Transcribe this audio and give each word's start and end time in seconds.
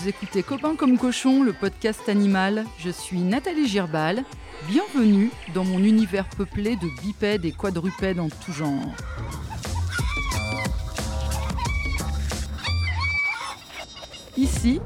vous 0.00 0.08
écoutez 0.08 0.42
Copain 0.42 0.76
comme 0.76 0.96
cochon, 0.96 1.42
le 1.42 1.52
podcast 1.52 2.08
animal. 2.08 2.64
Je 2.78 2.88
suis 2.88 3.20
Nathalie 3.20 3.68
Girbal. 3.68 4.24
Bienvenue 4.68 5.30
dans 5.52 5.64
mon 5.64 5.78
univers 5.78 6.26
peuplé 6.28 6.76
de 6.76 6.86
bipèdes 7.02 7.44
et 7.44 7.52
quadrupèdes 7.52 8.18
en 8.18 8.28
tout 8.28 8.52
genre. 8.52 8.94
Ici, 14.38 14.80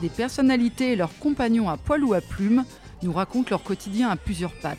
des 0.00 0.10
personnalités 0.10 0.92
et 0.92 0.96
leurs 0.96 1.18
compagnons 1.18 1.68
à 1.68 1.76
poil 1.76 2.04
ou 2.04 2.14
à 2.14 2.20
plumes 2.20 2.64
nous 3.02 3.12
racontent 3.12 3.50
leur 3.50 3.64
quotidien 3.64 4.10
à 4.10 4.16
plusieurs 4.16 4.54
pattes. 4.60 4.78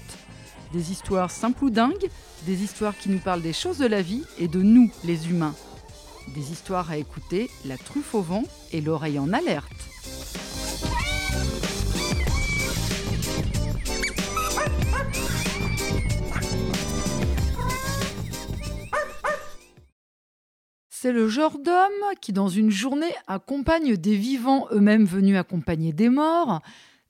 Des 0.72 0.92
histoires 0.92 1.30
simples 1.30 1.66
ou 1.66 1.70
dingues, 1.70 2.10
des 2.46 2.64
histoires 2.64 2.98
qui 2.98 3.10
nous 3.10 3.20
parlent 3.20 3.42
des 3.42 3.54
choses 3.54 3.80
de 3.80 3.88
la 3.88 4.02
vie 4.02 4.24
et 4.40 4.48
de 4.48 4.62
nous, 4.62 4.92
les 5.04 5.30
humains. 5.30 5.56
Des 6.30 6.52
histoires 6.52 6.90
à 6.90 6.98
écouter, 6.98 7.50
la 7.66 7.78
truffe 7.78 8.16
au 8.16 8.22
vent 8.22 8.44
et 8.72 8.82
l'oreille 8.82 9.20
en 9.20 9.32
alerte. 9.34 9.72
C'est 20.90 21.12
le 21.12 21.28
genre 21.28 21.60
d'homme 21.60 22.16
qui, 22.22 22.32
dans 22.32 22.48
une 22.48 22.72
journée, 22.72 23.14
accompagne 23.28 23.98
des 23.98 24.16
vivants 24.16 24.68
eux-mêmes 24.72 25.04
venus 25.04 25.38
accompagner 25.38 25.92
des 25.92 26.08
morts, 26.08 26.62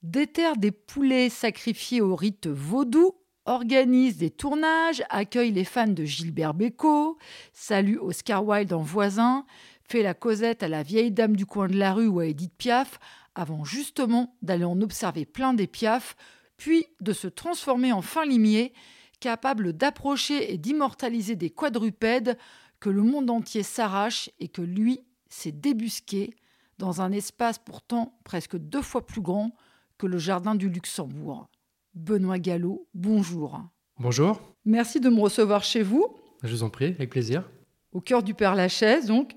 déterre 0.01 0.57
des 0.57 0.71
poulets 0.71 1.29
sacrifiés 1.29 2.01
au 2.01 2.15
rite 2.15 2.47
vaudou, 2.47 3.13
organise 3.45 4.17
des 4.17 4.29
tournages, 4.29 5.03
accueille 5.09 5.51
les 5.51 5.65
fans 5.65 5.87
de 5.87 6.05
Gilbert 6.05 6.53
Bécaud, 6.53 7.17
salue 7.51 7.97
Oscar 7.97 8.45
Wilde 8.45 8.73
en 8.73 8.81
voisin, 8.81 9.45
fait 9.83 10.03
la 10.03 10.13
causette 10.13 10.63
à 10.63 10.67
la 10.67 10.83
vieille 10.83 11.11
dame 11.11 11.35
du 11.35 11.45
coin 11.45 11.67
de 11.67 11.77
la 11.77 11.93
rue 11.93 12.07
ou 12.07 12.19
à 12.19 12.25
Edith 12.25 12.53
Piaf, 12.57 12.99
avant 13.35 13.63
justement 13.63 14.35
d'aller 14.41 14.63
en 14.63 14.79
observer 14.81 15.25
plein 15.25 15.53
des 15.53 15.67
Piaf, 15.67 16.15
puis 16.57 16.85
de 17.01 17.13
se 17.13 17.27
transformer 17.27 17.91
en 17.91 18.01
fin 18.01 18.25
limier, 18.25 18.73
capable 19.19 19.73
d'approcher 19.73 20.53
et 20.53 20.57
d'immortaliser 20.57 21.35
des 21.35 21.49
quadrupèdes 21.49 22.37
que 22.79 22.89
le 22.89 23.01
monde 23.01 23.29
entier 23.29 23.63
s'arrache 23.63 24.29
et 24.39 24.47
que 24.47 24.61
lui 24.61 24.99
s'est 25.29 25.51
débusqué 25.51 26.33
dans 26.77 27.01
un 27.01 27.11
espace 27.11 27.59
pourtant 27.59 28.17
presque 28.23 28.57
deux 28.57 28.81
fois 28.81 29.05
plus 29.05 29.21
grand 29.21 29.51
que 29.97 30.07
le 30.07 30.17
jardin 30.17 30.55
du 30.55 30.69
Luxembourg. 30.69 31.47
Benoît 31.93 32.39
Gallo, 32.39 32.87
bonjour. 32.93 33.61
Bonjour. 33.99 34.41
Merci 34.65 34.99
de 34.99 35.09
me 35.09 35.19
recevoir 35.19 35.63
chez 35.63 35.83
vous. 35.83 36.15
Je 36.41 36.49
vous 36.49 36.63
en 36.63 36.69
prie, 36.69 36.87
avec 36.87 37.09
plaisir. 37.09 37.49
Au 37.91 38.01
cœur 38.01 38.23
du 38.23 38.33
Père 38.33 38.55
Lachaise, 38.55 39.05
donc, 39.05 39.35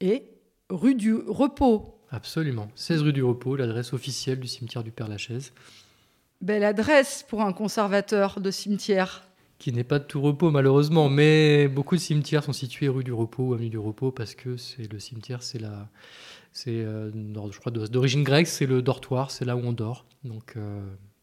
et 0.00 0.24
rue 0.70 0.94
du 0.94 1.14
Repos. 1.14 2.00
Absolument. 2.10 2.68
16 2.74 3.02
rue 3.02 3.12
du 3.12 3.22
Repos, 3.22 3.56
l'adresse 3.56 3.92
officielle 3.92 4.40
du 4.40 4.48
cimetière 4.48 4.82
du 4.82 4.90
Père 4.90 5.08
Lachaise. 5.08 5.52
Belle 6.40 6.64
adresse 6.64 7.24
pour 7.28 7.42
un 7.42 7.52
conservateur 7.52 8.40
de 8.40 8.50
cimetière 8.50 9.26
qui 9.58 9.74
n'est 9.74 9.84
pas 9.84 9.98
de 9.98 10.04
tout 10.04 10.22
repos 10.22 10.50
malheureusement, 10.50 11.10
mais 11.10 11.68
beaucoup 11.68 11.94
de 11.94 12.00
cimetières 12.00 12.42
sont 12.42 12.54
situés 12.54 12.88
rue 12.88 13.04
du 13.04 13.12
Repos 13.12 13.48
ou 13.48 13.52
avenue 13.52 13.68
du 13.68 13.76
Repos 13.76 14.10
parce 14.10 14.34
que 14.34 14.56
c'est 14.56 14.90
le 14.90 14.98
cimetière, 14.98 15.42
c'est 15.42 15.58
la, 15.58 15.90
c'est 16.50 16.80
euh, 16.80 17.10
je 17.52 17.60
crois 17.60 17.70
d'origine 17.70 18.24
grecque, 18.24 18.46
c'est 18.46 18.64
le 18.64 18.80
dortoir, 18.80 19.30
c'est 19.30 19.44
là 19.44 19.56
où 19.56 19.60
on 19.60 19.74
dort, 19.74 20.06
donc 20.24 20.54
euh, 20.56 20.80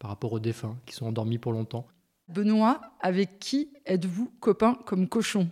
par 0.08 0.14
rapport 0.14 0.32
aux 0.32 0.40
défunts 0.40 0.80
qui 0.86 0.96
sont 0.96 1.06
endormis 1.06 1.38
pour 1.38 1.52
longtemps. 1.52 1.86
Benoît, 2.30 2.80
avec 3.02 3.40
qui 3.40 3.74
êtes-vous 3.86 4.32
copain 4.40 4.80
comme 4.86 5.10
cochon? 5.10 5.50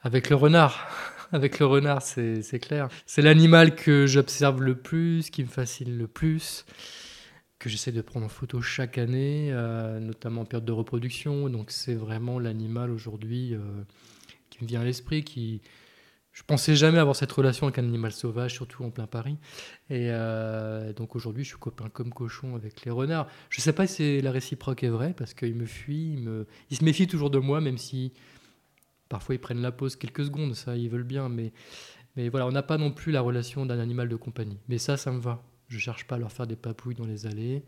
Avec 0.00 0.30
le 0.30 0.36
renard. 0.36 0.88
avec 1.32 1.58
le 1.58 1.66
renard, 1.66 2.00
c'est 2.00 2.58
clair. 2.62 2.88
C'est 3.04 3.20
l'animal 3.20 3.74
que 3.74 4.06
j'observe 4.06 4.62
le 4.62 4.74
plus, 4.74 5.28
qui 5.28 5.42
me 5.42 5.48
fascine 5.48 5.98
le 5.98 6.06
plus 6.06 6.64
que 7.58 7.68
j'essaie 7.68 7.92
de 7.92 8.00
prendre 8.00 8.24
en 8.24 8.30
photo 8.30 8.62
chaque 8.62 8.96
année, 8.96 9.50
euh, 9.52 10.00
notamment 10.00 10.42
en 10.42 10.44
période 10.46 10.64
de 10.64 10.72
reproduction. 10.72 11.50
Donc 11.50 11.70
c'est 11.70 11.94
vraiment 11.94 12.38
l'animal 12.38 12.90
aujourd'hui 12.90 13.52
euh, 13.52 13.58
qui 14.48 14.64
me 14.64 14.66
vient 14.66 14.80
à 14.80 14.84
l'esprit, 14.84 15.24
qui 15.24 15.60
je 16.34 16.42
pensais 16.42 16.74
jamais 16.74 16.98
avoir 16.98 17.14
cette 17.14 17.30
relation 17.30 17.68
avec 17.68 17.78
un 17.78 17.84
animal 17.84 18.10
sauvage, 18.10 18.54
surtout 18.54 18.82
en 18.82 18.90
plein 18.90 19.06
Paris. 19.06 19.38
Et 19.88 20.08
euh, 20.10 20.92
donc 20.92 21.14
aujourd'hui, 21.14 21.44
je 21.44 21.50
suis 21.50 21.58
copain 21.58 21.88
comme 21.88 22.12
cochon 22.12 22.56
avec 22.56 22.84
les 22.84 22.90
renards. 22.90 23.28
Je 23.50 23.60
ne 23.60 23.62
sais 23.62 23.72
pas 23.72 23.86
si 23.86 24.20
la 24.20 24.32
réciproque 24.32 24.82
est 24.82 24.88
vraie, 24.88 25.14
parce 25.16 25.32
qu'ils 25.32 25.54
me 25.54 25.64
fuient, 25.64 26.18
ils, 26.70 26.76
se 26.76 26.84
méfient 26.84 27.06
toujours 27.06 27.30
de 27.30 27.38
moi, 27.38 27.60
même 27.60 27.78
si 27.78 28.12
parfois 29.08 29.36
ils 29.36 29.38
prennent 29.40 29.62
la 29.62 29.70
pause 29.70 29.94
quelques 29.94 30.24
secondes, 30.24 30.56
ça, 30.56 30.76
ils 30.76 30.90
veulent 30.90 31.04
bien. 31.04 31.28
Mais, 31.28 31.52
voilà, 32.30 32.48
on 32.48 32.52
n'a 32.52 32.64
pas 32.64 32.78
non 32.78 32.90
plus 32.90 33.12
la 33.12 33.20
relation 33.20 33.64
d'un 33.64 33.78
animal 33.78 34.08
de 34.08 34.16
compagnie. 34.16 34.58
Mais 34.68 34.78
ça, 34.78 34.96
ça 34.96 35.12
me 35.12 35.20
va. 35.20 35.40
Je 35.68 35.78
cherche 35.78 36.04
pas 36.04 36.16
à 36.16 36.18
leur 36.18 36.32
faire 36.32 36.48
des 36.48 36.56
papouilles 36.56 36.96
dans 36.96 37.06
les 37.06 37.26
allées. 37.26 37.62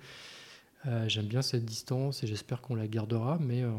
Euh, 0.86 1.08
j'aime 1.08 1.26
bien 1.26 1.42
cette 1.42 1.64
distance 1.64 2.24
et 2.24 2.26
j'espère 2.26 2.62
qu'on 2.62 2.74
la 2.74 2.88
gardera. 2.88 3.38
Mais 3.40 3.62
euh, 3.62 3.70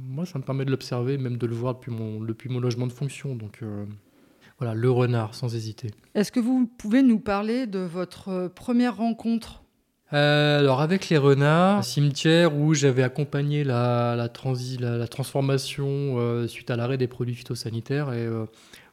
moi, 0.00 0.26
ça 0.26 0.40
me 0.40 0.44
permet 0.44 0.64
de 0.64 0.72
l'observer, 0.72 1.18
même 1.18 1.36
de 1.36 1.46
le 1.46 1.54
voir 1.54 1.74
depuis 1.76 1.92
mon, 1.92 2.20
depuis 2.20 2.48
mon 2.48 2.58
logement 2.58 2.88
de 2.88 2.92
fonction. 2.92 3.36
Donc 3.36 3.62
voilà, 4.58 4.74
le 4.74 4.90
renard, 4.90 5.34
sans 5.34 5.54
hésiter. 5.54 5.90
Est-ce 6.14 6.32
que 6.32 6.40
vous 6.40 6.66
pouvez 6.78 7.02
nous 7.02 7.18
parler 7.18 7.66
de 7.66 7.78
votre 7.78 8.48
première 8.54 8.96
rencontre? 8.96 9.62
Alors 10.10 10.80
avec 10.80 11.10
les 11.10 11.18
renards, 11.18 11.84
cimetière 11.84 12.56
où 12.56 12.72
j'avais 12.72 13.02
accompagné 13.02 13.62
la, 13.62 14.16
la, 14.16 14.30
la, 14.96 15.08
transformation 15.08 16.48
suite 16.48 16.70
à 16.70 16.76
l'arrêt 16.76 16.96
des 16.96 17.08
produits 17.08 17.34
phytosanitaires 17.34 18.14
et 18.14 18.26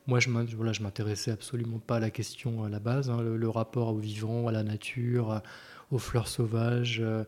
moi, 0.08 0.20
je 0.20 0.30
ne 0.30 0.84
m'intéressais 0.84 1.32
absolument 1.32 1.80
pas 1.80 1.96
à 1.96 2.00
la 2.00 2.12
question 2.12 2.64
à 2.64 2.70
la 2.70 2.80
base, 2.80 3.10
hein, 3.10 3.22
le, 3.22 3.50
rapport 3.50 3.88
au 3.88 3.98
vivant, 3.98 4.48
à 4.48 4.52
la 4.52 4.62
nature, 4.62 5.42
aux 5.92 5.98
fleurs 5.98 6.28
sauvages. 6.28 7.00
Euh, 7.02 7.24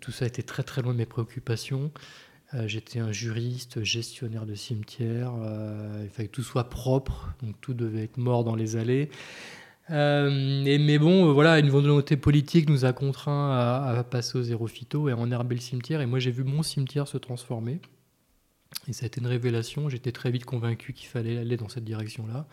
tout 0.00 0.10
ça 0.10 0.26
était 0.26 0.42
très 0.42 0.62
très 0.62 0.80
loin 0.80 0.92
de 0.92 0.98
mes 0.98 1.06
préoccupations. 1.06 1.90
Euh, 2.54 2.66
j'étais 2.66 2.98
un 2.98 3.12
juriste, 3.12 3.82
gestionnaire 3.84 4.46
de 4.46 4.54
cimetière. 4.54 5.32
Euh, 5.42 6.02
il 6.04 6.10
fallait 6.10 6.28
que 6.28 6.34
tout 6.34 6.42
soit 6.42 6.70
propre, 6.70 7.34
donc 7.42 7.60
tout 7.60 7.74
devait 7.74 8.04
être 8.04 8.16
mort 8.16 8.44
dans 8.44 8.54
les 8.54 8.76
allées. 8.76 9.10
et, 9.90 10.78
mais 10.78 10.98
bon, 10.98 11.32
voilà, 11.32 11.58
une 11.58 11.70
volonté 11.70 12.16
politique 12.16 12.68
nous 12.68 12.84
a 12.84 12.92
contraints 12.92 13.52
à, 13.52 13.98
à 13.98 14.04
passer 14.04 14.38
au 14.38 14.42
zéro 14.42 14.66
phyto 14.66 15.08
et 15.08 15.12
à 15.12 15.16
enherber 15.16 15.54
le 15.54 15.60
cimetière. 15.60 16.00
Et 16.00 16.06
moi, 16.06 16.18
j'ai 16.18 16.30
vu 16.30 16.44
mon 16.44 16.62
cimetière 16.62 17.08
se 17.08 17.18
transformer. 17.18 17.80
Et 18.86 18.92
ça 18.92 19.04
a 19.04 19.06
été 19.06 19.20
une 19.20 19.26
révélation. 19.26 19.88
J'étais 19.88 20.12
très 20.12 20.30
vite 20.30 20.44
convaincu 20.44 20.92
qu'il 20.92 21.08
fallait 21.08 21.38
aller 21.38 21.56
dans 21.56 21.68
cette 21.68 21.84
direction-là. 21.84 22.46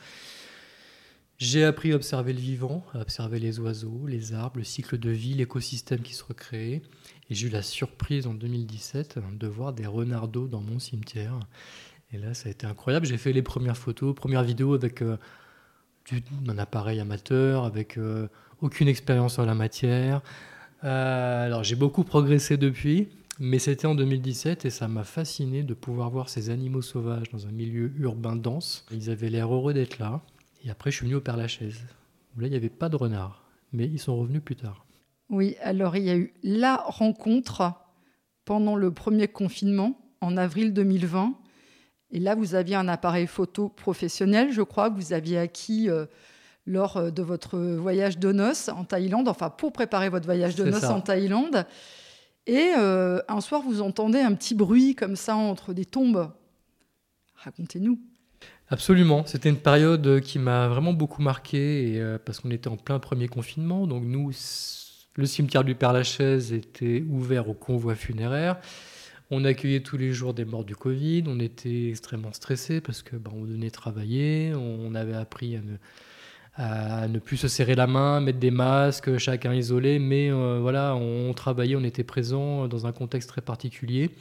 J'ai 1.38 1.66
appris 1.66 1.91
à 1.91 1.95
observer 1.95 2.31
le 2.31 2.39
vivant, 2.39 2.85
à 2.94 3.01
observer 3.01 3.39
les 3.39 3.59
oiseaux, 3.59 4.06
les 4.07 4.33
arbres, 4.33 4.57
le 4.57 4.63
cycle 4.63 4.97
de 4.97 5.09
vie, 5.09 5.33
l'écosystème 5.33 6.00
qui 6.01 6.13
se 6.13 6.23
recréait. 6.23 6.81
Et 7.30 7.36
j'ai 7.36 7.47
eu 7.47 7.50
la 7.50 7.62
surprise 7.62 8.28
en 8.28 8.34
2017 8.34 9.19
de 9.34 9.47
voir 9.47 9.74
des 9.74 9.88
renardeaux 9.88 10.47
dans 10.47 10.62
mon 10.62 10.80
cimetière. 10.80 11.40
Et 12.12 12.18
là, 12.18 12.34
ça 12.34 12.50
a 12.50 12.52
été 12.52 12.68
incroyable. 12.68 13.06
J'ai 13.06 13.18
fait 13.18 13.34
les 13.34 13.41
premières 13.41 13.78
photos, 13.78 14.13
premières 14.16 14.44
vidéos 14.44 14.74
avec 14.74 15.02
euh, 15.02 15.18
un 16.47 16.58
appareil 16.58 17.00
amateur, 17.00 17.66
avec 17.66 17.97
euh, 17.97 18.28
aucune 18.62 18.88
expérience 18.88 19.40
en 19.40 19.46
la 19.46 19.56
matière. 19.56 20.22
Euh, 20.84 21.46
alors, 21.46 21.63
j'ai 21.63 21.75
beaucoup 21.75 22.03
progressé 22.03 22.58
depuis. 22.58 23.09
Mais 23.38 23.59
c'était 23.59 23.86
en 23.86 23.96
2017 23.96 24.63
et 24.63 24.69
ça 24.69 24.88
m'a 24.88 25.03
fasciné 25.03 25.63
de 25.63 25.74
pouvoir 25.74 26.09
voir 26.09 26.30
ces 26.30 26.50
animaux 26.50 26.81
sauvages 26.81 27.30
dans 27.31 27.47
un 27.47 27.52
milieu 27.52 27.92
urbain 27.97 28.38
dense. 28.38 28.86
Ils 28.92 29.09
avaient 29.09 29.30
l'air 29.30 29.53
heureux 29.53 29.74
d'être 29.74 30.00
là. 30.00 30.22
Et 30.63 30.69
après, 30.69 30.90
je 30.90 30.97
suis 30.97 31.06
venu 31.06 31.16
au 31.16 31.22
Père 31.22 31.36
Lachaise, 31.36 31.81
où 32.36 32.40
là, 32.40 32.47
il 32.47 32.52
n'y 32.52 32.56
avait 32.56 32.69
pas 32.69 32.88
de 32.88 32.96
renards, 32.96 33.44
mais 33.74 33.86
ils 33.86 34.00
sont 34.00 34.16
revenus 34.16 34.42
plus 34.42 34.56
tard. 34.56 34.86
Oui, 35.30 35.56
alors 35.62 35.96
il 35.96 36.03
y 36.03 36.09
a 36.09 36.16
eu 36.16 36.34
la 36.44 36.75
rencontre 36.75 37.74
pendant 38.45 38.75
le 38.75 38.92
premier 38.92 39.27
confinement, 39.27 40.00
en 40.22 40.38
avril 40.38 40.74
2020. 40.74 41.33
Et 42.12 42.19
là, 42.19 42.36
vous 42.36 42.56
aviez 42.56 42.75
un 42.75 42.88
appareil 42.88 43.27
photo 43.27 43.69
professionnel, 43.69 44.51
je 44.51 44.62
crois, 44.62 44.89
que 44.89 44.95
vous 44.95 45.13
aviez 45.13 45.39
acquis 45.39 45.89
euh, 45.89 46.06
lors 46.66 46.98
euh, 46.98 47.12
de 47.12 47.22
votre 47.22 47.57
voyage 47.57 48.18
de 48.19 48.31
noces 48.31 48.69
en 48.69 48.83
Thaïlande, 48.86 49.27
enfin 49.27 49.50
pour 49.50 49.72
préparer 49.72 50.10
votre 50.10 50.25
voyage 50.25 50.56
de 50.56 50.66
noces 50.66 50.83
en 50.86 51.01
Thaïlande. 51.01 51.66
Et 52.48 52.74
euh, 52.77 53.22
un 53.27 53.42
soir, 53.42 53.62
vous 53.62 53.81
entendez 53.81 54.19
un 54.19 54.33
petit 54.33 54.54
bruit 54.54 54.95
comme 54.95 55.16
ça 55.16 55.36
entre 55.36 55.74
des 55.74 55.86
tombes. 55.86 56.31
Racontez-nous. 57.38 58.00
Absolument, 58.69 59.25
c'était 59.25 59.50
une 59.50 59.60
période 59.60 60.22
qui 60.22 60.39
m'a 60.39 60.68
vraiment 60.68 60.94
beaucoup 60.94 61.22
marqué 61.22 61.94
et, 61.94 62.01
euh, 62.01 62.18
parce 62.24 62.39
qu'on 62.39 62.50
était 62.50 62.68
en 62.68 62.77
plein 62.77 62.98
premier 63.00 63.27
confinement. 63.27 63.86
Donc 63.86 64.04
nous, 64.04 64.31
le 65.15 65.25
cimetière 65.25 65.63
du 65.63 65.75
Père 65.75 65.94
Lachaise 65.94 66.51
était 66.51 67.03
ouvert 67.09 67.50
au 67.50 67.53
convoi 67.53 67.95
funéraire. 67.95 68.57
On 69.31 69.44
accueillait 69.45 69.79
tous 69.79 69.97
les 69.97 70.12
jours 70.12 70.33
des 70.33 70.45
morts 70.45 70.65
du 70.65 70.75
Covid. 70.75 71.23
On 71.27 71.39
était 71.39 71.89
extrêmement 71.89 72.33
stressés 72.33 72.81
parce 72.81 73.01
que 73.01 73.15
ben, 73.15 73.31
on 73.33 73.44
venait 73.44 73.71
travailler, 73.71 74.53
on 74.56 74.94
avait 74.94 75.15
appris 75.15 75.57
à 76.57 77.07
ne 77.07 77.19
plus 77.19 77.38
se 77.38 77.47
serrer 77.47 77.75
la 77.75 77.88
main, 77.88 78.21
mettre 78.21 78.39
des 78.39 78.51
masques, 78.51 79.17
chacun 79.17 79.53
isolé, 79.53 80.00
mais 80.00 80.29
euh, 80.31 80.59
voilà, 80.62 80.95
on, 80.95 81.33
travaillait, 81.33 81.75
on 81.75 81.83
était 81.83 82.03
présent 82.03 82.67
dans 82.67 82.85
un 82.85 82.91
contexte 82.91 83.29
très 83.29 83.41
particulier. 83.41 84.12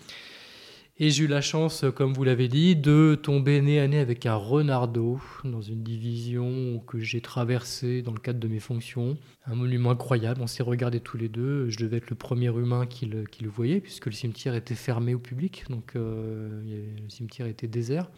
Et 0.96 1.10
j'ai 1.10 1.24
eu 1.24 1.26
la 1.26 1.40
chance, 1.40 1.84
comme 1.96 2.12
vous 2.12 2.22
l'avez 2.22 2.46
dit, 2.46 2.76
de 2.76 3.18
tomber 3.20 3.60
nez 3.60 3.80
à 3.80 3.88
nez 3.88 3.98
avec 3.98 4.26
un 4.26 4.36
renardeau 4.36 5.20
dans 5.42 5.60
une 5.60 5.82
division 5.82 6.80
que 6.86 7.00
j'ai 7.00 7.20
traversée 7.20 8.00
dans 8.00 8.12
le 8.12 8.20
cadre 8.20 8.38
de 8.38 8.46
mes 8.46 8.60
fonctions. 8.60 9.18
Un 9.46 9.56
monument 9.56 9.90
incroyable, 9.90 10.40
on 10.40 10.46
s'est 10.46 10.62
regardés 10.62 11.00
tous 11.00 11.16
les 11.16 11.28
deux. 11.28 11.68
Je 11.68 11.78
devais 11.78 11.96
être 11.96 12.10
le 12.10 12.16
premier 12.16 12.46
humain 12.46 12.86
qui 12.86 13.06
le, 13.06 13.26
voyait, 13.48 13.80
puisque 13.80 14.06
le 14.06 14.12
cimetière 14.12 14.54
était 14.54 14.76
fermé 14.76 15.14
au 15.14 15.18
public, 15.18 15.64
donc 15.68 15.96
euh, 15.96 16.62
le 17.02 17.10
cimetière 17.10 17.48
était 17.48 17.66
désert. 17.66 18.08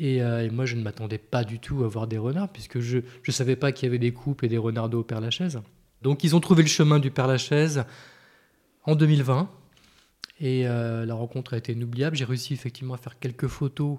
Euh, 0.00 0.40
et, 0.40 0.50
moi, 0.50 0.64
je 0.64 0.74
ne 0.74 0.82
m'attendais 0.82 1.18
pas 1.18 1.44
du 1.44 1.60
tout 1.60 1.84
à 1.84 1.88
voir 1.88 2.08
des 2.08 2.18
renards, 2.18 2.48
puisque 2.48 2.80
je 2.80 2.98
ne 2.98 3.32
savais 3.32 3.54
pas 3.54 3.70
qu'il 3.70 3.86
y 3.86 3.88
avait 3.88 4.00
des 4.00 4.12
coupes 4.12 4.42
et 4.42 4.48
des 4.48 4.58
renardeaux 4.58 5.00
au 5.00 5.04
Père-Lachaise. 5.04 5.60
Donc, 6.02 6.24
ils 6.24 6.34
ont 6.34 6.40
trouvé 6.40 6.62
le 6.64 6.68
chemin 6.68 6.98
du 6.98 7.12
Père-Lachaise 7.12 7.84
en 8.82 8.96
2020. 8.96 9.48
Et 10.40 10.68
euh, 10.68 11.04
la 11.04 11.14
rencontre 11.14 11.54
a 11.54 11.56
été 11.56 11.72
inoubliable. 11.72 12.16
J'ai 12.16 12.24
réussi 12.24 12.54
effectivement 12.54 12.94
à 12.94 12.98
faire 12.98 13.18
quelques 13.18 13.48
photos. 13.48 13.98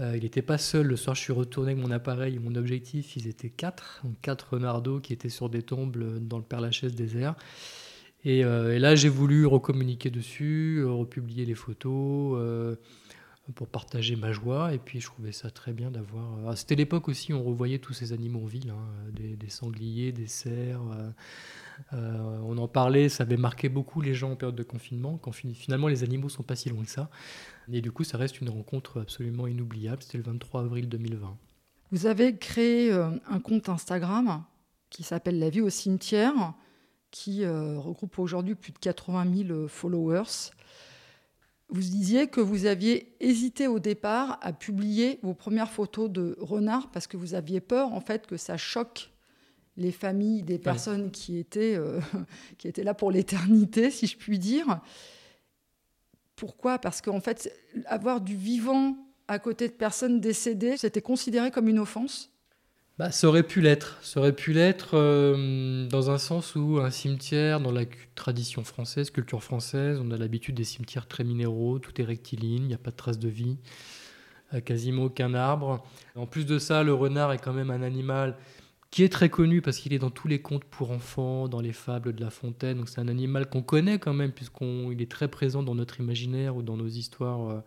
Euh, 0.00 0.16
il 0.16 0.22
n'était 0.22 0.42
pas 0.42 0.58
seul. 0.58 0.86
Le 0.86 0.96
soir, 0.96 1.14
je 1.14 1.20
suis 1.20 1.32
retourné 1.32 1.72
avec 1.72 1.82
mon 1.82 1.90
appareil 1.90 2.36
et 2.36 2.38
mon 2.38 2.54
objectif. 2.54 3.16
Ils 3.16 3.26
étaient 3.26 3.50
quatre. 3.50 4.00
Donc 4.04 4.20
quatre 4.20 4.54
renardeaux 4.54 5.00
qui 5.00 5.12
étaient 5.12 5.28
sur 5.28 5.48
des 5.48 5.62
tombes 5.62 5.96
dans 6.20 6.38
le 6.38 6.44
Père-Lachaise 6.44 6.94
désert. 6.94 7.34
Et, 8.24 8.44
euh, 8.44 8.78
là, 8.78 8.94
j'ai 8.94 9.08
voulu 9.08 9.46
recommuniquer 9.46 10.10
dessus, 10.10 10.84
republier 10.84 11.44
les 11.44 11.54
photos 11.54 12.76
pour 13.54 13.66
partager 13.68 14.16
ma 14.16 14.32
joie. 14.32 14.72
Et 14.72 14.78
puis, 14.78 15.00
je 15.00 15.06
trouvais 15.06 15.32
ça 15.32 15.50
très 15.50 15.72
bien 15.72 15.90
d'avoir. 15.90 16.56
C'était 16.56 16.76
l'époque 16.76 17.08
aussi 17.08 17.32
on 17.32 17.42
revoyait 17.42 17.78
tous 17.78 17.92
ces 17.92 18.12
animaux 18.12 18.40
en 18.42 18.46
ville 18.46 18.70
hein, 18.70 19.10
des, 19.12 19.48
sangliers, 19.48 20.12
des 20.12 20.26
cerfs. 20.26 20.80
Euh, 20.92 21.10
on 21.92 22.56
en 22.58 22.68
parlait, 22.68 23.08
ça 23.08 23.24
avait 23.24 23.36
marqué 23.36 23.68
beaucoup 23.68 24.00
les 24.00 24.14
gens 24.14 24.32
en 24.32 24.36
période 24.36 24.56
de 24.56 24.62
confinement, 24.62 25.18
quand 25.18 25.32
finalement 25.32 25.88
les 25.88 26.04
animaux 26.04 26.28
sont 26.28 26.42
pas 26.42 26.56
si 26.56 26.68
loin 26.68 26.84
que 26.84 26.90
ça. 26.90 27.10
Et 27.72 27.80
du 27.80 27.92
coup, 27.92 28.04
ça 28.04 28.18
reste 28.18 28.40
une 28.40 28.50
rencontre 28.50 29.00
absolument 29.00 29.46
inoubliable. 29.46 30.02
C'était 30.02 30.18
le 30.18 30.24
23 30.24 30.62
avril 30.62 30.88
2020. 30.88 31.36
Vous 31.92 32.06
avez 32.06 32.36
créé 32.36 32.90
euh, 32.90 33.10
un 33.28 33.38
compte 33.38 33.68
Instagram 33.68 34.44
qui 34.88 35.02
s'appelle 35.02 35.38
La 35.38 35.50
vie 35.50 35.60
au 35.60 35.70
cimetière, 35.70 36.54
qui 37.10 37.44
euh, 37.44 37.78
regroupe 37.78 38.18
aujourd'hui 38.18 38.54
plus 38.54 38.72
de 38.72 38.78
80 38.78 39.46
000 39.46 39.68
followers. 39.68 40.50
Vous 41.68 41.80
disiez 41.80 42.28
que 42.28 42.40
vous 42.40 42.66
aviez 42.66 43.14
hésité 43.20 43.66
au 43.66 43.78
départ 43.78 44.38
à 44.42 44.52
publier 44.52 45.18
vos 45.22 45.34
premières 45.34 45.70
photos 45.70 46.10
de 46.10 46.36
renards 46.40 46.90
parce 46.90 47.06
que 47.06 47.16
vous 47.16 47.34
aviez 47.34 47.60
peur 47.60 47.92
en 47.92 48.00
fait 48.00 48.26
que 48.26 48.36
ça 48.36 48.58
choque 48.58 49.11
les 49.82 49.92
familles 49.92 50.42
des 50.42 50.58
personnes 50.58 51.10
qui, 51.10 51.38
étaient, 51.38 51.76
euh, 51.76 52.00
qui 52.58 52.68
étaient 52.68 52.84
là 52.84 52.94
pour 52.94 53.10
l'éternité, 53.10 53.90
si 53.90 54.06
je 54.06 54.16
puis 54.16 54.38
dire. 54.38 54.80
Pourquoi? 56.36 56.78
Parce 56.78 57.00
qu'en 57.00 57.20
fait, 57.20 57.52
avoir 57.86 58.20
du 58.20 58.36
vivant 58.36 58.96
à 59.28 59.38
côté 59.38 59.68
de 59.68 59.72
personnes 59.72 60.20
décédées, 60.20 60.76
c'était 60.76 61.02
considéré 61.02 61.50
comme 61.50 61.68
une 61.68 61.78
offense? 61.78 62.32
Bah, 62.98 63.10
ça 63.10 63.26
aurait 63.26 63.42
pu 63.42 63.60
l'être. 63.60 63.98
Ça 64.02 64.20
aurait 64.20 64.34
pu 64.34 64.52
l'être 64.52 64.90
euh, 64.94 65.86
dans 65.88 66.10
un 66.10 66.18
sens 66.18 66.54
où 66.54 66.78
un 66.78 66.90
cimetière, 66.90 67.60
dans 67.60 67.72
la 67.72 67.84
tradition 68.14 68.64
française, 68.64 69.10
culture 69.10 69.42
française, 69.42 69.98
on 70.02 70.10
a 70.10 70.16
l'habitude 70.16 70.54
des 70.54 70.64
cimetières 70.64 71.06
très 71.06 71.24
minéraux, 71.24 71.78
tout 71.78 72.00
est 72.00 72.04
rectiligne, 72.04 72.62
il 72.62 72.68
n'y 72.68 72.74
a 72.74 72.78
pas 72.78 72.90
de 72.90 72.96
traces 72.96 73.18
de 73.18 73.28
vie, 73.28 73.56
euh, 74.52 74.60
quasiment 74.60 75.04
aucun 75.04 75.32
arbre. 75.32 75.84
En 76.16 76.26
plus 76.26 76.44
de 76.44 76.58
ça, 76.58 76.82
le 76.82 76.92
renard 76.92 77.32
est 77.32 77.38
quand 77.38 77.54
même 77.54 77.70
un 77.70 77.82
animal 77.82 78.36
qui 78.92 79.02
est 79.02 79.08
très 79.08 79.30
connu 79.30 79.62
parce 79.62 79.78
qu'il 79.78 79.94
est 79.94 79.98
dans 79.98 80.10
tous 80.10 80.28
les 80.28 80.42
contes 80.42 80.64
pour 80.64 80.90
enfants, 80.90 81.48
dans 81.48 81.62
les 81.62 81.72
fables 81.72 82.12
de 82.12 82.20
La 82.20 82.28
Fontaine. 82.28 82.76
Donc 82.76 82.90
c'est 82.90 83.00
un 83.00 83.08
animal 83.08 83.48
qu'on 83.48 83.62
connaît 83.62 83.98
quand 83.98 84.12
même 84.12 84.32
puisqu'il 84.32 85.00
est 85.00 85.10
très 85.10 85.28
présent 85.28 85.62
dans 85.62 85.74
notre 85.74 85.98
imaginaire 85.98 86.54
ou 86.56 86.62
dans 86.62 86.76
nos 86.76 86.86
histoires 86.86 87.48
euh, 87.48 87.60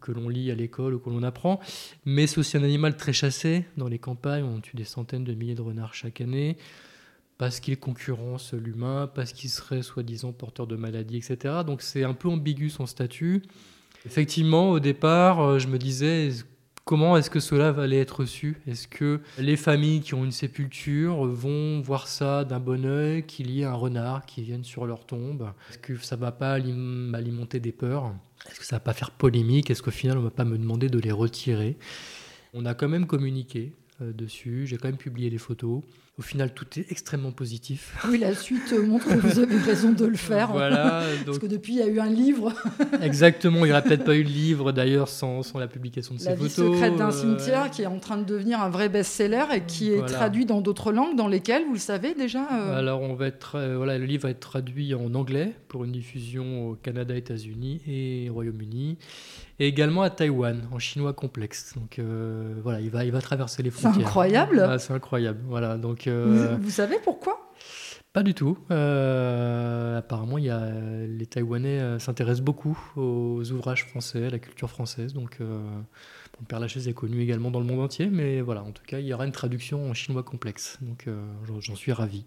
que 0.00 0.10
l'on 0.10 0.28
lit 0.28 0.50
à 0.50 0.56
l'école 0.56 0.94
ou 0.94 0.98
que 0.98 1.10
l'on 1.10 1.22
apprend. 1.22 1.60
Mais 2.04 2.26
c'est 2.26 2.38
aussi 2.38 2.56
un 2.56 2.64
animal 2.64 2.96
très 2.96 3.12
chassé 3.12 3.64
dans 3.76 3.86
les 3.86 4.00
campagnes. 4.00 4.42
On 4.42 4.60
tue 4.60 4.76
des 4.76 4.84
centaines 4.84 5.22
de 5.22 5.32
milliers 5.32 5.54
de 5.54 5.62
renards 5.62 5.94
chaque 5.94 6.20
année 6.20 6.56
parce 7.38 7.60
qu'il 7.60 7.78
concurrence 7.78 8.52
l'humain, 8.52 9.08
parce 9.14 9.32
qu'il 9.32 9.48
serait 9.48 9.82
soi-disant 9.82 10.32
porteur 10.32 10.66
de 10.66 10.74
maladies, 10.74 11.18
etc. 11.18 11.54
Donc 11.64 11.82
c'est 11.82 12.02
un 12.02 12.14
peu 12.14 12.28
ambigu 12.28 12.68
son 12.68 12.86
statut. 12.86 13.42
Effectivement, 14.06 14.70
au 14.70 14.80
départ, 14.80 15.40
euh, 15.40 15.58
je 15.60 15.68
me 15.68 15.78
disais, 15.78 16.30
Comment 16.84 17.16
est-ce 17.16 17.30
que 17.30 17.38
cela 17.38 17.70
va 17.70 17.84
aller 17.84 17.98
être 17.98 18.20
reçu? 18.20 18.60
Est-ce 18.66 18.88
que 18.88 19.20
les 19.38 19.56
familles 19.56 20.00
qui 20.00 20.14
ont 20.14 20.24
une 20.24 20.32
sépulture 20.32 21.24
vont 21.24 21.80
voir 21.80 22.08
ça 22.08 22.44
d'un 22.44 22.58
bon 22.58 22.84
oeil, 22.84 23.24
qu'il 23.24 23.52
y 23.52 23.60
ait 23.62 23.64
un 23.64 23.74
renard 23.74 24.26
qui 24.26 24.42
vienne 24.42 24.64
sur 24.64 24.84
leur 24.84 25.06
tombe? 25.06 25.52
Est-ce 25.70 25.78
que 25.78 25.96
ça 25.98 26.16
va 26.16 26.32
pas 26.32 26.52
alimenter 26.54 27.60
des 27.60 27.70
peurs? 27.70 28.12
Est-ce 28.50 28.58
que 28.58 28.66
ça 28.66 28.76
va 28.76 28.80
pas 28.80 28.94
faire 28.94 29.12
polémique? 29.12 29.70
Est-ce 29.70 29.80
qu'au 29.80 29.92
final 29.92 30.18
on 30.18 30.22
va 30.22 30.30
pas 30.30 30.44
me 30.44 30.58
demander 30.58 30.88
de 30.88 30.98
les 30.98 31.12
retirer? 31.12 31.76
On 32.52 32.66
a 32.66 32.74
quand 32.74 32.88
même 32.88 33.06
communiqué 33.06 33.72
euh, 34.00 34.12
dessus, 34.12 34.66
j'ai 34.66 34.76
quand 34.76 34.88
même 34.88 34.96
publié 34.96 35.30
les 35.30 35.38
photos. 35.38 35.82
Au 36.18 36.22
final, 36.22 36.52
tout 36.52 36.66
est 36.78 36.92
extrêmement 36.92 37.32
positif. 37.32 37.96
Oui, 38.06 38.18
la 38.18 38.34
suite 38.34 38.70
montre 38.74 39.08
que 39.08 39.14
vous 39.14 39.38
avez 39.38 39.56
raison 39.56 39.92
de 39.92 40.04
le 40.04 40.18
faire. 40.18 40.52
Voilà. 40.52 41.04
Parce 41.24 41.38
que 41.38 41.46
depuis, 41.46 41.72
il 41.72 41.78
y 41.78 41.82
a 41.82 41.86
eu 41.86 42.00
un 42.00 42.10
livre. 42.10 42.52
Exactement. 43.00 43.60
Il 43.60 43.68
n'y 43.68 43.70
aurait 43.70 43.82
peut-être 43.82 44.04
pas 44.04 44.14
eu 44.14 44.22
de 44.22 44.28
livre 44.28 44.72
d'ailleurs 44.72 45.08
sans, 45.08 45.42
sans, 45.42 45.58
la 45.58 45.68
publication 45.68 46.14
de 46.14 46.20
ces 46.20 46.36
photos. 46.36 46.58
La 46.58 46.64
vie 46.64 46.74
secrète 46.74 46.96
d'un 46.96 47.08
euh, 47.08 47.12
cimetière 47.12 47.70
qui 47.70 47.80
est 47.80 47.86
en 47.86 47.98
train 47.98 48.18
de 48.18 48.24
devenir 48.24 48.60
un 48.60 48.68
vrai 48.68 48.90
best-seller 48.90 49.44
et 49.54 49.62
qui 49.62 49.90
est 49.90 50.04
traduit 50.04 50.44
dans 50.44 50.60
d'autres 50.60 50.92
langues, 50.92 51.16
dans 51.16 51.28
lesquelles, 51.28 51.64
vous 51.64 51.72
le 51.72 51.78
savez 51.78 52.12
déjà. 52.12 52.46
Euh, 52.52 52.78
Alors, 52.78 53.00
on 53.00 53.14
va 53.14 53.28
être, 53.28 53.54
euh, 53.54 53.78
voilà, 53.78 53.96
le 53.96 54.04
livre 54.04 54.24
va 54.24 54.30
être 54.30 54.40
traduit 54.40 54.94
en 54.94 55.14
anglais 55.14 55.54
pour 55.68 55.84
une 55.84 55.92
diffusion 55.92 56.68
au 56.68 56.74
Canada, 56.74 57.16
États-Unis 57.16 57.80
et 57.86 58.28
Royaume-Uni 58.28 58.98
et 59.62 59.68
également 59.68 60.02
à 60.02 60.10
Taïwan, 60.10 60.66
en 60.72 60.80
chinois 60.80 61.12
complexe. 61.12 61.74
Donc 61.76 62.00
euh, 62.00 62.54
voilà, 62.64 62.80
il 62.80 62.90
va, 62.90 63.04
il 63.04 63.12
va 63.12 63.20
traverser 63.20 63.62
les 63.62 63.70
frontières. 63.70 63.94
C'est 63.94 64.00
incroyable. 64.00 64.66
Ah, 64.68 64.78
c'est 64.80 64.92
incroyable. 64.92 65.38
Voilà, 65.46 65.78
donc. 65.78 66.08
Euh, 66.08 66.56
vous, 66.60 66.70
savez 66.70 66.96
pourquoi? 67.04 67.52
Pas 68.12 68.24
du 68.24 68.34
tout. 68.34 68.58
Euh, 68.72 69.98
apparemment, 69.98 70.36
il 70.36 70.44
y 70.44 70.50
a, 70.50 70.68
les 71.06 71.26
Taïwanais 71.26 72.00
s'intéressent 72.00 72.44
beaucoup 72.44 72.76
aux 72.96 73.52
ouvrages 73.52 73.86
français, 73.86 74.26
à 74.26 74.30
la 74.30 74.40
culture 74.40 74.68
française. 74.68 75.14
Donc, 75.14 75.38
mon 75.40 76.44
Père 76.46 76.58
Lachaise 76.58 76.88
est 76.88 76.92
connu 76.92 77.22
également 77.22 77.50
dans 77.52 77.60
le 77.60 77.64
monde 77.64 77.80
entier, 77.80 78.08
mais 78.10 78.40
voilà, 78.40 78.64
en 78.64 78.72
tout 78.72 78.82
cas, 78.84 78.98
il 78.98 79.06
y 79.06 79.14
aura 79.14 79.24
une 79.24 79.32
traduction 79.32 79.88
en 79.88 79.94
chinois 79.94 80.24
complexe. 80.24 80.78
Donc, 80.82 81.06
j'en 81.60 81.76
suis 81.76 81.92
ravi. 81.92 82.26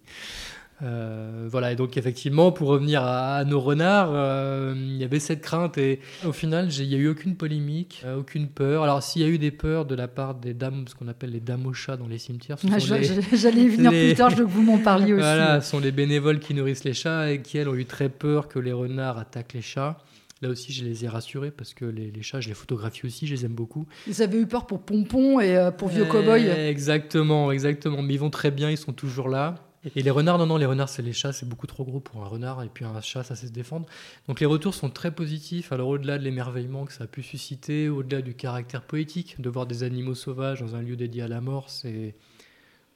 Euh, 0.83 1.47
voilà, 1.49 1.71
et 1.71 1.75
donc 1.75 1.95
effectivement, 1.95 2.51
pour 2.51 2.67
revenir 2.67 3.01
à, 3.03 3.45
nos 3.45 3.61
renards, 3.61 4.11
euh, 4.13 4.73
il 4.75 4.97
y 4.97 5.05
avait 5.05 5.19
cette 5.19 5.41
crainte 5.41 5.77
et 5.77 6.01
au 6.25 6.33
final, 6.33 6.69
il 6.71 6.89
n'y 6.89 6.95
a 6.95 6.97
eu 6.97 7.07
aucune 7.07 7.35
polémique, 7.35 8.01
euh, 8.05 8.17
aucune 8.17 8.49
peur. 8.49 8.83
Alors 8.83 9.01
s'il 9.01 9.21
y 9.21 9.25
a 9.25 9.27
eu 9.29 9.37
des 9.37 9.51
peurs 9.51 9.85
de 9.85 9.95
la 9.95 10.09
part 10.09 10.35
des 10.35 10.53
dames, 10.53 10.85
ce 10.87 10.95
qu'on 10.95 11.07
appelle 11.07 11.31
les 11.31 11.39
dames 11.39 11.65
aux 11.65 11.73
chats 11.73 11.95
dans 11.95 12.07
les 12.07 12.17
cimetières, 12.17 12.57
ah, 12.69 12.77
j'allais 12.77 13.67
venir 13.69 13.89
plus 13.91 14.15
tard, 14.15 14.29
je 14.31 14.35
veux 14.35 14.45
que 14.45 14.51
vous 14.51 14.63
m'en 14.63 14.77
parliez 14.77 15.13
aussi. 15.13 15.21
Voilà, 15.21 15.61
ce 15.61 15.71
sont 15.71 15.79
les 15.79 15.93
bénévoles 15.93 16.39
qui 16.39 16.53
nourrissent 16.53 16.83
les 16.83 16.93
chats 16.93 17.31
et 17.31 17.41
qui 17.41 17.57
elles 17.57 17.69
ont 17.69 17.75
eu 17.75 17.85
très 17.85 18.09
peur 18.09 18.49
que 18.49 18.59
les 18.59 18.73
renards 18.73 19.17
attaquent 19.17 19.53
les 19.53 19.61
chats. 19.61 19.97
Là 20.41 20.49
aussi, 20.49 20.73
je 20.73 20.83
les 20.83 21.05
ai 21.05 21.07
rassurés 21.07 21.51
parce 21.51 21.73
que 21.73 21.85
les, 21.85 22.11
chats, 22.21 22.41
je 22.41 22.49
les 22.49 22.53
photographie 22.53 23.05
aussi, 23.05 23.25
je 23.25 23.33
les 23.33 23.45
aime 23.45 23.53
beaucoup. 23.53 23.87
Ils 24.05 24.21
avaient 24.21 24.37
eu 24.37 24.45
peur 24.45 24.67
pour 24.67 24.81
Pompon 24.81 25.39
et 25.39 25.69
pour 25.77 25.87
Vieux 25.87 26.03
Cowboy. 26.03 26.45
Exactement, 26.49 27.53
exactement. 27.53 28.01
Mais 28.01 28.15
ils 28.15 28.19
vont 28.19 28.29
très 28.29 28.51
bien, 28.51 28.69
ils 28.69 28.77
sont 28.77 28.91
toujours 28.91 29.29
là. 29.29 29.64
Et 29.95 30.01
les 30.01 30.09
renards, 30.09 30.37
non, 30.39 30.47
non, 30.47 30.57
les 30.57 30.65
renards, 30.65 30.89
c'est 30.89 31.01
les 31.01 31.13
chats, 31.13 31.33
c'est 31.33 31.47
beaucoup 31.47 31.67
trop 31.67 31.83
gros 31.83 31.99
pour 31.99 32.23
un 32.23 32.27
renard, 32.27 32.63
et 32.63 32.69
puis 32.69 32.85
un 32.85 33.01
chat, 33.01 33.23
ça 33.23 33.35
sait 33.35 33.47
se 33.47 33.51
défendre. 33.51 33.85
Donc 34.27 34.39
les 34.39 34.45
retours 34.45 34.73
sont 34.73 34.89
très 34.89 35.13
positifs, 35.13 35.71
alors 35.71 35.89
au-delà 35.89 36.17
de 36.17 36.23
l'émerveillement 36.23 36.85
que 36.85 36.93
ça 36.93 37.03
a 37.03 37.07
pu 37.07 37.21
susciter, 37.21 37.89
au-delà 37.89 38.21
du 38.21 38.33
caractère 38.33 38.81
poétique, 38.81 39.39
de 39.39 39.49
voir 39.49 39.67
des 39.67 39.83
animaux 39.83 40.15
sauvages 40.15 40.61
dans 40.61 40.75
un 40.75 40.81
lieu 40.81 40.95
dédié 40.95 41.23
à 41.23 41.27
la 41.27 41.41
mort, 41.41 41.69
c'est... 41.69 42.15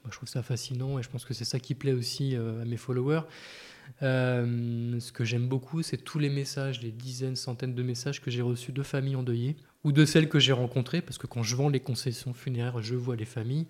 Moi, 0.03 0.11
je 0.11 0.15
trouve 0.15 0.29
ça 0.29 0.41
fascinant, 0.41 0.97
et 0.97 1.03
je 1.03 1.09
pense 1.09 1.25
que 1.25 1.33
c'est 1.33 1.45
ça 1.45 1.59
qui 1.59 1.75
plaît 1.75 1.91
aussi 1.91 2.35
euh, 2.35 2.61
à 2.61 2.65
mes 2.65 2.77
followers. 2.77 3.23
Euh, 4.01 4.97
ce 4.99 5.11
que 5.11 5.25
j'aime 5.25 5.47
beaucoup, 5.47 5.81
c'est 5.81 5.97
tous 5.97 6.19
les 6.19 6.29
messages, 6.29 6.81
les 6.81 6.91
dizaines, 6.91 7.35
centaines 7.35 7.75
de 7.75 7.83
messages 7.83 8.21
que 8.21 8.31
j'ai 8.31 8.41
reçus 8.41 8.71
de 8.71 8.81
familles 8.81 9.17
endeuillées, 9.17 9.57
ou 9.83 9.91
de 9.91 10.05
celles 10.05 10.29
que 10.29 10.39
j'ai 10.39 10.53
rencontrées, 10.53 11.01
parce 11.01 11.17
que 11.17 11.27
quand 11.27 11.43
je 11.43 11.55
vends 11.55 11.69
les 11.69 11.81
concessions 11.81 12.33
funéraires, 12.33 12.81
je 12.81 12.95
vois 12.95 13.17
les 13.17 13.25
familles 13.25 13.67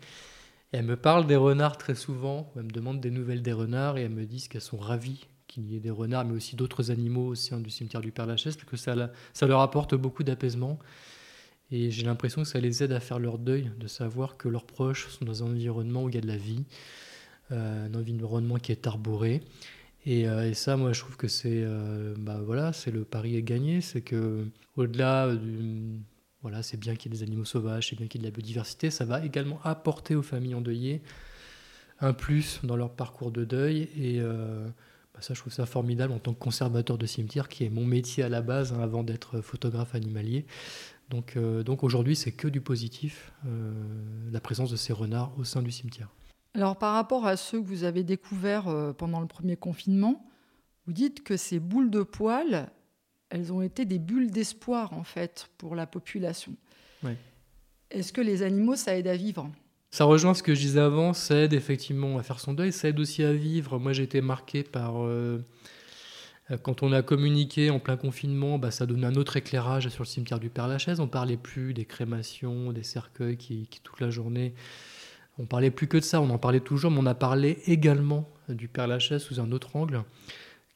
elle 0.71 0.85
me 0.85 0.95
parle 0.95 1.25
des 1.25 1.35
renards 1.35 1.77
très 1.77 1.95
souvent, 1.95 2.51
elle 2.55 2.63
me 2.63 2.71
demande 2.71 2.99
des 3.01 3.11
nouvelles 3.11 3.41
des 3.41 3.53
renards 3.53 3.97
et 3.97 4.03
elle 4.03 4.11
me 4.11 4.25
dit 4.25 4.47
qu'elles 4.47 4.61
sont 4.61 4.77
ravies 4.77 5.27
qu'il 5.47 5.65
y 5.65 5.75
ait 5.75 5.79
des 5.79 5.89
renards, 5.89 6.25
mais 6.25 6.35
aussi 6.35 6.55
d'autres 6.55 6.91
animaux 6.91 7.27
au 7.27 7.35
sein 7.35 7.59
du 7.59 7.71
cimetière 7.71 8.01
du 8.01 8.11
Père-Lachaise, 8.11 8.55
parce 8.55 8.69
que 8.69 8.77
ça, 8.77 9.47
leur 9.47 9.61
apporte 9.61 9.95
beaucoup 9.95 10.23
d'apaisement. 10.23 10.79
Et 11.71 11.91
j'ai 11.91 12.03
l'impression 12.03 12.43
que 12.43 12.47
ça 12.47 12.59
les 12.59 12.83
aide 12.83 12.91
à 12.91 12.99
faire 12.99 13.19
leur 13.19 13.39
deuil, 13.39 13.71
de 13.79 13.87
savoir 13.87 14.37
que 14.37 14.47
leurs 14.47 14.65
proches 14.65 15.07
sont 15.07 15.25
dans 15.25 15.43
un 15.43 15.47
environnement 15.47 16.03
où 16.03 16.09
il 16.09 16.15
y 16.15 16.17
a 16.17 16.21
de 16.21 16.27
la 16.27 16.37
vie, 16.37 16.65
euh, 17.51 17.87
un 17.87 17.93
environnement 17.95 18.57
qui 18.57 18.71
est 18.71 18.85
arboré. 18.85 19.41
Et, 20.05 20.27
euh, 20.27 20.53
ça, 20.53 20.77
moi, 20.77 20.93
je 20.93 20.99
trouve 21.01 21.17
que 21.17 21.27
c'est 21.27 21.63
euh, 21.63 22.13
bah, 22.17 22.39
voilà, 22.43 22.73
c'est 22.73 22.91
le 22.91 23.03
pari 23.03 23.35
est 23.35 23.43
gagné. 23.43 23.81
C'est 23.81 24.01
que 24.01 24.45
au-delà 24.77 25.35
du 25.35 25.99
voilà, 26.41 26.63
c'est 26.63 26.77
bien 26.77 26.95
qu'il 26.95 27.11
y 27.11 27.15
ait 27.15 27.17
des 27.17 27.23
animaux 27.23 27.45
sauvages, 27.45 27.89
c'est 27.89 27.97
bien 27.97 28.07
qu'il 28.07 28.21
y 28.21 28.23
ait 28.23 28.27
de 28.27 28.31
la 28.31 28.35
biodiversité. 28.35 28.89
Ça 28.89 29.05
va 29.05 29.23
également 29.25 29.59
apporter 29.63 30.15
aux 30.15 30.21
familles 30.21 30.55
endeuillées 30.55 31.01
un 31.99 32.13
plus 32.13 32.59
dans 32.63 32.77
leur 32.77 32.91
parcours 32.91 33.31
de 33.31 33.43
deuil. 33.43 33.89
Et 33.97 34.19
euh, 34.19 34.65
bah, 35.13 35.19
Ça, 35.21 35.33
je 35.33 35.39
trouve 35.41 35.51
ça 35.51 35.65
formidable 35.65 36.13
en 36.13 36.19
tant 36.19 36.33
que 36.33 36.39
conservateur 36.39 36.97
de 36.97 37.05
cimetière, 37.05 37.49
qui 37.49 37.65
est 37.65 37.69
mon 37.69 37.85
métier 37.85 38.23
à 38.23 38.29
la 38.29 38.41
base 38.41 38.73
hein, 38.73 38.79
avant 38.81 39.03
d'être 39.03 39.41
photographe 39.41 39.95
animalier. 39.95 40.45
Donc, 41.09 41.35
euh, 41.35 41.63
donc 41.63 41.83
aujourd'hui, 41.83 42.15
c'est 42.15 42.31
que 42.31 42.47
du 42.47 42.61
positif, 42.61 43.33
euh, 43.45 43.73
la 44.31 44.39
présence 44.39 44.71
de 44.71 44.77
ces 44.77 44.93
renards 44.93 45.37
au 45.37 45.43
sein 45.43 45.61
du 45.61 45.71
cimetière. 45.71 46.09
Alors 46.55 46.77
par 46.77 46.93
rapport 46.93 47.27
à 47.27 47.37
ceux 47.37 47.61
que 47.61 47.67
vous 47.67 47.83
avez 47.83 48.03
découverts 48.03 48.93
pendant 48.97 49.19
le 49.19 49.27
premier 49.27 49.55
confinement, 49.55 50.25
vous 50.87 50.93
dites 50.93 51.23
que 51.23 51.37
ces 51.37 51.59
boules 51.59 51.91
de 51.91 52.01
poils, 52.01 52.71
elles 53.29 53.51
ont 53.51 53.61
été 53.61 53.85
des 53.85 53.99
bulles 53.99 54.31
d'espoir 54.31 54.93
en 54.93 55.03
fait 55.03 55.49
pour 55.57 55.75
la 55.75 55.85
population. 55.85 56.53
Est-ce 57.91 58.13
que 58.13 58.21
les 58.21 58.43
animaux, 58.43 58.75
ça 58.75 58.95
aide 58.95 59.07
à 59.07 59.15
vivre? 59.15 59.49
Ça 59.89 60.03
rejoint 60.03 60.35
ce 60.35 60.43
que 60.43 60.53
je 60.53 60.59
disais 60.59 60.79
avant, 60.79 61.13
ça 61.13 61.35
aide 61.35 61.53
effectivement 61.53 62.19
à 62.19 62.23
faire 62.23 62.39
son 62.39 62.53
deuil, 62.53 62.71
ça 62.71 62.89
aide 62.89 62.99
aussi 62.99 63.23
à 63.23 63.33
vivre. 63.33 63.79
Moi 63.79 63.93
j'ai 63.93 64.03
été 64.03 64.21
marqué 64.21 64.63
par... 64.63 64.93
quand 66.61 66.83
on 66.83 66.91
a 66.91 67.01
communiqué 67.01 67.71
en 67.71 67.79
plein 67.79 67.97
confinement, 67.97 68.59
bah, 68.59 68.69
ça 68.69 68.85
donnait 68.85 69.07
un 69.07 69.15
autre 69.15 69.37
éclairage 69.37 69.89
sur 69.89 70.03
le 70.03 70.07
cimetière 70.07 70.39
du 70.39 70.49
Père-Lachaise. 70.49 70.99
On 70.99 71.07
parlait 71.07 71.37
plus 71.37 71.73
des 71.73 71.85
crémations, 71.85 72.71
des 72.71 72.83
cercueils 72.83 73.37
qui, 73.37 73.67
qui 73.67 73.81
toute 73.81 73.99
la 73.99 74.11
journée 74.11 74.53
on 75.39 75.45
parlait 75.45 75.71
plus 75.71 75.87
que 75.87 75.97
de 75.97 76.03
ça, 76.03 76.21
on 76.21 76.29
en 76.29 76.37
parlait 76.37 76.59
toujours, 76.59 76.91
mais 76.91 76.99
on 76.99 77.05
a 77.05 77.15
parlé 77.15 77.59
également 77.65 78.29
du 78.49 78.67
Père 78.67 78.87
Lachaise 78.87 79.21
sous 79.21 79.39
un 79.39 79.53
autre 79.53 79.77
angle, 79.77 80.03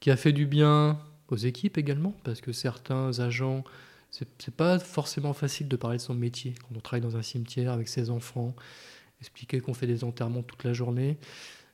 qui 0.00 0.10
a 0.10 0.16
fait 0.16 0.32
du 0.32 0.46
bien 0.46 0.98
aux 1.28 1.36
équipes 1.36 1.78
également, 1.78 2.14
parce 2.24 2.40
que 2.40 2.52
certains 2.52 3.18
agents, 3.20 3.64
c'est 4.10 4.54
pas 4.54 4.78
forcément 4.78 5.32
facile 5.32 5.68
de 5.68 5.76
parler 5.76 5.96
de 5.96 6.02
son 6.02 6.14
métier 6.14 6.54
quand 6.60 6.76
on 6.76 6.80
travaille 6.80 7.00
dans 7.00 7.16
un 7.16 7.22
cimetière 7.22 7.72
avec 7.72 7.88
ses 7.88 8.10
enfants, 8.10 8.54
expliquer 9.20 9.60
qu'on 9.60 9.74
fait 9.74 9.86
des 9.86 10.04
enterrements 10.04 10.42
toute 10.42 10.64
la 10.64 10.72
journée. 10.72 11.18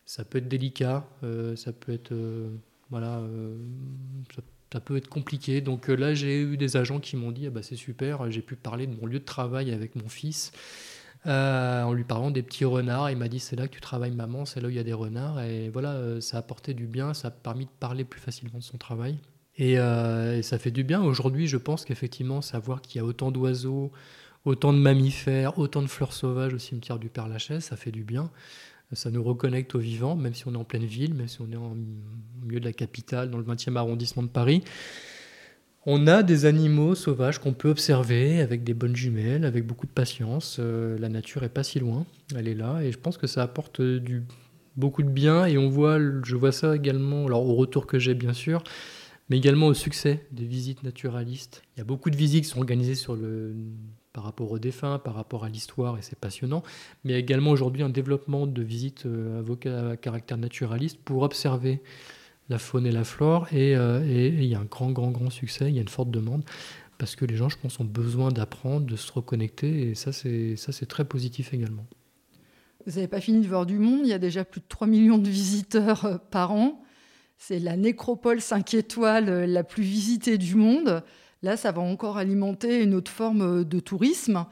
Ça 0.07 0.25
peut 0.25 0.38
être 0.38 0.49
délicat, 0.49 1.07
euh, 1.23 1.54
ça 1.57 1.73
peut 1.73 1.92
être 1.92 2.12
euh, 2.12 2.49
voilà, 2.88 3.19
euh, 3.19 3.57
ça, 4.73 4.80
peut 4.80 4.97
être 4.97 5.09
compliqué. 5.09 5.61
Donc 5.61 5.88
là, 5.88 6.14
j'ai 6.14 6.40
eu 6.40 6.57
des 6.57 6.76
agents 6.76 6.99
qui 6.99 7.16
m'ont 7.16 7.30
dit 7.30 7.47
ah 7.47 7.50
bah 7.50 7.62
c'est 7.62 7.76
super, 7.76 8.30
j'ai 8.30 8.42
pu 8.42 8.57
parler 8.57 8.87
de 8.87 8.97
mon 8.97 9.07
lieu 9.07 9.19
de 9.19 9.25
travail 9.25 9.71
avec 9.73 9.95
mon 9.95 10.09
fils. 10.09 10.52
En 11.26 11.92
lui 11.92 12.04
parlant 12.04 12.30
des 12.30 12.42
petits 12.42 12.64
renards. 12.64 13.11
Il 13.11 13.19
m'a 13.19 13.28
dit 13.28 13.40
c'est 13.40 13.54
là 13.54 13.69
que 13.69 13.75
tu 13.75 13.80
travailles 13.83 14.12
maman, 14.12 14.47
c'est 14.47 14.62
là 14.62 14.69
où 14.69 14.71
il 14.71 14.76
y 14.76 14.80
a 14.80 14.85
des 14.85 14.95
renards. 14.95 15.42
Et 15.42 15.69
voilà, 15.69 16.21
ça 16.23 16.38
a 16.38 16.40
apporté 16.40 16.73
du 16.73 16.87
bien, 16.87 17.12
ça 17.12 17.28
a 17.28 17.30
permis 17.30 17.66
de 17.66 17.71
parler 17.78 18.04
plus 18.04 18.21
facilement 18.21 18.59
de 18.59 18.64
son 18.64 18.78
travail. 18.78 19.19
Et, 19.57 19.78
euh, 19.78 20.42
ça 20.42 20.59
fait 20.59 20.71
du 20.71 20.85
bien. 20.85 21.02
Aujourd'hui, 21.02 21.47
je 21.47 21.57
pense 21.57 21.85
qu'effectivement, 21.85 22.40
savoir 22.40 22.83
qu'il 22.83 23.00
y 23.00 23.02
a 23.02 23.04
autant 23.04 23.30
d'oiseaux, 23.30 23.92
autant 24.45 24.73
de 24.73 24.78
mammifères, 24.78 25.59
autant 25.59 25.83
de 25.83 25.87
fleurs 25.87 26.12
sauvages 26.12 26.54
au 26.54 26.59
cimetière 26.59 26.99
du 26.99 27.09
Père-Lachaise, 27.09 27.64
ça 27.64 27.76
fait 27.76 27.92
du 27.92 28.04
bien. 28.04 28.30
Ça 28.92 29.11
nous 29.11 29.23
reconnecte 29.23 29.75
aux 29.76 29.78
vivants, 29.78 30.16
même 30.16 30.35
si 30.35 30.49
on 30.49 30.54
est 30.54 30.57
en 30.57 30.64
pleine 30.64 30.85
ville, 30.85 31.14
même 31.14 31.28
si 31.28 31.40
on 31.40 31.50
est 31.52 31.57
en 31.57 31.76
milieu 32.42 32.59
de 32.59 32.64
la 32.64 32.73
capitale, 32.73 33.30
dans 33.30 33.38
le 33.38 33.45
20e 33.45 33.76
arrondissement 33.76 34.23
de 34.23 34.28
Paris. 34.28 34.64
On 35.87 36.07
a 36.09 36.23
des 36.23 36.45
animaux 36.45 36.95
sauvages 36.95 37.38
qu'on 37.38 37.54
peut 37.54 37.71
observer 37.71 38.40
avec 38.40 38.64
des 38.64 38.75
bonnes 38.75 38.97
jumelles, 38.97 39.45
avec 39.45 39.66
beaucoup 39.66 39.87
de 39.87 39.92
patience. 39.92 40.57
Euh, 40.59 40.99
la 40.99 41.09
nature 41.09 41.42
est 41.42 41.49
pas 41.49 41.62
si 41.62 41.78
loin, 41.78 42.04
elle 42.37 42.49
est 42.49 42.54
là, 42.54 42.80
et 42.83 42.92
je 42.92 42.99
pense 42.99 43.16
que 43.16 43.26
ça 43.26 43.42
apporte 43.42 43.80
du, 43.80 44.25
beaucoup 44.76 45.02
de 45.02 45.09
bien. 45.09 45.47
Et 45.47 45.57
on 45.57 45.69
voit, 45.69 45.99
je 46.25 46.37
vois 46.37 46.52
ça 46.52 46.76
également, 46.76 47.26
alors 47.26 47.47
au 47.47 47.54
retour 47.54 47.87
que 47.87 47.99
j'ai 47.99 48.14
bien 48.14 48.33
sûr, 48.33 48.62
mais 49.30 49.38
également 49.38 49.68
au 49.68 49.75
succès 49.75 50.26
des 50.32 50.44
visites 50.44 50.82
naturalistes. 50.82 51.62
Il 51.76 51.78
y 51.78 51.80
a 51.80 51.84
beaucoup 51.84 52.10
de 52.10 52.16
visites 52.16 52.44
qui 52.44 52.50
sont 52.50 52.58
organisées 52.58 52.94
par 54.12 54.25
rapport 54.25 54.50
aux 54.50 54.58
défunts, 54.58 54.99
par 54.99 55.14
rapport 55.14 55.44
à 55.44 55.49
l'histoire, 55.49 55.96
et 55.96 56.02
c'est 56.02 56.18
passionnant. 56.18 56.64
Mais 57.04 57.12
il 57.12 57.14
y 57.14 57.16
a 57.16 57.20
également 57.20 57.52
aujourd'hui 57.52 57.84
un 57.84 57.88
développement 57.88 58.46
de 58.46 58.62
visites 58.62 59.06
euh, 59.06 59.42
à, 59.66 59.92
à 59.92 59.96
caractère 59.96 60.37
naturaliste 60.37 60.99
pour 61.04 61.22
observer 61.22 61.80
la 62.50 62.58
faune 62.58 62.87
et 62.87 62.90
la 62.90 63.04
flore. 63.04 63.46
Euh, 63.54 64.04
et, 64.04 64.26
il 64.28 64.44
y 64.44 64.54
a 64.54 64.60
un 64.60 64.64
grand, 64.64 64.90
grand, 64.90 65.10
grand 65.10 65.30
succès, 65.30 65.68
il 65.68 65.76
y 65.76 65.78
a 65.78 65.82
une 65.82 65.88
forte 65.88 66.10
demande, 66.10 66.42
parce 66.99 67.16
que 67.16 67.25
les 67.25 67.37
gens, 67.37 67.49
je 67.49 67.56
pense, 67.56 67.80
ont 67.80 67.84
besoin 67.84 68.30
d'apprendre, 68.30 68.84
de 68.84 68.96
se 68.96 69.10
reconnecter, 69.10 69.90
et 69.90 69.94
ça, 69.94 70.12
c'est, 70.12 70.56
ça, 70.56 70.72
c'est 70.72 70.87
très 70.87 71.04
positif 71.04 71.54
également. 71.54 71.87
Vous 72.87 72.92
n'avez 72.94 73.08
pas 73.08 73.20
fini 73.20 73.40
de 73.40 73.49
voir 73.49 73.64
du 73.64 73.78
monde, 73.78 74.00
il 74.02 74.08
y 74.08 74.12
a 74.12 74.18
déjà 74.18 74.44
plus 74.44 74.60
de 74.60 74.66
3 74.68 74.87
millions 74.87 75.18
de 75.18 75.28
visiteurs 75.28 76.04
euh, 76.04 76.18
par 76.18 76.52
an. 76.52 76.82
C'est 77.42 77.59
la 77.59 77.75
nécropole 77.75 78.42
5 78.42 78.75
étoiles 78.75 79.30
euh, 79.30 79.47
la 79.47 79.64
plus 79.64 79.82
visitée 79.82 80.37
du 80.37 80.56
monde. 80.56 81.02
Là, 81.42 81.56
ça 81.56 81.73
va 81.73 81.80
encore 81.80 82.18
alimenter 82.18 82.82
une 82.82 82.94
autre 82.94 83.11
forme 83.11 83.64
de 83.64 83.80
tourisme. 83.80 84.44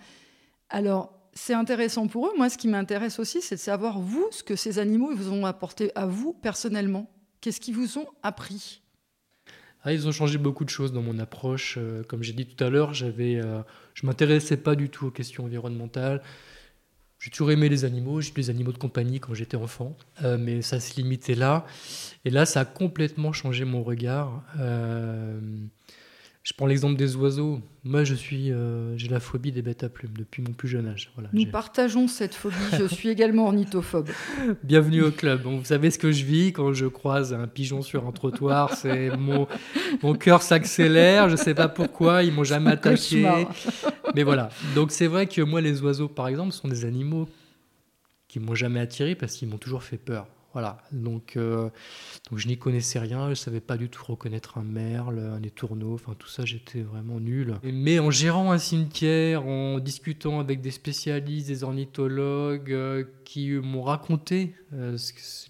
Alors, 0.71 1.13
c'est 1.35 1.53
intéressant 1.53 2.07
pour 2.07 2.29
eux. 2.29 2.33
Moi, 2.39 2.49
ce 2.49 2.57
qui 2.57 2.67
m'intéresse 2.67 3.19
aussi, 3.19 3.43
c'est 3.43 3.57
de 3.57 3.61
savoir, 3.61 4.01
vous, 4.01 4.27
ce 4.31 4.43
que 4.43 4.57
ces 4.57 4.79
animaux 4.79 5.15
vous 5.15 5.31
ont 5.31 5.45
apporté 5.45 5.93
à 5.95 6.07
vous 6.07 6.33
personnellement. 6.33 7.11
Qu'est-ce 7.43 7.61
qu'ils 7.61 7.75
vous 7.75 7.99
ont 7.99 8.07
appris? 8.23 8.81
Ah, 9.83 9.93
ils 9.93 10.09
ont 10.09 10.13
changé 10.13 10.39
beaucoup 10.39 10.65
de 10.65 10.71
choses 10.71 10.91
dans 10.91 11.03
mon 11.03 11.19
approche. 11.19 11.77
Euh, 11.77 12.03
comme 12.05 12.23
j'ai 12.23 12.33
dit 12.33 12.47
tout 12.47 12.65
à 12.65 12.71
l'heure, 12.71 12.93
euh, 13.03 13.63
je 13.93 14.07
m'intéressais 14.07 14.57
pas 14.57 14.75
du 14.75 14.89
tout 14.89 15.09
aux 15.09 15.11
questions 15.11 15.45
environnementales. 15.45 16.23
J'ai 17.19 17.31
toujours 17.31 17.51
aimé 17.51 17.69
les 17.69 17.85
animaux, 17.85 18.21
j'ai 18.21 18.31
eu 18.31 18.35
des 18.35 18.51
animaux 18.51 18.73
de 18.73 18.79
compagnie 18.79 19.19
quand 19.19 19.35
j'étais 19.35 19.57
enfant, 19.57 19.97
euh, 20.23 20.39
mais 20.39 20.63
ça 20.63 20.79
se 20.79 20.95
limitait 20.97 21.35
là. 21.35 21.67
Et 22.25 22.31
là, 22.31 22.47
ça 22.47 22.61
a 22.61 22.65
complètement 22.65 23.33
changé 23.33 23.65
mon 23.65 23.83
regard. 23.83 24.43
Je 26.49 26.55
prends 26.55 26.65
l'exemple 26.65 26.97
des 26.97 27.15
oiseaux. 27.15 27.61
Moi, 27.85 28.05
je 28.05 28.15
suis, 28.15 28.51
euh, 28.53 28.97
j'ai 28.97 29.09
la 29.09 29.21
phobie 29.21 29.53
des 29.53 29.61
bêtes 29.61 29.85
à 29.85 29.91
plumes 29.91 30.15
depuis 30.17 30.41
mon 30.41 30.53
plus 30.53 30.67
jeune 30.67 30.87
âge. 30.87 31.11
Voilà, 31.15 31.29
Nous 31.35 31.45
partageons 31.45 32.09
cette 32.09 32.35
phobie. 32.35 32.57
je 32.73 32.87
suis 32.87 33.11
également 33.11 33.45
ornithophobe. 33.49 34.09
Bienvenue 34.65 35.03
au 35.03 35.11
club. 35.11 35.43
vous 35.43 35.65
savez 35.67 35.91
ce 35.91 35.99
que 35.99 36.11
je 36.11 36.25
vis 36.25 36.55
quand 36.55 36.73
je 36.73 36.87
croise 36.87 37.35
un 37.35 37.47
pigeon 37.49 37.83
sur 37.83 38.07
un 38.07 38.13
trottoir. 38.13 38.73
C'est 38.73 39.15
mon, 39.19 39.47
mon 40.03 40.15
cœur 40.15 40.41
s'accélère. 40.41 41.29
Je 41.29 41.33
ne 41.33 41.39
sais 41.39 41.55
pas 41.55 41.69
pourquoi. 41.69 42.23
Ils 42.23 42.33
m'ont 42.33 42.45
jamais 42.45 42.71
attaqué. 42.71 43.27
Mais 44.15 44.23
voilà. 44.23 44.49
Donc 44.75 44.91
c'est 44.91 45.07
vrai 45.07 45.27
que 45.27 45.43
moi, 45.43 45.61
les 45.61 45.83
oiseaux, 45.83 46.09
par 46.09 46.29
exemple, 46.29 46.53
sont 46.53 46.69
des 46.69 46.85
animaux 46.85 47.29
qui 48.29 48.41
m'ont 48.41 48.55
jamais 48.55 48.81
attiré 48.81 49.15
parce 49.15 49.35
qu'ils 49.35 49.49
m'ont 49.49 49.59
toujours 49.59 49.83
fait 49.83 49.99
peur. 49.99 50.27
Voilà, 50.55 50.79
donc, 50.93 51.37
euh, 51.37 51.69
donc 52.31 52.39
je 52.39 52.49
n'y 52.49 52.59
connaissais 52.59 52.99
rien, 52.99 53.27
je 53.27 53.31
ne 53.31 53.35
savais 53.35 53.61
pas 53.61 53.77
du 53.77 53.91
tout 53.91 54.03
reconnaître 54.05 54.57
un 54.57 54.65
merle, 54.65 55.19
un 55.19 55.43
étourneau, 55.43 55.93
enfin 55.93 56.15
tout 56.19 56.27
ça 56.27 56.47
j'étais 56.47 56.81
vraiment 56.81 57.21
nul. 57.21 57.57
Mais 57.63 57.99
en 57.99 58.11
gérant 58.11 58.51
un 58.51 58.59
cimetière, 58.59 59.47
en 59.47 59.79
discutant 59.79 60.41
avec 60.41 60.63
des 60.63 60.71
spécialistes, 60.71 61.49
des 61.49 61.65
ornithologues 61.65 62.73
euh, 62.73 63.05
qui 63.25 63.51
m'ont 63.51 63.83
raconté 63.83 64.55
euh, 64.73 64.97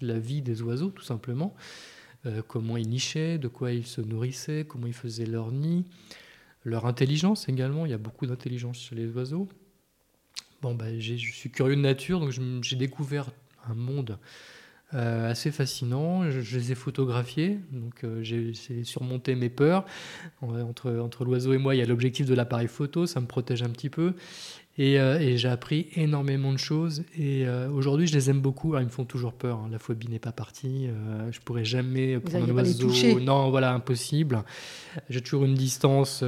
la 0.01 0.19
vie 0.19 0.41
des 0.41 0.61
oiseaux 0.61 0.89
tout 0.89 1.03
simplement, 1.03 1.55
comment 2.49 2.75
ils 2.75 2.89
nichaient, 2.89 3.37
de 3.37 3.47
quoi 3.47 3.71
ils 3.71 3.87
se 3.87 4.01
nourrissaient, 4.01 4.65
comment 4.67 4.87
ils 4.87 4.93
faisaient 4.93 5.25
leur 5.25 5.53
nid, 5.53 5.85
leur 6.63 6.85
intelligence 6.85 7.47
également, 7.49 7.85
il 7.85 7.91
y 7.91 7.95
a 7.95 7.97
beaucoup 7.97 8.25
d'intelligence 8.25 8.79
chez 8.79 8.95
les 8.95 9.07
oiseaux. 9.07 9.47
Bon, 10.61 10.75
ben, 10.75 10.99
je 10.99 11.15
suis 11.15 11.49
curieux 11.49 11.75
de 11.75 11.81
nature, 11.81 12.19
donc 12.19 12.31
j'ai 12.63 12.75
découvert 12.75 13.29
un 13.67 13.75
monde 13.75 14.19
euh, 14.93 15.29
assez 15.29 15.51
fascinant. 15.51 16.29
Je, 16.29 16.57
les 16.57 16.71
ai 16.71 16.75
photographiés, 16.75 17.59
donc 17.71 18.03
euh, 18.03 18.23
j'ai 18.23 18.83
surmonté 18.83 19.35
mes 19.35 19.49
peurs. 19.49 19.85
Entre, 20.41 20.91
entre 20.97 21.23
l'oiseau 21.23 21.53
et 21.53 21.57
moi, 21.57 21.75
il 21.75 21.77
y 21.77 21.81
a 21.81 21.85
l'objectif 21.85 22.25
de 22.25 22.33
l'appareil 22.33 22.67
photo, 22.67 23.05
ça 23.05 23.21
me 23.21 23.27
protège 23.27 23.63
un 23.63 23.69
petit 23.69 23.89
peu. 23.89 24.15
Euh, 24.79 25.19
et, 25.19 25.37
j'ai 25.37 25.49
appris 25.49 25.87
énormément 25.95 26.53
de 26.53 26.57
choses. 26.57 27.03
Et 27.17 27.45
euh, 27.45 27.69
aujourd'hui, 27.69 28.07
je 28.07 28.13
les 28.13 28.29
aime 28.29 28.39
beaucoup. 28.39 28.77
ils 28.77 28.85
me 28.85 28.89
font 28.89 29.03
toujours 29.03 29.33
peur. 29.33 29.57
Hein. 29.57 29.69
La 29.71 29.79
phobie 29.79 30.07
n'est 30.07 30.19
pas 30.19 30.31
partie. 30.31 30.87
Euh, 30.87 31.29
je 31.31 31.39
pourrais 31.41 31.65
jamais 31.65 32.19
prendre 32.19 32.49
un 32.49 32.55
oiseau. 32.55 33.19
Non, 33.19 33.49
voilà, 33.49 33.73
impossible. 33.73 34.43
J'ai 35.09 35.21
toujours 35.21 35.45
une 35.45 35.55
distance 35.55 36.23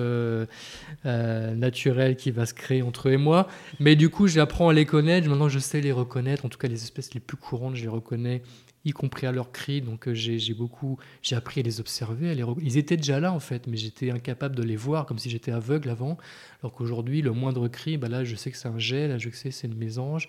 naturelle 1.05 2.15
qui 2.15 2.31
va 2.31 2.45
se 2.45 2.53
créer 2.53 2.81
entre 2.81 3.09
eux 3.09 3.13
et 3.13 3.17
moi. 3.17 3.47
Mais 3.79 3.95
du 3.95 4.09
coup, 4.09 4.27
j'apprends 4.27 4.69
à 4.69 4.73
les 4.73 4.85
connaître. 4.85 5.29
Maintenant, 5.29 5.49
je 5.49 5.59
sais 5.59 5.81
les 5.81 5.91
reconnaître. 5.91 6.45
En 6.45 6.49
tout 6.49 6.57
cas, 6.57 6.67
les 6.67 6.83
espèces 6.83 7.13
les 7.13 7.21
plus 7.21 7.37
courantes, 7.37 7.75
je 7.75 7.83
les 7.83 7.87
reconnais 7.87 8.41
y 8.85 8.91
compris 8.91 9.27
à 9.27 9.31
leur 9.31 9.51
cri. 9.51 9.81
Donc 9.81 10.07
euh, 10.07 10.13
j'ai 10.13 10.53
beaucoup, 10.53 10.97
j'ai 11.21 11.35
appris 11.35 11.61
à 11.61 11.63
les 11.63 11.79
observer. 11.79 12.33
les 12.35 12.43
ils 12.61 12.77
étaient 12.77 12.97
déjà 12.97 13.19
là 13.19 13.31
en 13.31 13.39
fait, 13.39 13.67
mais 13.67 13.77
j'étais 13.77 14.11
incapable 14.11 14.55
de 14.55 14.63
les 14.63 14.75
voir, 14.75 15.05
comme 15.05 15.19
si 15.19 15.29
j'étais 15.29 15.51
aveugle 15.51 15.89
avant. 15.89 16.17
Alors 16.61 16.73
qu'aujourd'hui, 16.73 17.21
le 17.21 17.31
moindre 17.31 17.67
cri, 17.67 17.97
bah 17.97 18.07
là, 18.07 18.23
je 18.23 18.35
sais 18.35 18.51
que 18.51 18.57
c'est 18.57 18.67
un 18.67 18.79
jet, 18.79 19.07
là, 19.07 19.17
je 19.17 19.29
sais 19.29 19.49
que 19.49 19.55
c'est 19.55 19.67
une 19.67 19.77
mésange, 19.77 20.27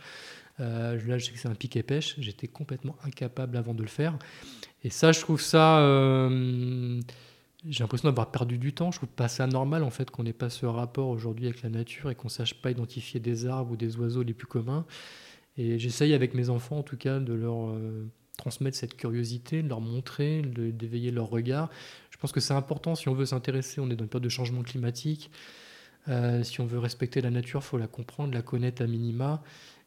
euh, 0.60 1.00
là, 1.06 1.18
je 1.18 1.26
sais 1.26 1.32
que 1.32 1.38
c'est 1.38 1.48
un 1.48 1.54
piquet 1.54 1.82
pêche. 1.82 2.14
J'étais 2.18 2.48
complètement 2.48 2.96
incapable 3.04 3.56
avant 3.56 3.74
de 3.74 3.82
le 3.82 3.88
faire. 3.88 4.18
Et 4.84 4.90
ça, 4.90 5.12
je 5.12 5.20
trouve 5.20 5.40
ça. 5.40 5.78
Euh, 5.80 7.00
j'ai 7.68 7.84
l'impression 7.84 8.08
d'avoir 8.08 8.30
perdu 8.30 8.58
du 8.58 8.72
temps. 8.72 8.90
Je 8.90 8.98
trouve 8.98 9.08
pas 9.08 9.28
ça 9.28 9.46
normal 9.46 9.84
en 9.84 9.90
fait 9.90 10.10
qu'on 10.10 10.24
n'ait 10.24 10.32
pas 10.32 10.50
ce 10.50 10.66
rapport 10.66 11.08
aujourd'hui 11.08 11.46
avec 11.46 11.62
la 11.62 11.70
nature 11.70 12.10
et 12.10 12.16
qu'on 12.16 12.28
sache 12.28 12.54
pas 12.54 12.72
identifier 12.72 13.20
des 13.20 13.46
arbres 13.46 13.72
ou 13.72 13.76
des 13.76 13.96
oiseaux 13.98 14.24
les 14.24 14.34
plus 14.34 14.48
communs. 14.48 14.84
Et 15.56 15.78
j'essaye 15.78 16.12
avec 16.12 16.34
mes 16.34 16.48
enfants 16.48 16.78
en 16.78 16.82
tout 16.82 16.96
cas 16.96 17.20
de 17.20 17.32
leur 17.32 17.72
transmettre 18.42 18.76
cette 18.76 18.96
curiosité, 18.96 19.62
leur 19.62 19.80
montrer, 19.80 20.42
d'éveiller 20.42 21.12
leur 21.12 21.28
regard. 21.28 21.70
Je 22.10 22.16
pense 22.16 22.32
que 22.32 22.40
c'est 22.40 22.54
important 22.54 22.96
si 22.96 23.08
on 23.08 23.14
veut 23.14 23.26
s'intéresser, 23.26 23.80
on 23.80 23.88
est 23.88 23.94
dans 23.94 24.02
une 24.02 24.08
période 24.08 24.24
de 24.24 24.28
changement 24.28 24.62
climatique. 24.62 25.30
Euh, 26.08 26.42
si 26.42 26.60
on 26.60 26.66
veut 26.66 26.80
respecter 26.80 27.20
la 27.20 27.30
nature, 27.30 27.60
il 27.62 27.66
faut 27.66 27.78
la 27.78 27.86
comprendre, 27.86 28.34
la 28.34 28.42
connaître 28.42 28.82
à 28.82 28.88
minima. 28.88 29.44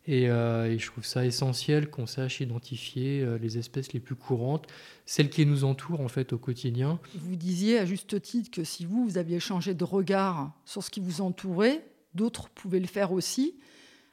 Et, 0.07 0.25
et, 0.25 0.77
je 0.77 0.85
trouve 0.85 1.03
ça 1.03 1.25
essentiel 1.25 1.89
qu'on 1.89 2.05
sache 2.05 2.39
identifier 2.39 3.25
les 3.41 3.57
espèces 3.57 3.91
les 3.91 3.99
plus 3.99 4.13
courantes, 4.13 4.67
celles 5.07 5.31
qui 5.31 5.47
nous 5.47 5.63
entourent 5.63 6.01
en 6.01 6.07
fait 6.07 6.31
au 6.31 6.37
quotidien. 6.37 6.99
Vous 7.15 7.35
disiez 7.35 7.79
à 7.79 7.85
juste 7.85 8.21
titre 8.21 8.51
que 8.51 8.63
si 8.63 8.85
vous, 8.85 9.03
vous 9.03 9.17
aviez 9.17 9.39
changé 9.39 9.73
de 9.73 9.83
regard 9.83 10.53
sur 10.63 10.83
ce 10.83 10.91
qui 10.91 10.99
vous 10.99 11.21
entourait, 11.21 11.83
d'autres 12.13 12.49
pouvaient 12.49 12.79
le 12.79 12.87
faire 12.87 13.11
aussi. 13.11 13.55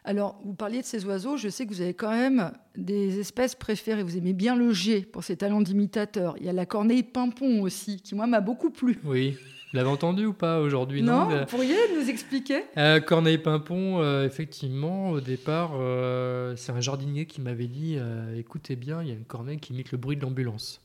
Alors, 0.04 0.40
vous 0.44 0.54
parliez 0.54 0.80
de 0.80 0.86
ces 0.86 1.04
oiseaux, 1.04 1.36
je 1.36 1.48
sais 1.48 1.64
que 1.64 1.72
vous 1.72 1.80
avez 1.80 1.94
quand 1.94 2.10
même 2.10 2.52
des 2.76 3.20
espèces 3.20 3.54
préférées. 3.54 4.02
Vous 4.02 4.16
aimez 4.16 4.32
bien 4.32 4.56
le 4.56 4.72
G 4.72 5.02
pour 5.02 5.22
ses 5.22 5.36
talents 5.36 5.60
d'imitateur. 5.60 6.34
Il 6.40 6.46
y 6.46 6.48
a 6.48 6.52
la 6.52 6.66
corneille 6.66 7.04
pimpon 7.04 7.62
aussi, 7.62 8.00
qui 8.00 8.16
moi 8.16 8.26
m'a 8.26 8.40
beaucoup 8.40 8.70
plu. 8.70 8.98
Oui, 9.04 9.36
vous 9.72 9.78
l'avez 9.78 9.88
entendu 9.88 10.26
ou 10.26 10.34
pas 10.34 10.60
aujourd'hui 10.60 11.02
Non, 11.02 11.28
vous 11.28 11.46
pourriez 11.46 11.76
nous 11.96 12.10
expliquer? 12.10 12.64
Euh, 12.76 13.00
Corneille 13.00 13.38
pimpon, 13.38 14.02
euh, 14.02 14.26
effectivement, 14.26 15.10
au 15.10 15.20
départ, 15.20 15.70
euh, 15.74 16.54
c'est 16.56 16.72
un 16.72 16.80
jardinier 16.80 17.24
qui 17.24 17.40
m'avait 17.40 17.68
dit 17.68 17.96
écoutez 18.36 18.76
bien, 18.76 19.02
il 19.02 19.08
y 19.08 19.12
a 19.12 19.14
une 19.14 19.24
corneille 19.24 19.60
qui 19.60 19.72
imite 19.72 19.90
le 19.92 19.98
bruit 19.98 20.16
de 20.16 20.22
l'ambulance. 20.22 20.82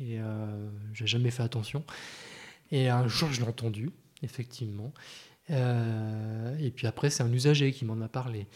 Et 0.00 0.18
j'ai 0.92 1.06
jamais 1.06 1.30
fait 1.30 1.42
attention. 1.42 1.84
Et 2.72 2.88
un 2.88 3.06
jour, 3.06 3.28
je 3.32 3.42
l'ai 3.42 3.46
entendu, 3.46 3.90
effectivement. 4.22 4.92
Euh, 5.50 6.56
et 6.60 6.70
puis 6.70 6.86
après, 6.86 7.10
c'est 7.10 7.22
un 7.22 7.32
usager 7.32 7.72
qui 7.72 7.84
m'en 7.84 8.00
a 8.00 8.08
parlé. 8.08 8.46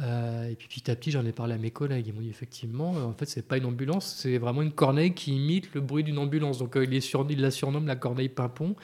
Euh, 0.00 0.48
et 0.48 0.56
puis 0.56 0.66
petit 0.66 0.90
à 0.90 0.96
petit, 0.96 1.12
j'en 1.12 1.24
ai 1.24 1.32
parlé 1.32 1.54
à 1.54 1.58
mes 1.58 1.70
collègues. 1.70 2.08
Ils 2.08 2.14
m'ont 2.14 2.20
dit 2.20 2.28
effectivement, 2.28 2.96
euh, 2.96 3.04
en 3.04 3.12
fait, 3.12 3.26
c'est 3.26 3.46
pas 3.46 3.58
une 3.58 3.66
ambulance, 3.66 4.16
c'est 4.18 4.38
vraiment 4.38 4.62
une 4.62 4.72
corneille 4.72 5.14
qui 5.14 5.36
imite 5.36 5.72
le 5.72 5.80
bruit 5.80 6.02
d'une 6.02 6.18
ambulance. 6.18 6.58
Donc 6.58 6.76
sur, 7.00 7.26
il 7.30 7.40
la 7.40 7.50
surnomme 7.50 7.86
la 7.86 7.96
corneille 7.96 8.28
pimpon. 8.28 8.74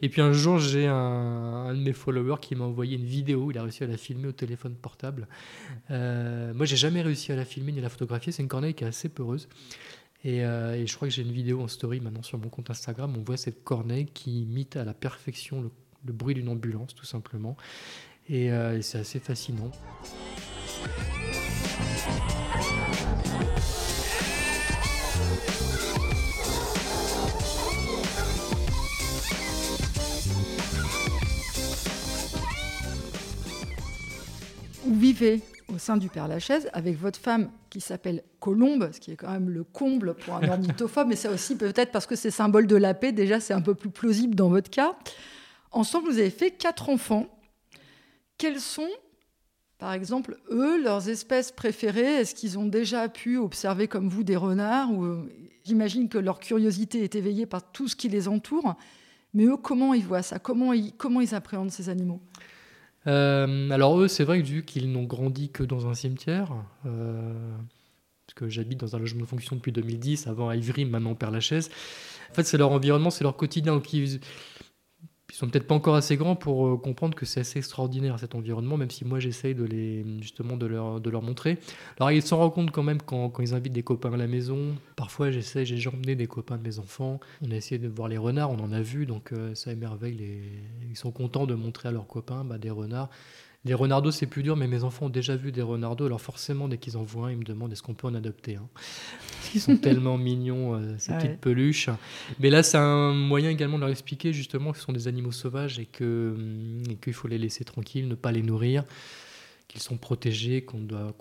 Et 0.00 0.08
puis 0.08 0.22
un 0.22 0.32
jour, 0.32 0.58
j'ai 0.58 0.86
un, 0.86 1.74
de 1.74 1.80
mes 1.80 1.92
followers 1.92 2.40
qui 2.40 2.54
m'a 2.54 2.64
envoyé 2.64 2.96
une 2.96 3.04
vidéo. 3.04 3.50
Il 3.50 3.58
a 3.58 3.62
réussi 3.62 3.82
à 3.82 3.88
la 3.88 3.96
filmer 3.96 4.28
au 4.28 4.32
téléphone 4.32 4.74
portable. 4.74 5.26
moi, 5.90 6.64
j'ai 6.64 6.76
jamais 6.76 7.02
réussi 7.02 7.32
à 7.32 7.36
la 7.36 7.44
filmer 7.44 7.72
ni 7.72 7.80
à 7.80 7.82
la 7.82 7.88
photographier. 7.88 8.32
C'est 8.32 8.42
une 8.42 8.48
corneille 8.48 8.74
qui 8.74 8.84
est 8.84 8.88
assez 8.88 9.08
peureuse. 9.08 9.48
Et, 10.22 10.38
et 10.38 10.86
je 10.86 10.96
crois 10.96 11.08
que 11.08 11.14
j'ai 11.14 11.22
une 11.22 11.32
vidéo 11.32 11.60
en 11.60 11.68
story 11.68 12.00
maintenant 12.00 12.22
sur 12.22 12.38
mon 12.38 12.48
compte 12.48 12.70
Instagram. 12.70 13.12
On 13.18 13.22
voit 13.22 13.36
cette 13.36 13.64
corneille 13.64 14.06
qui 14.06 14.42
imite 14.42 14.76
à 14.76 14.84
la 14.84 14.94
perfection 14.94 15.60
le 15.60 15.70
le 16.04 16.12
bruit 16.12 16.34
d'une 16.34 16.48
ambulance 16.48 16.94
tout 16.94 17.06
simplement. 17.06 17.56
Et, 18.28 18.50
euh, 18.52 18.80
c'est 18.80 18.98
assez 18.98 19.20
fascinant. 19.20 19.70
Vous 34.84 35.00
vivez 35.00 35.40
au 35.74 35.78
sein 35.78 35.96
du 35.96 36.08
Père 36.08 36.28
Lachaise 36.28 36.68
avec 36.72 36.98
votre 36.98 37.18
femme 37.18 37.50
qui 37.70 37.80
s'appelle 37.80 38.22
Colombe, 38.38 38.90
ce 38.92 39.00
qui 39.00 39.12
est 39.12 39.16
quand 39.16 39.30
même 39.30 39.50
le 39.50 39.64
comble 39.64 40.14
pour 40.14 40.34
un 40.34 40.48
ornithophobe, 40.48 41.08
mais 41.08 41.16
ça 41.16 41.30
aussi 41.30 41.56
peut-être 41.56 41.90
parce 41.90 42.06
que 42.06 42.16
c'est 42.16 42.30
symbole 42.30 42.66
de 42.66 42.76
la 42.76 42.94
paix, 42.94 43.12
déjà 43.12 43.40
c'est 43.40 43.54
un 43.54 43.60
peu 43.60 43.74
plus 43.74 43.90
plausible 43.90 44.34
dans 44.34 44.48
votre 44.48 44.70
cas. 44.70 44.94
Ensemble, 45.74 46.08
vous 46.08 46.18
avez 46.18 46.30
fait 46.30 46.52
quatre 46.52 46.88
enfants. 46.88 47.26
Quels 48.38 48.60
sont, 48.60 48.88
par 49.78 49.92
exemple, 49.92 50.38
eux, 50.50 50.80
leurs 50.80 51.08
espèces 51.08 51.50
préférées? 51.50 52.20
Est-ce 52.20 52.36
qu'ils 52.36 52.58
ont 52.60 52.66
déjà 52.66 53.08
pu 53.08 53.38
observer 53.38 53.88
comme 53.88 54.08
vous 54.08 54.22
des 54.22 54.36
renards 54.36 54.92
ou... 54.92 55.26
J'imagine 55.64 56.10
que 56.10 56.18
leur 56.18 56.40
curiosité 56.40 57.02
est 57.02 57.14
éveillée 57.14 57.46
par 57.46 57.72
tout 57.72 57.88
ce 57.88 57.96
qui 57.96 58.10
les 58.10 58.28
entoure. 58.28 58.74
Mais 59.32 59.46
eux, 59.46 59.56
comment 59.56 59.94
ils 59.94 60.04
voient 60.04 60.22
ça? 60.22 60.38
Comment 60.38 60.72
ils, 60.74 61.34
appréhendent 61.34 61.70
ces 61.70 61.88
animaux? 61.88 62.20
Euh, 63.06 63.70
alors 63.70 63.98
eux, 63.98 64.06
c'est 64.06 64.24
vrai 64.24 64.42
que 64.42 64.46
vu 64.46 64.64
qu'ils 64.64 64.92
n'ont 64.92 65.04
grandi 65.04 65.50
que 65.50 65.62
dans 65.62 65.88
un 65.88 65.94
cimetière, 65.94 66.52
euh, 66.86 67.32
parce 68.26 68.34
que 68.34 68.48
j'habite 68.48 68.78
dans 68.78 68.94
un 68.94 68.98
logement 68.98 69.22
de 69.22 69.26
fonction 69.26 69.56
depuis 69.56 69.72
2010, 69.72 70.26
avant 70.26 70.52
Ivry, 70.52 70.84
maintenant 70.84 71.14
Père 71.14 71.30
Lachaise, 71.30 71.70
en 72.30 72.34
fait 72.34 72.44
c'est 72.44 72.58
leur 72.58 72.70
environnement, 72.70 73.10
c'est 73.10 73.24
leur 73.24 73.36
quotidien. 73.36 73.80
Ils 75.34 75.36
sont 75.36 75.48
peut-être 75.48 75.66
pas 75.66 75.74
encore 75.74 75.96
assez 75.96 76.16
grands 76.16 76.36
pour 76.36 76.64
euh, 76.64 76.76
comprendre 76.76 77.16
que 77.16 77.26
c'est 77.26 77.40
assez 77.40 77.58
extraordinaire 77.58 78.20
cet 78.20 78.36
environnement, 78.36 78.76
même 78.76 78.90
si 78.92 79.04
moi 79.04 79.18
j'essaye 79.18 79.56
de 79.56 79.64
les 79.64 80.06
justement 80.20 80.56
de 80.56 80.64
leur, 80.64 81.00
de 81.00 81.10
leur 81.10 81.22
montrer. 81.22 81.58
Alors 81.98 82.12
ils 82.12 82.22
s'en 82.22 82.36
rendent 82.36 82.54
compte 82.54 82.70
quand 82.70 82.84
même 82.84 83.02
quand, 83.02 83.30
quand, 83.30 83.42
ils 83.42 83.52
invitent 83.52 83.72
des 83.72 83.82
copains 83.82 84.12
à 84.12 84.16
la 84.16 84.28
maison. 84.28 84.76
Parfois 84.94 85.32
j'essaie, 85.32 85.66
j'ai 85.66 85.88
emmené 85.88 86.14
des 86.14 86.28
copains 86.28 86.56
de 86.56 86.62
mes 86.62 86.78
enfants. 86.78 87.18
On 87.42 87.50
a 87.50 87.56
essayé 87.56 87.80
de 87.80 87.88
voir 87.88 88.06
les 88.06 88.16
renards, 88.16 88.52
on 88.52 88.60
en 88.60 88.70
a 88.70 88.80
vu, 88.80 89.06
donc 89.06 89.32
euh, 89.32 89.56
ça 89.56 89.72
émerveille. 89.72 90.14
Les... 90.14 90.40
Ils 90.88 90.96
sont 90.96 91.10
contents 91.10 91.46
de 91.46 91.54
montrer 91.54 91.88
à 91.88 91.92
leurs 91.92 92.06
copains 92.06 92.44
bah, 92.44 92.58
des 92.58 92.70
renards. 92.70 93.10
Les 93.66 93.72
renardos, 93.72 94.10
c'est 94.10 94.26
plus 94.26 94.42
dur, 94.42 94.56
mais 94.56 94.66
mes 94.66 94.84
enfants 94.84 95.06
ont 95.06 95.10
déjà 95.10 95.36
vu 95.36 95.50
des 95.50 95.62
renardos, 95.62 96.04
alors 96.04 96.20
forcément, 96.20 96.68
dès 96.68 96.76
qu'ils 96.76 96.98
en 96.98 97.02
voient 97.02 97.28
un, 97.28 97.32
ils 97.32 97.38
me 97.38 97.44
demandent 97.44 97.72
est-ce 97.72 97.82
qu'on 97.82 97.94
peut 97.94 98.06
en 98.06 98.14
adopter 98.14 98.58
Ils 99.54 99.60
sont 99.60 99.76
tellement 99.82 100.18
mignons, 100.18 100.74
euh, 100.74 100.94
ces 100.98 101.14
petites 101.14 101.40
peluches. 101.40 101.88
Mais 102.40 102.50
là, 102.50 102.62
c'est 102.62 102.76
un 102.76 103.14
moyen 103.14 103.48
également 103.48 103.76
de 103.76 103.80
leur 103.80 103.90
expliquer 103.90 104.34
justement 104.34 104.72
que 104.72 104.78
ce 104.78 104.84
sont 104.84 104.92
des 104.92 105.08
animaux 105.08 105.32
sauvages 105.32 105.78
et 105.78 105.88
hum, 106.02 106.82
qu'il 107.00 107.14
faut 107.14 107.28
les 107.28 107.38
laisser 107.38 107.64
tranquilles, 107.64 108.06
ne 108.06 108.14
pas 108.14 108.32
les 108.32 108.42
nourrir, 108.42 108.84
qu'ils 109.68 109.80
sont 109.80 109.96
protégés, 109.96 110.62
qu'on 110.62 110.80
doit, 110.80 111.14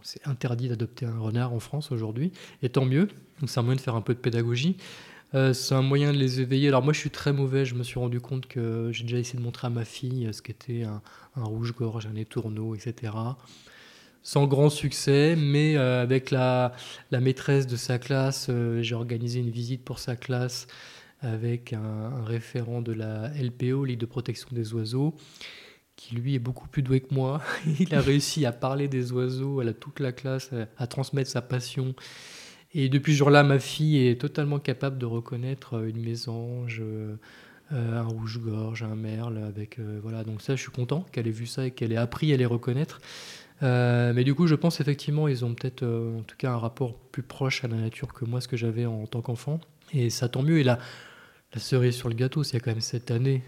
c'est 0.00 0.26
interdit 0.26 0.70
d'adopter 0.70 1.04
un 1.04 1.18
renard 1.18 1.52
en 1.52 1.60
France 1.60 1.92
aujourd'hui, 1.92 2.32
et 2.62 2.70
tant 2.70 2.86
mieux. 2.86 3.08
Donc 3.40 3.50
c'est 3.50 3.60
un 3.60 3.64
moyen 3.64 3.76
de 3.76 3.82
faire 3.82 3.96
un 3.96 4.00
peu 4.00 4.14
de 4.14 4.18
pédagogie. 4.18 4.78
Euh, 5.34 5.54
c'est 5.54 5.74
un 5.74 5.82
moyen 5.82 6.12
de 6.12 6.18
les 6.18 6.40
éveiller. 6.40 6.68
Alors 6.68 6.82
moi, 6.82 6.92
je 6.92 6.98
suis 6.98 7.10
très 7.10 7.32
mauvais. 7.32 7.64
Je 7.64 7.74
me 7.74 7.82
suis 7.82 7.98
rendu 7.98 8.20
compte 8.20 8.46
que 8.46 8.90
j'ai 8.92 9.04
déjà 9.04 9.18
essayé 9.18 9.38
de 9.38 9.44
montrer 9.44 9.66
à 9.66 9.70
ma 9.70 9.84
fille 9.84 10.28
ce 10.32 10.42
qu'était 10.42 10.84
un, 10.84 11.00
rouge-gorge, 11.36 12.06
un 12.06 12.16
étourneau, 12.16 12.74
etc. 12.74 13.12
Sans 14.22 14.46
grand 14.46 14.68
succès, 14.70 15.34
mais 15.36 15.76
euh, 15.76 16.02
avec 16.02 16.30
la, 16.30 16.72
maîtresse 17.10 17.66
de 17.66 17.76
sa 17.76 17.98
classe, 17.98 18.46
euh, 18.50 18.82
j'ai 18.82 18.94
organisé 18.94 19.40
une 19.40 19.50
visite 19.50 19.84
pour 19.84 19.98
sa 19.98 20.16
classe 20.16 20.66
avec 21.20 21.72
un, 21.72 22.24
référent 22.24 22.82
de 22.82 22.92
la 22.92 23.30
LPO, 23.30 23.84
Ligue 23.84 23.98
de 23.98 24.06
protection 24.06 24.48
des 24.52 24.74
oiseaux, 24.74 25.14
qui 25.96 26.14
lui 26.14 26.34
est 26.34 26.40
beaucoup 26.40 26.68
plus 26.68 26.82
doué 26.82 27.00
que 27.00 27.14
moi. 27.14 27.40
Il 27.80 27.94
a 27.94 28.00
réussi 28.00 28.44
à 28.44 28.52
parler 28.52 28.86
des 28.86 29.12
oiseaux 29.12 29.60
à 29.60 29.72
toute 29.72 29.98
la 29.98 30.12
classe, 30.12 30.50
à 30.76 30.86
transmettre 30.86 31.30
sa 31.30 31.42
passion 31.42 31.94
et 32.74 32.88
depuis 32.88 33.12
ce 33.12 33.18
jour-là, 33.18 33.42
ma 33.42 33.58
fille 33.58 34.06
est 34.06 34.20
totalement 34.20 34.58
capable 34.58 34.98
de 34.98 35.06
reconnaître 35.06 35.74
euh, 35.74 35.88
une 35.88 36.02
mésange, 36.02 36.80
euh, 36.82 37.16
euh, 37.72 38.00
un 38.00 38.02
rouge-gorge, 38.02 38.82
un 38.82 38.94
merle. 38.94 39.38
Avec, 39.38 39.78
voilà. 40.02 40.24
Donc 40.24 40.40
ça, 40.40 40.56
je 40.56 40.62
suis 40.62 40.70
content 40.70 41.04
qu'elle 41.12 41.26
ait 41.26 41.30
vu 41.30 41.46
ça 41.46 41.66
et 41.66 41.70
qu'elle 41.70 41.92
ait 41.92 41.96
appris 41.96 42.32
à 42.32 42.36
les 42.36 42.46
reconnaître. 42.46 43.00
mais 43.60 44.24
du 44.24 44.34
coup, 44.34 44.46
je 44.46 44.54
pense 44.54 44.80
effectivement, 44.80 45.28
ils 45.28 45.44
ont 45.44 45.54
peut-être 45.54 45.84
en 45.84 46.22
tout 46.22 46.36
cas 46.36 46.52
un 46.52 46.58
rapport 46.58 46.98
plus 46.98 47.22
proche 47.22 47.64
à 47.64 47.68
la 47.68 47.76
nature 47.76 48.12
que 48.12 48.24
moi, 48.24 48.40
ce 48.40 48.48
que 48.48 48.56
j'avais 48.56 48.86
en, 48.86 49.06
tant 49.06 49.22
qu'enfant. 49.22 49.60
Et 49.92 50.10
ça 50.10 50.28
tant 50.28 50.42
mieux. 50.42 50.58
Et 50.58 50.64
là, 50.64 50.78
la 51.54 51.60
cerise 51.60 51.94
sur 51.94 52.08
le 52.08 52.14
gâteau, 52.14 52.42
c'est 52.42 52.60
quand 52.60 52.72
même 52.72 52.80
cette 52.80 53.10
année. 53.10 53.42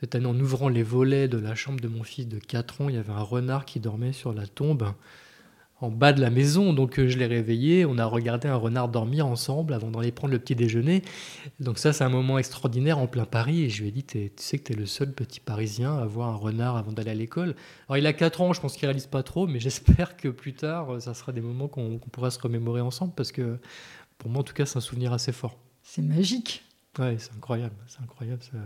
cette 0.00 0.14
année, 0.14 0.26
en 0.26 0.38
ouvrant 0.40 0.68
les 0.68 0.82
volets 0.82 1.28
de 1.28 1.38
la 1.38 1.54
chambre 1.54 1.80
de 1.80 1.88
mon 1.88 2.02
fils 2.02 2.26
de 2.26 2.38
4 2.38 2.80
ans, 2.80 2.88
il 2.88 2.96
y 2.96 2.98
avait 2.98 3.12
un 3.12 3.22
renard 3.22 3.64
qui 3.64 3.78
dormait 3.78 4.12
sur 4.12 4.32
la 4.32 4.46
tombe 4.46 4.92
en 5.82 5.90
bas 5.90 6.12
de 6.12 6.20
la 6.20 6.30
maison. 6.30 6.72
Donc 6.72 6.98
euh, 6.98 7.08
je 7.08 7.18
l'ai 7.18 7.26
réveillé, 7.26 7.84
on 7.84 7.98
a 7.98 8.06
regardé 8.06 8.48
un 8.48 8.56
renard 8.56 8.88
dormir 8.88 9.26
ensemble 9.26 9.74
avant 9.74 9.90
d'aller 9.90 10.12
prendre 10.12 10.32
le 10.32 10.38
petit 10.38 10.54
déjeuner. 10.54 11.02
Donc 11.60 11.78
ça 11.78 11.92
c'est 11.92 12.04
un 12.04 12.08
moment 12.08 12.38
extraordinaire 12.38 12.98
en 12.98 13.06
plein 13.06 13.26
Paris 13.26 13.64
et 13.64 13.68
je 13.68 13.82
lui 13.82 13.88
ai 13.88 13.92
dit 13.92 14.04
tu 14.04 14.30
sais 14.36 14.58
que 14.58 14.64
tu 14.64 14.72
es 14.72 14.76
le 14.76 14.86
seul 14.86 15.12
petit 15.12 15.40
Parisien 15.40 15.98
à 15.98 16.06
voir 16.06 16.28
un 16.28 16.36
renard 16.36 16.76
avant 16.76 16.92
d'aller 16.92 17.10
à 17.10 17.14
l'école. 17.14 17.54
Alors 17.88 17.98
il 17.98 18.06
a 18.06 18.12
4 18.12 18.40
ans, 18.40 18.52
je 18.52 18.60
pense 18.60 18.76
qu'il 18.76 18.86
réalise 18.86 19.06
pas 19.06 19.22
trop, 19.22 19.46
mais 19.46 19.60
j'espère 19.60 20.16
que 20.16 20.28
plus 20.28 20.54
tard 20.54 20.94
euh, 20.94 21.00
ça 21.00 21.14
sera 21.14 21.32
des 21.32 21.40
moments 21.42 21.68
qu'on 21.68 21.98
pourra 21.98 22.30
se 22.30 22.38
remémorer 22.38 22.80
ensemble 22.80 23.12
parce 23.14 23.32
que 23.32 23.58
pour 24.18 24.30
moi 24.30 24.40
en 24.40 24.44
tout 24.44 24.54
cas 24.54 24.64
c'est 24.64 24.78
un 24.78 24.80
souvenir 24.80 25.12
assez 25.12 25.32
fort. 25.32 25.58
C'est 25.82 26.02
magique. 26.02 26.64
Ouais, 26.98 27.16
c'est 27.18 27.32
incroyable, 27.34 27.74
c'est 27.86 28.02
incroyable. 28.02 28.42
Ça 28.42 28.58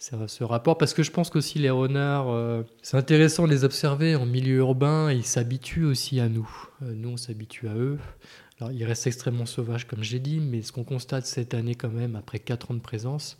ce 0.00 0.44
rapport 0.44 0.78
parce 0.78 0.94
que 0.94 1.02
je 1.02 1.10
pense 1.10 1.28
qu'aussi 1.28 1.58
les 1.58 1.68
renards, 1.68 2.30
euh, 2.30 2.62
c'est 2.80 2.96
intéressant 2.96 3.46
de 3.46 3.52
les 3.52 3.64
observer 3.64 4.16
en 4.16 4.24
milieu 4.24 4.56
urbain, 4.56 5.12
ils 5.12 5.26
s'habituent 5.26 5.84
aussi 5.84 6.20
à 6.20 6.28
nous. 6.28 6.48
Euh, 6.82 6.94
nous, 6.94 7.10
on 7.10 7.16
s'habitue 7.18 7.68
à 7.68 7.74
eux. 7.74 7.98
Alors, 8.58 8.72
ils 8.72 8.84
restent 8.84 9.06
extrêmement 9.06 9.44
sauvages, 9.44 9.86
comme 9.86 10.02
j'ai 10.02 10.18
dit, 10.18 10.40
mais 10.40 10.62
ce 10.62 10.72
qu'on 10.72 10.84
constate 10.84 11.26
cette 11.26 11.52
année, 11.52 11.74
quand 11.74 11.90
même, 11.90 12.16
après 12.16 12.38
4 12.38 12.70
ans 12.70 12.74
de 12.74 12.80
présence, 12.80 13.38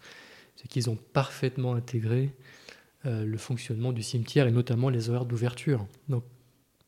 c'est 0.56 0.68
qu'ils 0.68 0.90
ont 0.90 0.98
parfaitement 1.14 1.74
intégré 1.74 2.30
euh, 3.06 3.24
le 3.24 3.38
fonctionnement 3.38 3.92
du 3.92 4.02
cimetière 4.02 4.46
et 4.46 4.52
notamment 4.52 4.90
les 4.90 5.08
horaires 5.08 5.24
d'ouverture. 5.24 5.86
Donc, 6.10 6.24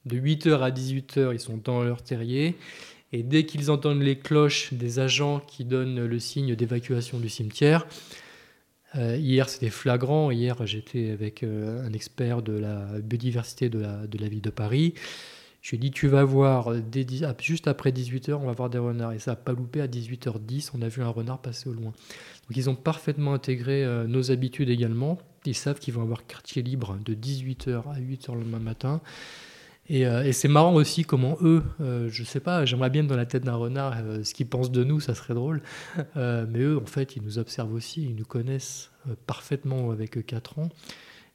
de 0.05 0.19
8h 0.19 0.61
à 0.61 0.71
18h, 0.71 1.33
ils 1.33 1.41
sont 1.41 1.59
dans 1.63 1.83
leur 1.83 2.03
terrier. 2.03 2.57
Et 3.13 3.23
dès 3.23 3.47
qu'ils 3.47 3.71
entendent 3.71 4.03
les 4.03 4.19
cloches 4.19 4.75
des 4.75 4.99
agents 4.99 5.41
qui 5.41 5.65
donnent 5.65 6.05
le 6.05 6.19
signe 6.19 6.57
d'évacuation 6.57 7.19
du 7.19 7.31
cimetière, 7.31 7.87
euh, 8.97 9.17
hier, 9.17 9.49
c'était 9.49 9.71
flagrant. 9.71 10.31
Hier, 10.31 10.67
j'étais 10.67 11.11
avec 11.11 11.43
euh, 11.43 11.87
un 11.87 11.93
expert 11.93 12.43
de 12.43 12.53
la 12.53 12.87
biodiversité 13.01 13.69
de 13.69 13.81
la, 13.81 14.29
ville 14.29 14.41
de 14.41 14.51
Paris. 14.51 14.95
Je 15.61 15.71
lui 15.71 15.77
ai 15.77 15.81
dit, 15.81 15.91
tu 15.91 16.09
vas 16.09 16.25
voir, 16.25 16.73
juste 17.39 17.69
après 17.69 17.91
18h, 17.93 18.33
on 18.33 18.47
va 18.47 18.53
voir 18.53 18.69
des 18.69 18.79
renards. 18.79 19.13
Et 19.13 19.19
ça 19.19 19.33
n'a 19.33 19.37
pas 19.37 19.53
loupé, 19.53 19.81
à 19.81 19.87
18h10, 19.87 20.71
on 20.75 20.83
a 20.83 20.89
vu 20.89 21.03
un 21.03 21.09
renard 21.09 21.41
passer 21.41 21.69
au 21.69 21.73
loin. 21.73 21.93
Donc 21.93 22.57
ils 22.57 22.69
ont 22.69 22.75
parfaitement 22.75 23.33
intégré 23.33 23.87
nos 24.09 24.33
habitudes 24.33 24.71
également. 24.71 25.19
Ils 25.45 25.55
savent 25.55 25.79
qu'ils 25.79 25.95
vont 25.95 26.03
avoir 26.03 26.27
quartier 26.27 26.63
libre 26.63 26.99
de 27.05 27.15
18h 27.15 27.89
à 27.89 28.01
8h 28.01 28.35
le 28.35 28.41
lendemain 28.41 28.75
Euh, 29.91 30.23
et, 30.23 30.33
c'est 30.33 30.49
marrant 30.49 30.75
aussi 30.75 31.05
comment 31.05 31.37
eux, 31.43 31.63
euh, 31.81 32.09
je 32.09 32.23
sais 32.23 32.41
pas, 32.41 32.65
j'aimerais 32.65 32.91
bien 32.91 33.03
dans 33.03 33.17
la 33.17 33.27
tête 33.27 33.45
d'un 33.45 33.57
renard 33.57 33.95
euh, 33.99 34.23
ce 34.23 34.33
qu'ils 34.33 34.47
pensent 34.47 34.71
de 34.71 34.85
nous, 34.85 35.01
ça 35.01 35.15
serait 35.15 35.35
drôle. 35.35 35.63
mais 36.17 36.61
eux, 36.61 36.79
en 36.79 36.87
fait, 36.87 37.17
ils 37.17 37.23
nous 37.23 37.39
observent 37.39 37.75
aussi, 37.75 38.05
ils 38.05 38.15
nous 38.15 38.25
connaissent 38.25 38.91
parfaitement 39.27 39.91
avec 39.91 40.25
4 40.25 40.59
ans. 40.59 40.69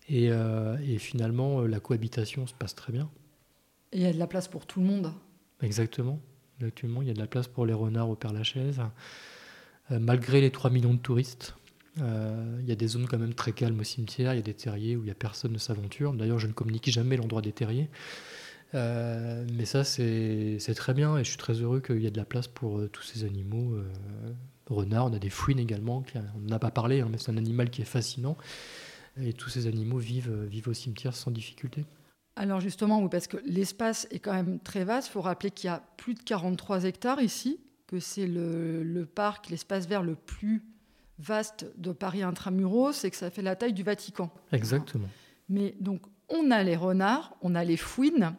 Et, 0.10 0.31
finalement, 0.99 1.62
la 1.62 1.79
cohabitation 1.79 2.47
se 2.47 2.53
passe 2.53 2.75
très 2.75 2.93
bien. 2.93 3.10
Il 3.91 4.01
y 4.01 4.05
a 4.05 4.13
de 4.13 4.19
la 4.19 4.27
place 4.27 4.47
pour 4.47 4.65
tout 4.65 4.79
le 4.79 4.86
monde. 4.86 5.12
Exactement. 5.62 6.19
Actuellement, 6.65 7.01
il 7.01 7.07
y 7.07 7.12
a 7.12 7.13
de 7.13 7.19
la 7.19 7.27
place 7.27 7.47
pour 7.47 7.65
les 7.65 7.73
renards 7.73 8.10
au 8.10 8.15
Père-Lachaise. 8.15 8.79
malgré 9.89 10.39
les 10.39 10.51
3 10.51 10.69
millions 10.69 10.93
de 10.93 10.99
touristes, 10.99 11.55
il 11.97 12.65
y 12.67 12.71
a 12.71 12.75
des 12.75 12.88
zones 12.88 13.07
quand 13.07 13.17
même 13.17 13.33
très 13.33 13.51
calmes 13.51 13.79
au 13.79 13.83
cimetière, 13.83 14.33
il 14.33 14.38
y 14.38 14.39
a 14.39 14.43
des 14.43 14.53
terriers 14.53 14.95
où 14.95 15.01
il 15.01 15.05
n'y 15.05 15.12
a 15.12 15.15
personne 15.15 15.53
ne 15.53 15.57
s'aventure. 15.57 16.13
D'ailleurs, 16.13 16.39
je 16.39 16.47
ne 16.47 16.53
communique 16.53 16.89
jamais 16.89 17.17
l'endroit 17.17 17.41
des 17.41 17.51
terriers. 17.51 17.89
Euh, 18.75 19.45
mais 19.53 19.65
ça, 19.65 19.83
c'est 19.83 20.75
très 20.75 20.93
bien 20.93 21.17
et 21.17 21.23
je 21.23 21.29
suis 21.29 21.38
très 21.38 21.53
heureux 21.53 21.79
qu'il 21.79 22.01
y 22.01 22.07
ait 22.07 22.12
de 22.12 22.17
la 22.17 22.25
place 22.25 22.47
pour 22.47 22.79
euh, 22.79 22.89
tous 22.89 23.03
ces 23.03 23.23
animaux. 23.23 23.75
Euh, 23.75 23.89
renards, 24.67 25.05
on 25.05 25.13
a 25.13 25.19
des 25.19 25.29
fouines 25.29 25.60
également, 25.60 26.03
on 26.15 26.49
n'a 26.49 26.60
pas 26.60 26.71
parlé, 26.71 27.01
hein, 27.01 27.07
mais 27.10 27.17
c'est 27.17 27.31
un 27.31 27.38
animal 27.38 27.69
qui 27.69 27.81
est 27.81 27.86
fascinant. 27.86 28.38
Et 29.21 29.33
tous 29.33 29.49
ces 29.49 29.67
animaux 29.67 29.97
vivent, 29.97 30.43
vivent 30.43 30.67
au 30.67 30.73
cimetière 30.73 31.15
sans 31.15 31.31
difficulté. 31.31 31.86
Alors 32.36 32.60
justement, 32.60 33.07
parce 33.07 33.25
que 33.27 33.38
l'espace 33.45 34.07
est 34.12 34.19
quand 34.19 34.33
même 34.33 34.60
très 34.60 34.83
vaste, 34.83 35.07
il 35.07 35.12
faut 35.12 35.21
rappeler 35.21 35.49
qu'il 35.49 35.69
y 35.69 35.71
a 35.71 35.81
plus 35.97 36.13
de 36.13 36.19
43 36.19 36.83
hectares 36.83 37.21
ici, 37.21 37.60
que 37.88 37.99
c'est 37.99 38.27
le, 38.27 39.05
parc, 39.05 39.49
l'espace 39.49 39.88
vert 39.88 40.03
le 40.03 40.13
plus 40.13 40.62
vaste 41.19 41.65
de 41.77 41.91
Paris 41.91 42.23
intramuros, 42.23 42.93
c'est 42.93 43.10
que 43.10 43.17
ça 43.17 43.30
fait 43.30 43.41
la 43.41 43.56
taille 43.56 43.73
du 43.73 43.84
Vatican. 43.84 44.32
Exactement. 44.51 45.08
Mais 45.49 45.75
donc, 45.80 46.01
on 46.30 46.51
a 46.51 46.63
les 46.63 46.75
renards, 46.75 47.36
on 47.41 47.56
a 47.56 47.63
les 47.63 47.77
fouines, 47.77 48.36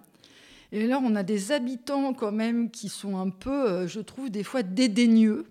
et 0.71 0.87
là, 0.87 1.01
on 1.03 1.15
a 1.17 1.23
des 1.23 1.53
habitants 1.53 2.13
quand 2.13 2.33
même 2.33 2.71
qui 2.71 2.89
sont 2.89 3.17
un 3.19 3.31
peu, 3.31 3.69
euh, 3.69 3.89
je 3.89 4.01
trouve, 4.01 4.31
des 4.31 4.43
fois 4.43 4.63
dédaigneux. 4.63 5.47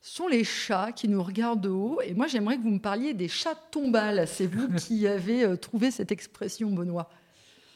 Ce 0.00 0.16
sont 0.16 0.28
les 0.28 0.44
chats 0.44 0.92
qui 0.92 1.08
nous 1.08 1.22
regardent 1.22 1.62
de 1.62 1.68
haut. 1.68 2.00
Et 2.04 2.14
moi, 2.14 2.26
j'aimerais 2.26 2.56
que 2.56 2.62
vous 2.62 2.70
me 2.70 2.78
parliez 2.78 3.14
des 3.14 3.28
chats 3.28 3.58
tombales. 3.70 4.26
C'est 4.26 4.46
vous 4.46 4.68
qui 4.76 5.06
avez 5.06 5.44
euh, 5.44 5.56
trouvé 5.56 5.90
cette 5.90 6.12
expression, 6.12 6.70
Benoît? 6.70 7.10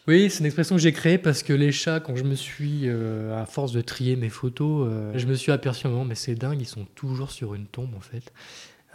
Oui, 0.06 0.30
c'est 0.30 0.40
une 0.40 0.46
expression 0.46 0.76
que 0.76 0.80
j'ai 0.80 0.92
créée 0.92 1.18
parce 1.18 1.42
que 1.42 1.52
les 1.52 1.72
chats, 1.72 2.00
quand 2.00 2.16
je 2.16 2.24
me 2.24 2.34
suis, 2.34 2.82
euh, 2.84 3.38
à 3.38 3.44
force 3.44 3.72
de 3.72 3.82
trier 3.82 4.16
mes 4.16 4.30
photos, 4.30 4.88
je 5.14 5.26
me 5.26 5.34
suis 5.34 5.52
aperçu 5.52 5.86
un 5.86 5.90
moment, 5.90 6.06
mais 6.06 6.14
c'est 6.14 6.34
dingue, 6.34 6.62
ils 6.62 6.66
sont 6.66 6.86
toujours 6.94 7.30
sur 7.30 7.54
une 7.54 7.66
tombe 7.66 7.94
en 7.94 8.00
fait. 8.00 8.32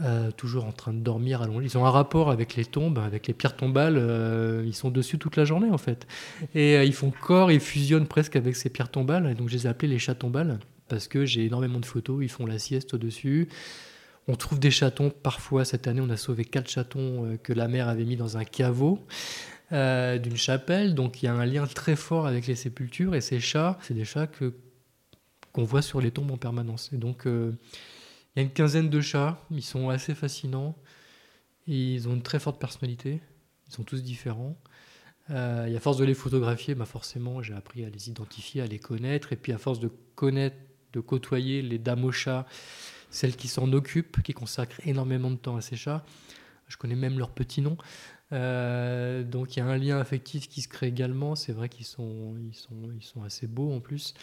Euh, 0.01 0.31
toujours 0.31 0.65
en 0.65 0.71
train 0.71 0.91
de 0.91 0.99
dormir 0.99 1.43
allongés. 1.43 1.67
Ils 1.67 1.77
ont 1.77 1.85
un 1.85 1.91
rapport 1.91 2.31
avec 2.31 2.55
les 2.55 2.65
tombes, 2.65 2.97
avec 2.97 3.27
les 3.27 3.33
pierres 3.35 3.55
tombales. 3.55 3.97
Euh, 3.97 4.63
ils 4.65 4.73
sont 4.73 4.89
dessus 4.89 5.19
toute 5.19 5.35
la 5.35 5.45
journée 5.45 5.69
en 5.69 5.77
fait. 5.77 6.07
Et 6.55 6.77
euh, 6.77 6.83
ils 6.83 6.95
font 6.95 7.11
corps 7.11 7.51
et 7.51 7.59
fusionnent 7.59 8.07
presque 8.07 8.35
avec 8.35 8.55
ces 8.55 8.71
pierres 8.71 8.89
tombales. 8.89 9.27
Et 9.29 9.35
donc 9.35 9.49
je 9.49 9.53
les 9.53 9.67
ai 9.67 9.69
appelés 9.69 9.89
les 9.89 9.99
chats 9.99 10.15
tombales 10.15 10.57
parce 10.87 11.07
que 11.07 11.27
j'ai 11.27 11.45
énormément 11.45 11.79
de 11.79 11.85
photos. 11.85 12.23
Ils 12.23 12.29
font 12.29 12.47
la 12.47 12.57
sieste 12.57 12.95
au-dessus. 12.95 13.49
On 14.27 14.35
trouve 14.35 14.59
des 14.59 14.71
chatons. 14.71 15.11
Parfois, 15.11 15.63
cette 15.63 15.87
année, 15.87 16.01
on 16.01 16.09
a 16.09 16.17
sauvé 16.17 16.43
quatre 16.43 16.71
chatons 16.71 17.37
que 17.43 17.53
la 17.53 17.67
mère 17.67 17.87
avait 17.87 18.05
mis 18.05 18.15
dans 18.15 18.37
un 18.37 18.45
caveau 18.45 18.99
d'une 19.69 20.37
chapelle. 20.37 20.95
Donc 20.95 21.21
il 21.21 21.27
y 21.27 21.29
a 21.29 21.33
un 21.35 21.45
lien 21.45 21.67
très 21.67 21.95
fort 21.95 22.25
avec 22.25 22.47
les 22.47 22.55
sépultures. 22.55 23.13
Et 23.13 23.21
ces 23.21 23.39
chats, 23.39 23.77
c'est 23.81 23.93
des 23.93 24.05
chats 24.05 24.27
que 24.27 24.53
qu'on 25.51 25.65
voit 25.65 25.83
sur 25.83 26.01
les 26.01 26.09
tombes 26.09 26.31
en 26.31 26.37
permanence. 26.37 26.89
Et 26.93 26.97
donc 26.97 27.27
il 28.35 28.39
y 28.39 28.41
a 28.41 28.43
une 28.43 28.53
quinzaine 28.53 28.89
de 28.89 29.01
chats, 29.01 29.39
ils 29.51 29.63
sont 29.63 29.89
assez 29.89 30.15
fascinants. 30.15 30.75
ils 31.67 32.07
ont 32.07 32.13
une 32.13 32.23
très 32.23 32.39
forte 32.39 32.59
personnalité, 32.59 33.21
ils 33.67 33.73
sont 33.73 33.83
tous 33.83 34.03
différents. 34.03 34.57
Euh, 35.29 35.67
et 35.67 35.75
à 35.75 35.79
force 35.79 35.97
de 35.97 36.05
les 36.05 36.13
photographier, 36.13 36.75
bah 36.75 36.85
forcément, 36.85 37.41
j'ai 37.41 37.53
appris 37.53 37.85
à 37.85 37.89
les 37.89 38.09
identifier, 38.09 38.61
à 38.61 38.67
les 38.67 38.79
connaître. 38.79 39.33
Et 39.33 39.35
puis 39.35 39.53
à 39.53 39.57
force 39.57 39.79
de 39.79 39.89
connaître, 40.15 40.57
de 40.93 40.99
côtoyer 40.99 41.61
les 41.61 41.79
dames 41.79 42.03
aux 42.05 42.11
chats, 42.11 42.45
celles 43.09 43.35
qui 43.35 43.47
s'en 43.47 43.71
occupent, 43.73 44.21
qui 44.23 44.33
consacrent 44.33 44.81
énormément 44.85 45.31
de 45.31 45.37
temps 45.37 45.55
à 45.55 45.61
ces 45.61 45.75
chats, 45.75 46.03
je 46.67 46.77
connais 46.77 46.95
même 46.95 47.17
leur 47.19 47.31
petit 47.31 47.61
nom. 47.61 47.77
Euh, 48.31 49.23
donc 49.23 49.55
il 49.55 49.59
y 49.59 49.61
a 49.61 49.65
un 49.65 49.77
lien 49.77 49.99
affectif 49.99 50.49
qui 50.49 50.61
se 50.61 50.67
crée 50.67 50.87
également. 50.87 51.35
C'est 51.35 51.53
vrai 51.53 51.69
qu'ils 51.69 51.85
sont, 51.85 52.35
ils 52.49 52.55
sont, 52.55 52.91
ils 52.95 53.03
sont 53.03 53.23
assez 53.23 53.47
beaux 53.47 53.71
en 53.71 53.79
plus. 53.79 54.13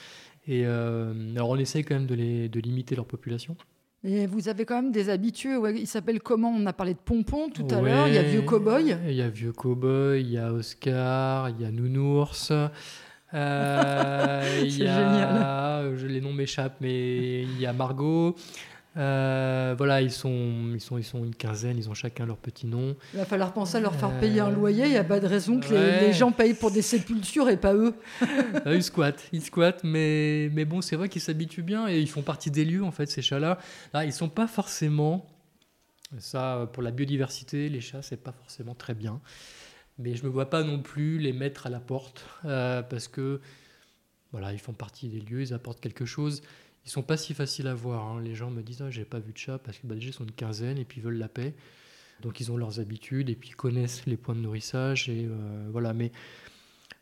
Et 0.46 0.66
euh, 0.66 1.32
alors 1.36 1.50
on 1.50 1.56
essaye 1.56 1.84
quand 1.84 1.94
même 1.94 2.06
de 2.06 2.60
limiter 2.60 2.96
leur 2.96 3.06
population. 3.06 3.56
Et 4.02 4.26
vous 4.26 4.48
avez 4.48 4.64
quand 4.64 4.76
même 4.76 4.92
des 4.92 5.10
habitués. 5.10 5.56
il 5.76 5.86
s'appelle 5.86 6.20
comment? 6.20 6.50
On 6.50 6.64
a 6.64 6.72
parlé 6.72 6.94
de 6.94 6.98
Pompon 6.98 7.50
tout 7.50 7.66
à 7.70 7.80
l'heure. 7.82 8.08
Il 8.08 8.14
y 8.14 8.18
a 8.18 8.22
Vieux 8.22 8.42
Cowboy. 8.42 8.96
Il 9.06 9.12
y 9.12 9.20
a 9.20 9.28
Vieux 9.28 9.52
Cowboy, 9.52 10.22
il 10.22 10.30
y 10.30 10.38
a 10.38 10.52
Oscar, 10.52 11.50
il 11.50 11.60
y 11.60 11.66
a 11.66 11.70
Nounours. 11.70 12.50
Euh, 13.34 14.42
C'est 14.60 14.70
génial. 14.70 15.96
Je, 15.96 16.06
les 16.06 16.22
noms 16.22 16.32
m'échappent, 16.32 16.78
mais 16.80 17.42
il 17.42 17.60
y 17.60 17.66
a 17.66 17.74
Margot. 17.74 18.34
Euh, 18.96 19.74
voilà, 19.78 20.02
ils 20.02 20.10
sont, 20.10 20.72
ils, 20.74 20.80
sont, 20.80 20.98
ils 20.98 21.04
sont 21.04 21.24
une 21.24 21.34
quinzaine, 21.34 21.78
ils 21.78 21.88
ont 21.88 21.94
chacun 21.94 22.26
leur 22.26 22.36
petit 22.36 22.66
nom. 22.66 22.96
Il 23.14 23.18
va 23.18 23.24
falloir 23.24 23.52
penser 23.52 23.76
à 23.76 23.80
leur 23.80 23.94
faire 23.94 24.18
payer 24.18 24.40
un 24.40 24.50
loyer. 24.50 24.84
Il 24.84 24.90
n'y 24.90 24.96
a 24.96 25.04
pas 25.04 25.20
de 25.20 25.26
raison 25.26 25.60
que 25.60 25.72
les, 25.72 26.12
gens 26.12 26.32
payent 26.32 26.54
pour 26.54 26.70
des 26.72 26.82
sépultures 26.82 27.48
et 27.48 27.56
pas 27.56 27.74
eux. 27.74 27.94
Ah, 28.64 28.74
ils 28.74 28.82
squattent, 28.82 29.28
ils 29.32 29.42
squattent, 29.42 29.84
mais, 29.84 30.50
mais 30.52 30.64
bon, 30.64 30.80
c'est 30.80 30.96
vrai 30.96 31.08
qu'ils 31.08 31.22
s'habituent 31.22 31.62
bien 31.62 31.88
et 31.88 32.00
ils 32.00 32.08
font 32.08 32.22
partie 32.22 32.50
des 32.50 32.64
lieux, 32.64 32.82
en 32.82 32.90
fait, 32.90 33.06
ces 33.06 33.22
chats-là. 33.22 33.58
Là, 33.94 34.04
ils 34.04 34.12
sont 34.12 34.28
pas 34.28 34.48
forcément. 34.48 35.26
Ça, 36.18 36.68
pour 36.72 36.82
la 36.82 36.90
biodiversité, 36.90 37.68
les 37.68 37.80
chats, 37.80 38.02
c'est 38.02 38.20
pas 38.20 38.32
forcément 38.32 38.74
très 38.74 38.94
bien. 38.94 39.20
Mais 39.98 40.16
je 40.16 40.24
me 40.24 40.28
vois 40.28 40.50
pas 40.50 40.64
non 40.64 40.80
plus 40.80 41.18
les 41.18 41.32
mettre 41.32 41.66
à 41.66 41.70
la 41.70 41.78
porte 41.78 42.24
euh, 42.44 42.82
parce 42.82 43.06
que 43.06 43.40
voilà, 44.32 44.52
ils 44.52 44.58
font 44.58 44.72
partie 44.72 45.08
des 45.08 45.20
lieux, 45.20 45.42
ils 45.42 45.54
apportent 45.54 45.80
quelque 45.80 46.04
chose 46.04 46.42
ils 46.90 46.92
sont 46.92 47.02
pas 47.02 47.16
si 47.16 47.34
faciles 47.34 47.68
à 47.68 47.74
voir. 47.74 48.04
Hein. 48.04 48.20
Les 48.20 48.34
gens 48.34 48.50
me 48.50 48.62
disent 48.62 48.82
ah, 48.82 48.90
j'ai 48.90 49.04
pas 49.04 49.20
vu 49.20 49.32
de 49.32 49.38
chat 49.38 49.58
parce 49.58 49.78
que 49.78 49.86
bah, 49.86 49.94
déjà 49.94 50.08
ils 50.08 50.12
sont 50.12 50.24
une 50.24 50.32
quinzaine 50.32 50.76
et 50.76 50.84
puis 50.84 51.00
ils 51.00 51.04
veulent 51.04 51.18
la 51.18 51.28
paix. 51.28 51.54
Donc 52.20 52.40
ils 52.40 52.50
ont 52.50 52.56
leurs 52.56 52.80
habitudes 52.80 53.30
et 53.30 53.36
puis 53.36 53.50
ils 53.50 53.56
connaissent 53.56 54.06
les 54.06 54.16
points 54.16 54.34
de 54.34 54.40
nourrissage 54.40 55.08
et 55.08 55.26
euh, 55.26 55.68
voilà. 55.70 55.92
Mais 55.94 56.10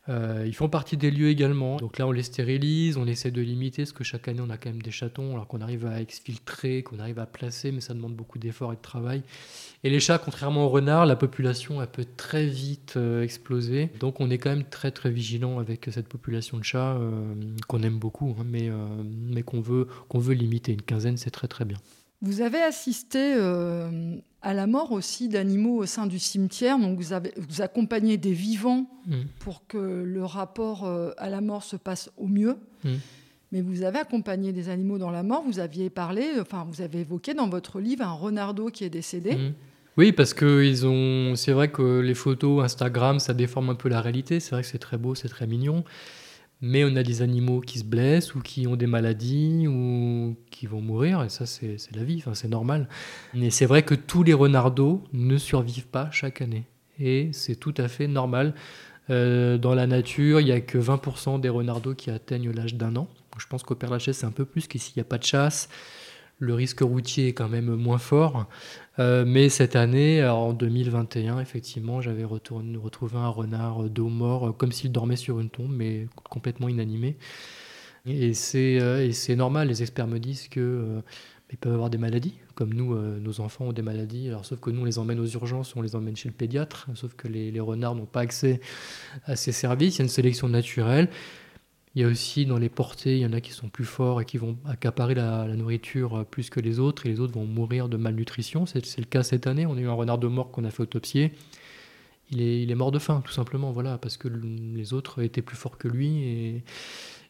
euh, 0.08 0.44
ils 0.46 0.54
font 0.54 0.68
partie 0.68 0.96
des 0.96 1.10
lieux 1.10 1.28
également. 1.28 1.76
Donc 1.76 1.98
là, 1.98 2.06
on 2.06 2.12
les 2.12 2.22
stérilise, 2.22 2.96
on 2.96 3.06
essaie 3.06 3.30
de 3.30 3.42
limiter, 3.42 3.82
parce 3.82 3.92
que 3.92 4.04
chaque 4.04 4.28
année, 4.28 4.40
on 4.40 4.50
a 4.50 4.56
quand 4.56 4.70
même 4.70 4.82
des 4.82 4.90
chatons, 4.90 5.32
alors 5.32 5.46
qu'on 5.46 5.60
arrive 5.60 5.86
à 5.86 6.00
exfiltrer, 6.00 6.82
qu'on 6.82 6.98
arrive 6.98 7.18
à 7.18 7.26
placer, 7.26 7.72
mais 7.72 7.80
ça 7.80 7.94
demande 7.94 8.14
beaucoup 8.14 8.38
d'efforts 8.38 8.72
et 8.72 8.76
de 8.76 8.82
travail. 8.82 9.22
Et 9.84 9.90
les 9.90 10.00
chats, 10.00 10.18
contrairement 10.18 10.66
aux 10.66 10.70
renards, 10.70 11.06
la 11.06 11.16
population 11.16 11.80
elle 11.80 11.88
peut 11.88 12.06
très 12.16 12.46
vite 12.46 12.94
euh, 12.96 13.22
exploser. 13.22 13.90
Donc 14.00 14.20
on 14.20 14.30
est 14.30 14.38
quand 14.38 14.50
même 14.50 14.64
très 14.64 14.90
très 14.90 15.10
vigilant 15.10 15.58
avec 15.58 15.88
cette 15.92 16.08
population 16.08 16.58
de 16.58 16.64
chats 16.64 16.96
euh, 16.96 17.34
qu'on 17.68 17.82
aime 17.82 17.98
beaucoup, 17.98 18.34
hein, 18.38 18.44
mais, 18.46 18.70
mais 19.30 19.42
qu'on 19.42 19.60
veut, 19.60 19.88
qu'on 20.08 20.18
veut 20.18 20.34
limiter. 20.34 20.72
Une 20.72 20.82
quinzaine, 20.82 21.16
c'est 21.16 21.30
très 21.30 21.48
très 21.48 21.64
bien. 21.64 21.78
Vous 22.20 22.40
avez 22.40 22.58
assisté 22.58 23.34
euh, 23.36 24.16
à 24.42 24.54
la 24.54 24.66
mort 24.66 24.92
aussi 24.92 25.28
d'animaux 25.28 25.76
au 25.76 25.86
sein 25.86 26.06
du 26.06 26.18
cimetière. 26.18 26.78
Donc 26.78 26.98
vous, 26.98 27.12
avez, 27.12 27.32
vous 27.36 27.62
accompagnez 27.62 28.16
des 28.16 28.32
vivants 28.32 28.86
mm. 29.06 29.16
pour 29.38 29.66
que 29.66 29.78
le 29.78 30.24
rapport 30.24 30.84
euh, 30.84 31.10
à 31.16 31.30
la 31.30 31.40
mort 31.40 31.62
se 31.62 31.76
passe 31.76 32.10
au 32.16 32.26
mieux. 32.26 32.56
Mm. 32.84 32.94
Mais 33.52 33.60
vous 33.62 33.82
avez 33.82 34.00
accompagné 34.00 34.52
des 34.52 34.68
animaux 34.68 34.98
dans 34.98 35.10
la 35.10 35.22
mort. 35.22 35.42
Vous 35.46 35.58
aviez 35.58 35.90
parlé, 35.90 36.26
enfin 36.40 36.66
vous 36.70 36.82
avez 36.82 37.00
évoqué 37.00 37.34
dans 37.34 37.48
votre 37.48 37.80
livre 37.80 38.04
un 38.04 38.12
renardeau 38.12 38.66
qui 38.66 38.84
est 38.84 38.90
décédé. 38.90 39.36
Mm. 39.36 39.54
Oui, 39.96 40.12
parce 40.12 40.32
que 40.32 40.62
ils 40.62 40.86
ont. 40.86 41.34
C'est 41.34 41.52
vrai 41.52 41.70
que 41.70 42.00
les 42.00 42.14
photos 42.14 42.64
Instagram, 42.64 43.18
ça 43.18 43.34
déforme 43.34 43.70
un 43.70 43.74
peu 43.74 43.88
la 43.88 44.00
réalité. 44.00 44.38
C'est 44.38 44.52
vrai 44.52 44.62
que 44.62 44.68
c'est 44.68 44.78
très 44.78 44.96
beau, 44.96 45.14
c'est 45.14 45.28
très 45.28 45.46
mignon. 45.46 45.82
Mais 46.60 46.84
on 46.84 46.96
a 46.96 47.02
des 47.02 47.22
animaux 47.22 47.60
qui 47.60 47.78
se 47.78 47.84
blessent 47.84 48.34
ou 48.34 48.40
qui 48.40 48.66
ont 48.66 48.74
des 48.74 48.88
maladies 48.88 49.68
ou 49.68 50.36
qui 50.50 50.66
vont 50.66 50.80
mourir, 50.80 51.22
et 51.22 51.28
ça 51.28 51.46
c'est 51.46 51.76
la 51.94 52.02
vie, 52.02 52.16
enfin, 52.18 52.34
c'est 52.34 52.48
normal. 52.48 52.88
Mais 53.34 53.50
c'est 53.50 53.66
vrai 53.66 53.84
que 53.84 53.94
tous 53.94 54.24
les 54.24 54.34
renardeaux 54.34 55.04
ne 55.12 55.36
survivent 55.36 55.86
pas 55.86 56.10
chaque 56.10 56.42
année, 56.42 56.64
et 56.98 57.30
c'est 57.32 57.56
tout 57.56 57.74
à 57.76 57.86
fait 57.86 58.08
normal. 58.08 58.54
Euh, 59.10 59.56
dans 59.56 59.74
la 59.74 59.86
nature, 59.86 60.40
il 60.40 60.46
n'y 60.46 60.52
a 60.52 60.60
que 60.60 60.78
20% 60.78 61.40
des 61.40 61.48
renardeaux 61.48 61.94
qui 61.94 62.10
atteignent 62.10 62.50
l'âge 62.50 62.74
d'un 62.74 62.94
an. 62.96 63.08
Je 63.38 63.46
pense 63.46 63.62
qu'au 63.62 63.76
Père-Lachaise, 63.76 64.16
c'est 64.16 64.26
un 64.26 64.32
peu 64.32 64.44
plus 64.44 64.66
qu'ici, 64.66 64.92
il 64.96 64.98
n'y 64.98 65.02
a 65.02 65.04
pas 65.04 65.18
de 65.18 65.24
chasse 65.24 65.68
le 66.38 66.54
risque 66.54 66.80
routier 66.80 67.28
est 67.28 67.32
quand 67.32 67.48
même 67.48 67.74
moins 67.74 67.98
fort. 67.98 68.46
Euh, 68.98 69.24
mais 69.26 69.48
cette 69.48 69.76
année, 69.76 70.24
en 70.26 70.52
2021, 70.52 71.40
effectivement, 71.40 72.00
j'avais 72.00 72.24
retrouvé 72.24 73.16
un 73.16 73.28
renard 73.28 73.84
d'eau 73.84 74.08
mort, 74.08 74.48
euh, 74.48 74.52
comme 74.52 74.72
s'il 74.72 74.92
dormait 74.92 75.16
sur 75.16 75.40
une 75.40 75.50
tombe, 75.50 75.72
mais 75.72 76.06
complètement 76.28 76.68
inanimé. 76.68 77.16
Et 78.06 78.34
c'est 78.34 78.78
euh, 78.80 79.12
normal, 79.36 79.68
les 79.68 79.82
experts 79.82 80.06
me 80.06 80.18
disent 80.18 80.48
que 80.48 81.02
ils 81.50 81.56
peuvent 81.56 81.72
avoir 81.72 81.88
des 81.88 81.98
maladies, 81.98 82.34
comme 82.54 82.74
nous, 82.74 82.94
nos 82.94 83.40
enfants 83.40 83.66
ont 83.66 83.72
des 83.72 83.80
maladies. 83.80 84.28
Alors, 84.28 84.44
sauf 84.44 84.60
que 84.60 84.68
nous, 84.68 84.82
on 84.82 84.84
les 84.84 84.98
emmène 84.98 85.18
aux 85.18 85.26
urgences, 85.26 85.74
on 85.76 85.80
les 85.80 85.96
emmène 85.96 86.14
chez 86.14 86.28
le 86.28 86.34
pédiatre, 86.34 86.88
sauf 86.94 87.14
que 87.14 87.26
les 87.26 87.58
renards 87.58 87.94
n'ont 87.94 88.04
pas 88.04 88.20
accès 88.20 88.60
à 89.24 89.34
ces 89.34 89.52
services. 89.52 89.96
Il 89.96 89.98
y 90.00 90.02
a 90.02 90.04
une 90.04 90.10
sélection 90.10 90.48
naturelle. 90.48 91.08
Il 91.94 92.02
y 92.02 92.04
a 92.04 92.08
aussi 92.08 92.46
dans 92.46 92.58
les 92.58 92.68
portées, 92.68 93.16
il 93.16 93.20
y 93.20 93.26
en 93.26 93.32
a 93.32 93.40
qui 93.40 93.52
sont 93.52 93.68
plus 93.68 93.84
forts 93.84 94.20
et 94.20 94.24
qui 94.24 94.36
vont 94.36 94.56
accaparer 94.66 95.14
la, 95.14 95.46
nourriture 95.48 96.24
plus 96.26 96.50
que 96.50 96.60
les 96.60 96.78
autres, 96.78 97.06
et 97.06 97.08
les 97.08 97.20
autres 97.20 97.32
vont 97.34 97.46
mourir 97.46 97.88
de 97.88 97.96
malnutrition. 97.96 98.66
C'est 98.66 98.98
le 98.98 99.04
cas 99.04 99.22
cette 99.22 99.46
année. 99.46 99.66
On 99.66 99.76
a 99.76 99.80
eu 99.80 99.88
un 99.88 99.92
renard 99.92 100.18
de 100.18 100.28
mort 100.28 100.50
qu'on 100.50 100.64
a 100.64 100.70
fait 100.70 100.82
autopsier. 100.82 101.32
Il 102.30 102.42
est, 102.42 102.62
il 102.62 102.70
est, 102.70 102.74
mort 102.74 102.92
de 102.92 102.98
faim, 102.98 103.22
tout 103.24 103.32
simplement, 103.32 103.72
voilà, 103.72 103.96
parce 103.96 104.18
que 104.18 104.28
les 104.28 104.92
autres 104.92 105.22
étaient 105.22 105.42
plus 105.42 105.56
forts 105.56 105.78
que 105.78 105.88
lui. 105.88 106.22
Et, 106.24 106.62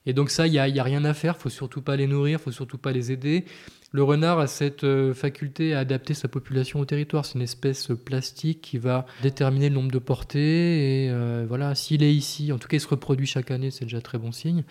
et 0.07 0.13
donc 0.13 0.31
ça, 0.31 0.47
il 0.47 0.53
n'y 0.53 0.59
a, 0.59 0.63
a, 0.63 0.83
rien 0.83 1.05
à 1.05 1.15
faire. 1.15 1.35
Il 1.39 1.43
faut 1.43 1.49
surtout 1.51 1.83
pas 1.83 1.97
les 1.97 2.07
nourrir, 2.07 2.39
il 2.41 2.43
faut 2.43 2.51
surtout 2.51 2.79
pas 2.79 2.93
les 2.93 3.13
aider. 3.13 3.45
Le 3.91 4.03
renard 4.03 4.39
a 4.39 4.47
cette 4.47 4.85
euh, 4.85 5.15
faculté 5.15 5.73
à 5.73 5.79
adapter 5.79 6.13
sa 6.13 6.29
population 6.29 6.79
au 6.79 6.85
territoire. 6.85 7.25
C'est 7.25 7.37
une 7.37 7.43
espèce 7.43 7.89
plastique 8.05 8.61
qui 8.61 8.77
va 8.77 9.07
déterminer 9.23 9.71
le 9.71 9.77
nombre 9.77 9.91
de 9.91 9.99
portées. 9.99 11.09
Euh, 11.11 11.47
voilà, 11.49 11.75
s'il 11.75 12.03
est 12.03 12.15
ici, 12.15 12.53
en 12.53 12.59
tout 12.59 12.69
cas, 12.69 12.77
il 12.77 12.81
se 12.81 12.89
reproduit 12.89 13.27
chaque 13.27 13.51
année, 13.51 13.71
c'est 13.71 13.87
déjà 13.87 14.03
très 14.03 14.19
bon 14.19 14.31
signe. 14.31 14.65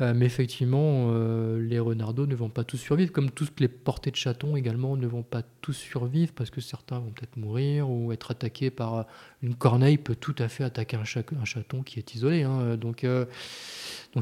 Euh, 0.00 0.14
mais 0.16 0.26
effectivement, 0.26 1.12
les 1.58 1.78
renardeaux 1.78 2.26
ne 2.26 2.34
vont 2.34 2.48
pas 2.48 2.64
tous 2.64 2.76
survivre, 2.76 3.12
comme 3.12 3.30
toutes 3.30 3.60
les 3.60 3.68
portées 3.68 4.10
de 4.10 4.16
chatons 4.16 4.56
également 4.56 4.96
ne 4.96 5.06
vont 5.06 5.22
pas 5.22 5.42
tous 5.60 5.74
survivre 5.74 6.32
parce 6.34 6.50
que 6.50 6.60
certains 6.60 6.98
vont 6.98 7.10
peut-être 7.10 7.36
mourir 7.36 7.88
ou 7.88 8.12
être 8.12 8.32
attaqués 8.32 8.70
par 8.70 9.06
une 9.42 9.54
corneille 9.54 9.98
peut 9.98 10.16
tout 10.16 10.34
à 10.38 10.48
fait 10.48 10.64
attaquer 10.64 10.96
un, 10.96 11.04
chaton 11.04 11.82
qui 11.82 12.00
est 12.00 12.14
isolé. 12.14 12.42
Hein. 12.42 12.76
Donc, 12.76 13.06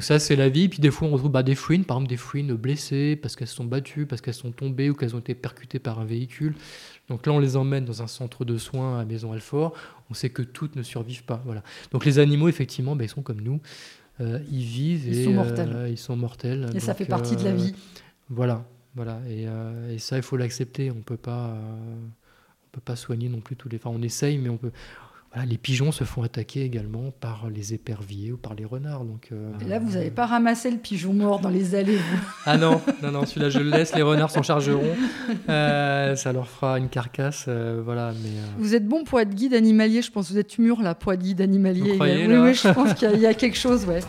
ça, 0.01 0.19
c'est 0.19 0.37
la 0.37 0.49
vie. 0.49 0.69
Puis 0.69 0.81
des 0.81 0.91
fois, 0.91 1.09
on 1.09 1.13
retrouve 1.13 1.31
bah, 1.31 1.43
des 1.43 1.55
fouines, 1.55 1.85
par 1.85 1.97
exemple 1.97 2.11
des 2.11 2.17
fouines 2.17 2.55
blessées 2.55 3.17
parce 3.17 3.37
qu'elles 3.37 3.49
sont 3.49 3.65
battues, 3.65 4.07
parce 4.07 4.21
qu'elles 4.21 4.34
sont 4.35 4.53
tombées 4.53 4.91
ou 4.91 4.95
qu'elles 4.95 5.17
ont 5.17 5.21
été 5.21 5.35
percutées 5.35 5.79
par 5.79 5.99
un 5.99 6.05
véhicule. 6.05 6.55
Donc 7.09 7.27
là, 7.27 7.33
on 7.33 7.39
les 7.39 7.57
emmène 7.57 7.85
dans 7.85 8.03
un 8.03 8.07
centre 8.07 8.45
de 8.45 8.59
soins 8.59 8.99
à 8.99 9.05
Maison 9.05 9.33
Alfort. 9.33 9.75
On 10.11 10.15
sait 10.15 10.31
que 10.31 10.43
toutes 10.43 10.77
ne 10.77 10.83
survivent 10.83 11.25
pas. 11.25 11.43
Voilà. 11.45 11.63
Donc 11.93 12.05
les 12.05 12.19
animaux, 12.19 12.49
effectivement, 12.49 12.97
bah, 12.97 13.05
ils 13.05 13.11
sont 13.11 13.23
comme 13.23 13.41
nous. 13.41 13.61
Euh, 14.21 14.39
ils 14.51 14.65
vivent 14.65 15.07
ils 15.07 15.19
et 15.19 15.25
sont 15.25 15.33
mortels. 15.33 15.73
Euh, 15.75 15.89
ils 15.89 15.99
sont 15.99 16.17
mortels. 16.17 16.71
Et 16.75 16.81
ça 16.81 16.95
fait 16.95 17.07
partie 17.07 17.37
de 17.37 17.45
la 17.45 17.51
euh, 17.51 17.55
vie. 17.55 17.75
Voilà, 18.29 18.65
voilà. 18.95 19.21
Et, 19.29 19.47
et 19.93 19.99
ça, 19.99 20.17
il 20.17 20.23
faut 20.23 20.37
l'accepter. 20.37 20.91
On 20.91 21.03
peut 21.03 21.17
pas, 21.17 21.57
on 21.57 22.69
peut 22.73 22.81
pas 22.81 22.97
soigner 22.97 23.29
non 23.29 23.41
plus 23.41 23.57
tous 23.57 23.69
les. 23.69 23.77
Enfin, 23.77 23.91
on 23.93 24.03
essaye, 24.03 24.39
mais 24.39 24.49
on 24.49 24.57
peut 24.57 24.73
les 25.47 25.59
pigeons 25.59 25.91
se 25.91 26.05
font 26.05 26.23
attaquer 26.23 26.63
également 26.63 27.11
par 27.21 27.49
les 27.51 27.75
éperviers 27.75 28.33
ou 28.33 28.37
par 28.37 28.55
les 28.55 28.65
renards. 28.65 29.05
Donc, 29.05 29.29
euh, 29.33 29.51
Et 29.61 29.69
là, 29.69 29.81
vous 29.81 29.93
n'avez 29.93 30.11
pas 30.11 30.27
ramassé 30.27 30.71
le 30.71 30.77
pigeon 30.77 31.13
mort 31.13 31.41
dans 31.41 31.49
les 31.49 31.75
allées, 31.75 31.97
vous 31.97 32.19
Ah 32.47 32.57
non, 32.57 32.81
non, 33.03 33.11
non, 33.11 33.27
celui-là, 33.27 33.51
je 33.51 33.59
le 33.59 33.71
laisse. 33.71 33.95
Les 33.97 34.03
renards 34.03 34.31
s'en 34.31 34.43
chargeront. 34.43 34.83
Euh, 35.49 36.15
ça 36.17 36.33
leur 36.33 36.49
fera 36.49 36.79
une 36.79 36.89
carcasse. 36.89 37.47
Euh, 37.49 37.83
voilà, 37.85 38.13
mais, 38.23 38.31
Vous 38.59 38.75
êtes 38.75 38.87
bon 38.87 39.05
pour 39.05 39.21
être 39.21 39.35
guide 39.35 39.55
animalier, 39.55 40.03
je 40.03 40.11
pense. 40.11 40.31
Vous 40.31 40.39
êtes 40.39 40.59
mûr, 40.59 40.81
là, 40.81 40.95
pour 40.95 41.13
être 41.13 41.23
guide 41.23 41.41
animalier. 41.41 41.91
Vous 41.91 41.95
croyez, 41.95 42.27
oui, 42.27 42.37
oui, 42.37 42.55
je 42.55 42.69
pense 42.69 42.95
qu'il 42.95 43.19
y, 43.19 43.27
a 43.27 43.35
quelque 43.35 43.59
chose, 43.59 43.85
ouais. 43.87 44.01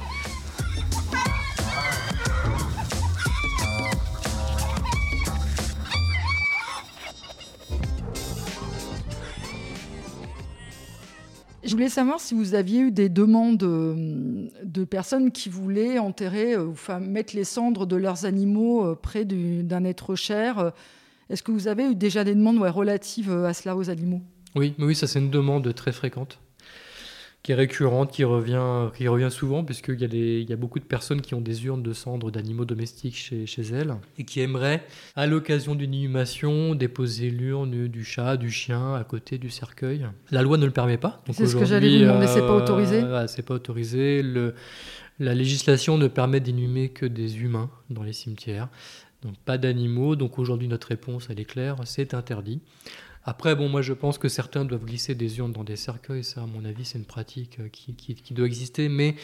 Voulais 11.75 11.89
savoir 11.89 12.21
si 12.21 12.33
vous 12.33 12.55
aviez 12.55 12.79
eu 12.79 12.91
des 12.91 13.09
demandes 13.09 13.61
euh, 13.63 14.47
de 14.63 14.85
personnes 14.85 15.31
qui 15.31 15.49
voulaient 15.49 15.99
enterrer 15.99 16.53
euh, 16.53 16.67
ou 16.67 16.75
mettre 17.01 17.35
les 17.35 17.43
cendres 17.43 17.85
de 17.85 17.97
leurs 17.97 18.23
animaux 18.25 18.85
euh, 18.85 18.95
près 18.95 19.25
d'un 19.25 19.83
être 19.83 20.15
cher. 20.15 20.71
Est-ce 21.29 21.43
que 21.43 21.51
vous 21.51 21.67
avez 21.67 21.83
eu 21.91 21.95
déjà 21.95 22.23
des 22.23 22.33
demandes 22.33 22.59
relatives 22.59 23.29
à 23.29 23.53
cela 23.53 23.75
aux 23.75 23.89
animaux? 23.89 24.21
Oui, 24.55 24.73
oui, 24.79 24.95
ça 24.95 25.05
c'est 25.05 25.19
une 25.19 25.29
demande 25.29 25.73
très 25.75 25.91
fréquente 25.91 26.39
qui 27.45 27.51
est 27.51 27.55
récurrente, 27.55 28.11
qui 28.11 28.23
revient, 28.23 28.89
qui 28.97 29.07
revient 29.07 29.29
souvent, 29.29 29.63
puisqu'il 29.63 30.01
y, 30.01 30.03
a 30.03 30.07
il 30.07 30.49
y 30.49 30.51
a 30.51 30.55
beaucoup 30.55 30.79
de 30.79 30.83
personnes 30.83 31.21
qui 31.21 31.35
ont 31.35 31.41
des 31.41 31.63
urnes 31.67 31.83
de 31.83 31.93
cendres 31.93 32.31
d'animaux 32.31 32.65
domestiques 32.65 33.15
chez, 33.15 33.45
chez, 33.45 33.61
elles, 33.61 33.93
et 34.17 34.23
qui 34.23 34.39
aimeraient, 34.39 34.83
à 35.15 35.27
l'occasion 35.27 35.75
d'une 35.75 35.93
inhumation, 35.93 36.73
déposer 36.73 37.29
l'urne 37.29 37.87
du 37.87 38.03
chat, 38.03 38.35
du 38.37 38.49
chien, 38.49 38.95
à 38.95 39.03
côté 39.03 39.37
du 39.37 39.51
cercueil. 39.51 40.07
La 40.31 40.41
loi 40.41 40.57
ne 40.57 40.65
le 40.65 40.71
permet 40.71 40.97
pas. 40.97 41.21
C'est 41.33 41.45
ce 41.45 41.55
que 41.55 41.65
j'allais 41.65 41.99
vous 41.99 42.05
demander, 42.05 42.25
c'est 42.25 42.39
pas 42.39 42.47
euh, 42.47 42.63
autorisé 42.63 43.03
C'est 43.27 43.45
pas 43.45 43.53
autorisé. 43.53 44.23
Le, 44.23 44.55
la 45.19 45.35
législation 45.35 45.99
ne 45.99 46.07
permet 46.07 46.39
d'inhumer 46.39 46.89
que 46.89 47.05
des 47.05 47.43
humains 47.43 47.69
dans 47.91 48.01
les 48.01 48.13
cimetières. 48.13 48.69
Donc 49.21 49.37
pas 49.45 49.59
d'animaux. 49.59 50.15
Donc 50.15 50.39
aujourd'hui, 50.39 50.67
notre 50.67 50.87
réponse, 50.87 51.27
elle 51.29 51.39
est 51.39 51.45
claire, 51.45 51.75
c'est 51.85 52.15
interdit. 52.15 52.61
Après, 53.25 53.55
bon, 53.55 53.67
moi 53.67 53.81
je 53.81 53.93
pense 53.93 54.19
que 54.19 54.29
certains 54.29 54.65
doivent 54.65 54.85
glisser 54.85 55.15
des 55.15 55.39
urnes 55.39 55.51
dans 55.51 55.63
des 55.63 55.75
cercueils, 55.75 56.23
ça 56.23 56.43
à 56.43 56.45
mon 56.45 56.63
avis 56.63 56.85
c'est 56.85 56.99
une 56.99 57.05
pratique 57.05 57.59
euh, 57.59 57.69
qui, 57.69 57.95
qui, 57.95 58.33
doit 58.35 58.45
exister, 58.45 58.87
mais 58.87 59.15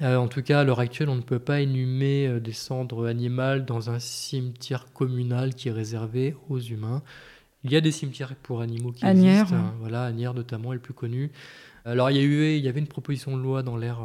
euh, 0.00 0.16
en 0.16 0.28
tout 0.28 0.42
cas 0.42 0.60
à 0.60 0.64
l'heure 0.64 0.80
actuelle 0.80 1.10
on 1.10 1.14
ne 1.14 1.20
peut 1.20 1.38
pas 1.38 1.60
inhumer 1.60 2.26
euh, 2.26 2.40
des 2.40 2.54
cendres 2.54 3.06
animales 3.06 3.66
dans 3.66 3.90
un 3.90 3.98
cimetière 3.98 4.90
communal 4.94 5.54
qui 5.54 5.68
est 5.68 5.72
réservé 5.72 6.36
aux 6.48 6.58
humains. 6.58 7.02
Il 7.64 7.72
y 7.72 7.76
a 7.76 7.82
des 7.82 7.92
cimetières 7.92 8.34
pour 8.34 8.62
animaux 8.62 8.92
qui 8.92 9.04
existent, 9.04 9.54
hein. 9.54 9.74
voilà, 9.78 10.04
Agnières 10.04 10.32
notamment 10.32 10.72
est 10.72 10.76
le 10.76 10.80
plus 10.80 10.94
connu. 10.94 11.30
Alors 11.84 12.10
il 12.10 12.16
y, 12.16 12.20
a 12.20 12.22
eu, 12.22 12.56
il 12.56 12.64
y 12.64 12.68
avait 12.68 12.80
une 12.80 12.86
proposition 12.86 13.36
de 13.36 13.42
loi 13.42 13.62
dans 13.62 13.76
l'air 13.76 13.98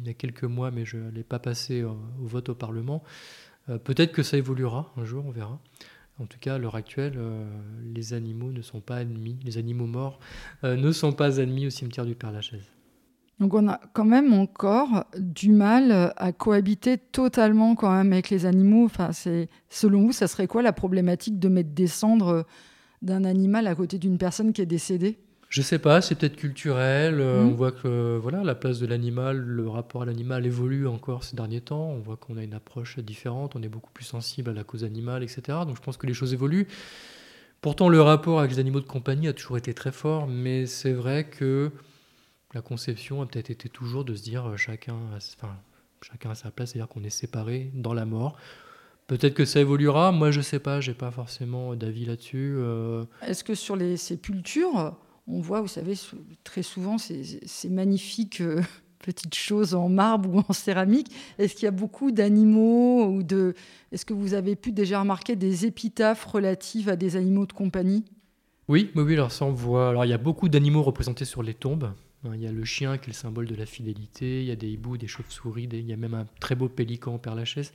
il 0.00 0.06
y 0.06 0.10
a 0.10 0.14
quelques 0.14 0.44
mois, 0.44 0.70
mais 0.70 0.84
je 0.84 0.98
ne 0.98 1.10
l'ai 1.10 1.22
pas 1.22 1.38
passée 1.38 1.82
au 1.82 1.96
vote 2.18 2.50
au 2.50 2.54
Parlement. 2.54 3.02
Peut-être 3.66 4.12
que 4.12 4.22
ça 4.22 4.36
évoluera 4.36 4.92
un 4.98 5.04
jour, 5.04 5.24
on 5.26 5.30
verra. 5.30 5.58
En 6.20 6.26
tout 6.26 6.38
cas, 6.38 6.54
à 6.54 6.58
l'heure 6.58 6.76
actuelle, 6.76 7.14
euh, 7.16 7.44
les 7.92 8.14
animaux 8.14 8.52
ne 8.52 8.62
sont 8.62 8.80
pas 8.80 9.02
ennemis, 9.02 9.36
les 9.44 9.58
animaux 9.58 9.86
morts 9.86 10.20
euh, 10.62 10.76
ne 10.76 10.92
sont 10.92 11.12
pas 11.12 11.38
ennemis 11.38 11.66
au 11.66 11.70
cimetière 11.70 12.06
du 12.06 12.14
Père-Lachaise. 12.14 12.70
Donc 13.40 13.52
on 13.54 13.68
a 13.68 13.80
quand 13.94 14.04
même 14.04 14.32
encore 14.32 15.06
du 15.18 15.50
mal 15.50 16.12
à 16.16 16.32
cohabiter 16.32 16.98
totalement 16.98 17.74
quand 17.74 17.90
même 17.90 18.12
avec 18.12 18.30
les 18.30 18.46
animaux. 18.46 18.88
C'est 19.10 19.48
selon 19.68 20.02
vous, 20.02 20.12
ça 20.12 20.28
serait 20.28 20.46
quoi 20.46 20.62
la 20.62 20.72
problématique 20.72 21.40
de 21.40 21.48
mettre 21.48 21.70
des 21.70 21.88
cendres 21.88 22.46
d'un 23.02 23.24
animal 23.24 23.66
à 23.66 23.74
côté 23.74 23.98
d'une 23.98 24.18
personne 24.18 24.52
qui 24.52 24.62
est 24.62 24.66
décédée? 24.66 25.18
Je 25.54 25.62
sais 25.62 25.78
pas, 25.78 26.00
c'est 26.00 26.16
peut-être 26.16 26.34
culturel. 26.34 27.20
Euh, 27.20 27.42
on 27.42 27.44
mhm. 27.44 27.54
voit 27.54 27.70
que 27.70 28.18
voilà, 28.20 28.42
la 28.42 28.56
place 28.56 28.80
de 28.80 28.86
l'animal, 28.86 29.36
le 29.38 29.68
rapport 29.68 30.02
à 30.02 30.04
l'animal 30.04 30.44
évolue 30.46 30.88
encore 30.88 31.22
ces 31.22 31.36
derniers 31.36 31.60
temps. 31.60 31.90
On 31.90 32.00
voit 32.00 32.16
qu'on 32.16 32.36
a 32.36 32.42
une 32.42 32.54
approche 32.54 32.98
différente, 32.98 33.54
on 33.54 33.62
est 33.62 33.68
beaucoup 33.68 33.92
plus 33.92 34.04
sensible 34.04 34.50
à 34.50 34.52
la 34.52 34.64
cause 34.64 34.82
animale, 34.82 35.22
etc. 35.22 35.42
Donc 35.64 35.76
je 35.76 35.80
pense 35.80 35.96
que 35.96 36.08
les 36.08 36.12
choses 36.12 36.32
évoluent. 36.32 36.66
Pourtant, 37.60 37.88
le 37.88 38.00
rapport 38.00 38.40
avec 38.40 38.50
les 38.50 38.58
animaux 38.58 38.80
de 38.80 38.86
compagnie 38.86 39.28
a 39.28 39.32
toujours 39.32 39.56
été 39.56 39.74
très 39.74 39.92
fort, 39.92 40.26
mais 40.26 40.66
c'est 40.66 40.92
vrai 40.92 41.28
que 41.28 41.70
la 42.52 42.60
conception 42.60 43.22
a 43.22 43.26
peut-être 43.26 43.50
été 43.50 43.68
toujours 43.68 44.04
de 44.04 44.16
se 44.16 44.24
dire 44.24 44.48
euh, 44.48 44.56
chacun, 44.56 44.96
a, 45.14 45.18
enfin, 45.40 45.54
chacun 46.02 46.30
a 46.30 46.34
sa 46.34 46.50
place, 46.50 46.72
c'est-à-dire 46.72 46.88
qu'on 46.88 47.04
est 47.04 47.10
séparé 47.10 47.70
dans 47.74 47.94
la 47.94 48.06
mort. 48.06 48.36
Peut-être 49.06 49.34
que 49.34 49.44
ça 49.44 49.60
évoluera. 49.60 50.10
Moi, 50.10 50.32
je 50.32 50.40
sais 50.40 50.58
pas, 50.58 50.80
j'ai 50.80 50.94
pas 50.94 51.12
forcément 51.12 51.76
d'avis 51.76 52.06
là-dessus. 52.06 52.56
Euh. 52.58 53.04
Est-ce 53.24 53.44
que 53.44 53.54
sur 53.54 53.76
les 53.76 53.96
sépultures, 53.96 54.96
on 55.26 55.40
voit, 55.40 55.60
vous 55.60 55.68
savez, 55.68 55.94
très 56.42 56.62
souvent 56.62 56.98
ces, 56.98 57.68
magnifiques 57.70 58.40
euh, 58.40 58.60
petites 58.98 59.34
choses 59.34 59.74
en 59.74 59.88
marbre 59.88 60.34
ou 60.34 60.42
en 60.48 60.52
céramique. 60.52 61.10
Est-ce 61.38 61.54
qu'il 61.54 61.64
y 61.64 61.68
a 61.68 61.72
beaucoup 61.72 62.10
d'animaux 62.10 63.06
ou 63.06 63.22
de 63.22 63.54
Est-ce 63.92 64.04
que 64.04 64.14
vous 64.14 64.34
avez 64.34 64.56
pu 64.56 64.72
déjà 64.72 65.00
remarquer 65.00 65.36
des 65.36 65.66
épitaphes 65.66 66.24
relatives 66.24 66.88
à 66.88 66.96
des 66.96 67.16
animaux 67.16 67.46
de 67.46 67.52
compagnie? 67.52 68.04
Oui, 68.68 68.90
oui, 68.94 69.12
alors 69.12 69.30
ça 69.30 69.44
on 69.44 69.52
voit. 69.52 69.90
Alors 69.90 70.06
il 70.06 70.08
y 70.08 70.14
a 70.14 70.18
beaucoup 70.18 70.48
d'animaux 70.48 70.82
représentés 70.82 71.26
sur 71.26 71.42
les 71.42 71.52
tombes. 71.52 71.92
Il 72.32 72.40
y 72.40 72.46
a 72.46 72.52
le 72.52 72.64
chien 72.64 72.96
qui 72.96 73.04
est 73.04 73.12
le 73.12 73.12
symbole 73.12 73.46
de 73.46 73.54
la 73.54 73.66
fidélité. 73.66 74.40
Il 74.40 74.46
y 74.46 74.50
a 74.50 74.56
des 74.56 74.68
hiboux, 74.68 74.96
des 74.96 75.06
chauves-souris. 75.06 75.68
Il 75.70 75.86
y 75.86 75.92
a 75.92 75.96
même 75.96 76.14
un 76.14 76.26
très 76.40 76.54
beau 76.54 76.70
pélican 76.70 77.14
en 77.14 77.18
Père 77.18 77.34
Lachaise. 77.34 77.74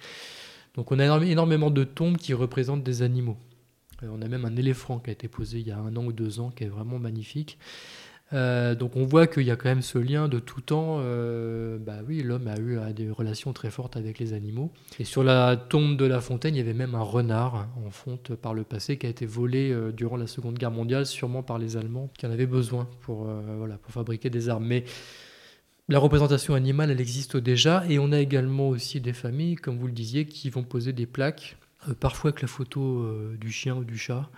Donc 0.73 0.91
on 0.91 0.97
a 0.97 1.23
énormément 1.23 1.69
de 1.69 1.83
tombes 1.83 2.17
qui 2.17 2.33
représentent 2.33 2.83
des 2.83 3.03
animaux. 3.03 3.37
Euh, 4.03 4.07
on 4.11 4.21
a 4.21 4.27
même 4.27 4.45
un 4.45 4.55
éléphant 4.55 4.99
qui 4.99 5.09
a 5.09 5.13
été 5.13 5.27
posé 5.27 5.59
il 5.59 5.67
y 5.67 5.71
a 5.71 5.77
un 5.77 5.95
an 5.95 6.05
ou 6.05 6.13
deux 6.13 6.39
ans 6.39 6.51
qui 6.51 6.63
est 6.63 6.69
vraiment 6.69 6.99
magnifique. 6.99 7.57
Euh, 8.31 8.75
donc 8.75 8.95
on 8.95 9.05
voit 9.05 9.25
qu'il 9.25 9.41
y 9.41 9.49
a 9.49 9.55
quand 9.55 9.69
même 9.69 9.81
ce 9.81 9.97
lien 9.97 10.27
de 10.27 10.37
tout 10.37 10.61
temps. 10.61 10.97
Euh, 10.99 11.79
bah 11.79 11.97
oui, 12.07 12.21
l'homme 12.21 12.47
a 12.47 12.59
eu 12.59 12.77
des 12.93 13.09
relations 13.09 13.53
très 13.53 13.71
fortes 13.71 13.97
avec 13.97 14.19
les 14.19 14.33
animaux. 14.33 14.71
Et 14.99 15.03
sur 15.03 15.23
la 15.23 15.57
tombe 15.57 15.97
de 15.97 16.05
La 16.05 16.21
Fontaine, 16.21 16.53
il 16.55 16.59
y 16.59 16.61
avait 16.61 16.73
même 16.73 16.93
un 16.93 17.01
renard 17.01 17.67
en 17.83 17.89
fonte 17.89 18.35
par 18.35 18.53
le 18.53 18.63
passé 18.63 18.97
qui 18.97 19.07
a 19.07 19.09
été 19.09 19.25
volé 19.25 19.75
durant 19.93 20.15
la 20.15 20.27
Seconde 20.27 20.59
Guerre 20.59 20.71
mondiale, 20.71 21.07
sûrement 21.07 21.41
par 21.41 21.57
les 21.57 21.75
Allemands 21.75 22.11
qui 22.17 22.27
en 22.27 22.31
avaient 22.31 22.45
besoin 22.45 22.87
pour, 23.01 23.27
pour 23.81 23.91
fabriquer 23.91 24.29
des 24.29 24.47
armes. 24.47 24.65
Mais 24.65 24.83
la 25.87 25.97
représentation 25.97 26.53
animale, 26.53 26.91
elle 26.91 27.01
existe 27.01 27.35
déjà. 27.35 27.83
Et 27.89 27.97
on 27.97 28.11
a 28.11 28.19
également 28.19 28.69
aussi 28.69 29.01
des 29.01 29.13
familles, 29.13 29.55
comme 29.55 29.79
vous 29.79 29.87
le 29.87 29.93
disiez, 29.93 30.25
qui 30.25 30.51
vont 30.51 30.61
poser 30.61 30.93
des 30.93 31.07
plaques 31.07 31.57
euh, 31.87 31.93
parfois 31.93 32.29
avec 32.29 32.41
la 32.41 32.47
photo 32.47 33.01
euh, 33.01 33.37
du 33.39 33.51
chien 33.51 33.75
ou 33.75 33.83
du 33.83 33.97
chat, 33.97 34.29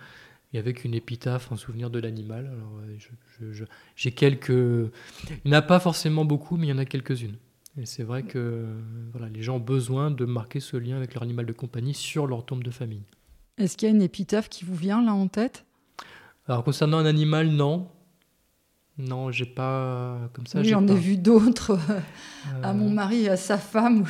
et 0.52 0.58
avec 0.58 0.84
une 0.84 0.94
épitaphe 0.94 1.50
en 1.50 1.56
souvenir 1.56 1.90
de 1.90 1.98
l'animal. 1.98 2.46
Alors, 2.46 2.80
euh, 3.42 3.66
j'ai 3.96 4.12
quelques. 4.12 4.48
Il 4.50 4.90
n'y 5.46 5.52
en 5.52 5.58
a 5.58 5.62
pas 5.62 5.80
forcément 5.80 6.24
beaucoup, 6.24 6.56
mais 6.56 6.66
il 6.66 6.70
y 6.70 6.72
en 6.72 6.78
a 6.78 6.84
quelques-unes. 6.84 7.36
Et 7.78 7.86
c'est 7.86 8.02
vrai 8.02 8.22
que 8.22 8.66
voilà, 9.12 9.30
les 9.30 9.42
gens 9.42 9.56
ont 9.56 9.60
besoin 9.60 10.10
de 10.10 10.26
marquer 10.26 10.60
ce 10.60 10.76
lien 10.76 10.96
avec 10.96 11.14
leur 11.14 11.22
animal 11.22 11.46
de 11.46 11.54
compagnie 11.54 11.94
sur 11.94 12.26
leur 12.26 12.44
tombe 12.44 12.62
de 12.62 12.70
famille. 12.70 13.04
Est-ce 13.56 13.78
qu'il 13.78 13.88
y 13.88 13.92
a 13.92 13.94
une 13.94 14.02
épitaphe 14.02 14.50
qui 14.50 14.64
vous 14.66 14.74
vient 14.74 15.02
là 15.02 15.14
en 15.14 15.26
tête? 15.26 15.64
Alors 16.46 16.64
concernant 16.64 16.98
un 16.98 17.06
animal, 17.06 17.48
non. 17.48 17.88
Non, 18.98 19.30
j'ai 19.32 19.46
pas 19.46 20.18
comme 20.34 20.46
ça. 20.46 20.60
Oui, 20.60 20.68
j'en 20.68 20.86
ai 20.86 20.94
vu 20.94 21.16
d'autres 21.16 21.78
à 22.62 22.74
mon 22.74 22.90
mari 22.90 23.24
et 23.24 23.30
à 23.30 23.36
sa 23.36 23.56
femme. 23.56 24.04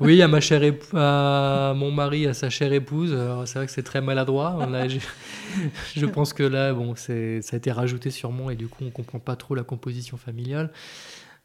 oui, 0.00 0.22
à 0.22 0.28
ma 0.28 0.40
chère 0.40 0.62
à 0.94 1.74
mon 1.76 1.92
mari, 1.92 2.26
à 2.26 2.34
sa 2.34 2.48
chère 2.48 2.72
épouse. 2.72 3.16
C'est 3.44 3.58
vrai 3.58 3.66
que 3.66 3.72
c'est 3.72 3.82
très 3.82 4.00
maladroit. 4.00 4.56
On 4.58 4.72
a... 4.72 4.88
je 4.88 6.06
pense 6.06 6.32
que 6.32 6.42
là, 6.42 6.72
bon, 6.72 6.94
c'est 6.96 7.42
ça 7.42 7.56
a 7.56 7.58
été 7.58 7.70
rajouté 7.70 8.10
sûrement 8.10 8.50
et 8.50 8.56
du 8.56 8.68
coup, 8.68 8.84
on 8.84 8.90
comprend 8.90 9.18
pas 9.18 9.36
trop 9.36 9.54
la 9.54 9.64
composition 9.64 10.16
familiale. 10.16 10.70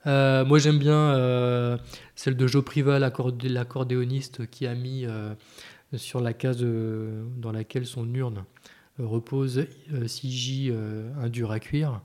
Euh, 0.06 0.44
moi, 0.46 0.60
j'aime 0.60 0.80
bien 0.80 1.16
euh, 1.16 1.78
celle 2.16 2.36
de 2.36 2.48
Joe 2.48 2.64
Priva, 2.64 3.00
l'accordéoniste, 3.00 4.50
qui 4.50 4.68
a 4.68 4.76
mis 4.76 5.06
euh, 5.06 5.34
sur 5.96 6.20
la 6.20 6.34
case 6.34 6.64
dans 7.38 7.52
laquelle 7.52 7.86
son 7.86 8.12
urne 8.14 8.44
repose 9.06 9.66
6J, 9.92 10.74
un 11.22 11.30
dur 11.30 11.52
à 11.52 11.60
cuire. 11.60 12.02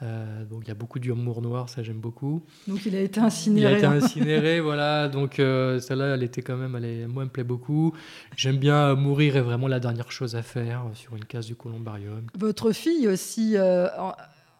donc 0.00 0.62
il 0.62 0.68
y 0.68 0.70
a 0.70 0.74
beaucoup 0.74 0.98
d'humour 0.98 1.42
noir, 1.42 1.68
ça 1.68 1.82
j'aime 1.82 2.00
beaucoup. 2.00 2.42
Donc 2.66 2.84
il 2.86 2.94
a 2.94 3.00
été 3.00 3.20
incinéré. 3.20 3.72
Il 3.72 3.74
a 3.74 3.78
été 3.78 3.86
incinéré, 3.86 4.60
voilà. 4.60 5.08
Donc 5.08 5.34
celle-là, 5.36 6.14
elle 6.14 6.22
était 6.22 6.42
quand 6.42 6.56
même, 6.56 6.76
elle 6.76 7.08
moi, 7.08 7.22
elle 7.22 7.28
me 7.28 7.32
plaît 7.32 7.44
beaucoup. 7.44 7.92
J'aime 8.36 8.58
bien 8.58 8.94
mourir 8.94 9.36
est 9.36 9.42
vraiment 9.42 9.68
la 9.68 9.80
dernière 9.80 10.12
chose 10.12 10.36
à 10.36 10.42
faire 10.42 10.84
sur 10.94 11.16
une 11.16 11.24
case 11.24 11.46
du 11.46 11.56
columbarium. 11.56 12.26
Votre 12.38 12.72
fille 12.72 13.08
aussi 13.08 13.56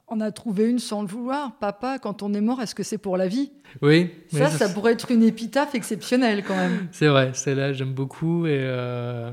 on 0.08 0.20
a 0.20 0.30
trouvé 0.32 0.68
une 0.68 0.78
sans 0.78 1.02
le 1.02 1.08
vouloir. 1.08 1.56
Papa, 1.58 1.98
quand 1.98 2.22
on 2.22 2.34
est 2.34 2.40
mort, 2.40 2.60
est-ce 2.60 2.74
que 2.74 2.82
c'est 2.82 2.98
pour 2.98 3.16
la 3.16 3.26
vie? 3.26 3.50
Oui. 3.82 4.10
Ça, 4.32 4.50
ça, 4.50 4.68
pourrait 4.68 4.92
être 4.92 5.10
une 5.10 5.22
épitaphe 5.22 5.74
exceptionnelle 5.74 6.44
quand 6.46 6.56
même. 6.56 6.88
C'est 6.92 7.08
vrai, 7.08 7.30
celle-là, 7.34 7.72
j'aime 7.72 7.92
beaucoup. 7.92 8.46
Euh, 8.46 9.32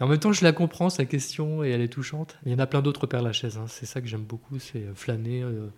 et, 0.00 0.02
en 0.02 0.08
même 0.08 0.18
temps, 0.18 0.32
je 0.32 0.44
la 0.44 0.52
comprends, 0.52 0.90
sa 0.90 1.04
question, 1.04 1.62
et 1.62 1.70
elle 1.70 1.82
est 1.82 1.88
touchante. 1.88 2.38
Il 2.46 2.52
y 2.52 2.54
en 2.54 2.58
a 2.58 2.66
plein 2.66 2.82
d'autres 2.82 3.06
Père 3.06 3.22
Lachaise. 3.22 3.58
Hein. 3.58 3.66
C'est 3.68 3.86
ça 3.86 4.00
que 4.00 4.06
j'aime 4.06 4.24
beaucoup, 4.24 4.58
c'est 4.58 4.84
flâner. 4.94 5.42
Euh, 5.42 5.68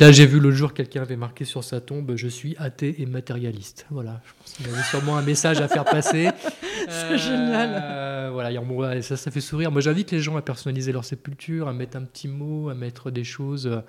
Là, 0.00 0.10
j'ai 0.10 0.26
vu 0.26 0.40
l'autre 0.40 0.56
jour, 0.56 0.74
quelqu'un 0.74 1.02
avait 1.02 1.16
marqué 1.16 1.44
sur 1.44 1.62
sa 1.62 1.80
tombe 1.80 2.16
Je 2.16 2.26
suis 2.26 2.56
athée 2.58 3.00
et 3.00 3.06
matérialiste. 3.06 3.86
Voilà, 3.90 4.20
je 4.26 4.32
pense 4.38 4.52
qu'il 4.54 4.68
avait 4.68 4.82
sûrement 4.82 5.16
un 5.16 5.22
message 5.22 5.60
à 5.60 5.68
faire 5.68 5.84
passer. 5.84 6.30
C'est 6.88 7.18
génial. 7.18 7.80
Euh, 7.80 8.30
voilà, 8.32 9.02
ça, 9.02 9.16
ça 9.16 9.30
fait 9.30 9.40
sourire. 9.40 9.70
Moi, 9.70 9.80
j'invite 9.80 10.10
les 10.10 10.18
gens 10.18 10.36
à 10.36 10.42
personnaliser 10.42 10.90
leur 10.90 11.04
sépulture, 11.04 11.68
à 11.68 11.72
mettre 11.72 11.96
un 11.96 12.02
petit 12.02 12.26
mot, 12.26 12.70
à 12.70 12.74
mettre 12.74 13.12
des 13.12 13.22
choses, 13.22 13.68
euh, 13.68 13.80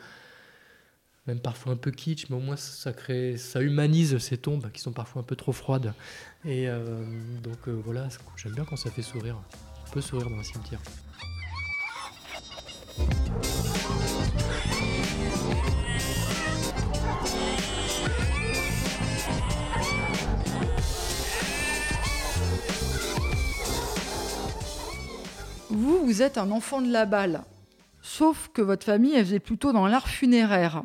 même 1.27 1.39
parfois 1.39 1.73
un 1.73 1.77
peu 1.77 1.91
kitsch, 1.91 2.29
mais 2.29 2.35
au 2.35 2.39
moins 2.39 2.55
ça, 2.55 2.93
crée, 2.93 3.37
ça 3.37 3.61
humanise 3.61 4.17
ces 4.19 4.37
tombes 4.37 4.71
qui 4.71 4.81
sont 4.81 4.91
parfois 4.91 5.21
un 5.21 5.25
peu 5.25 5.35
trop 5.35 5.51
froides. 5.51 5.93
Et 6.43 6.69
euh, 6.69 7.03
donc 7.41 7.67
voilà, 7.67 8.07
j'aime 8.37 8.53
bien 8.53 8.65
quand 8.65 8.75
ça 8.75 8.91
fait 8.91 9.01
sourire. 9.01 9.37
On 9.87 9.91
peut 9.91 10.01
sourire 10.01 10.29
dans 10.29 10.37
un 10.37 10.43
cimetière. 10.43 10.79
Vous, 25.69 26.05
vous 26.05 26.21
êtes 26.21 26.37
un 26.37 26.51
enfant 26.51 26.81
de 26.81 26.91
la 26.91 27.05
balle. 27.05 27.43
Sauf 28.01 28.49
que 28.53 28.61
votre 28.61 28.85
famille, 28.85 29.13
elle 29.15 29.25
faisait 29.25 29.39
plutôt 29.39 29.73
dans 29.73 29.87
l'art 29.87 30.07
funéraire. 30.07 30.83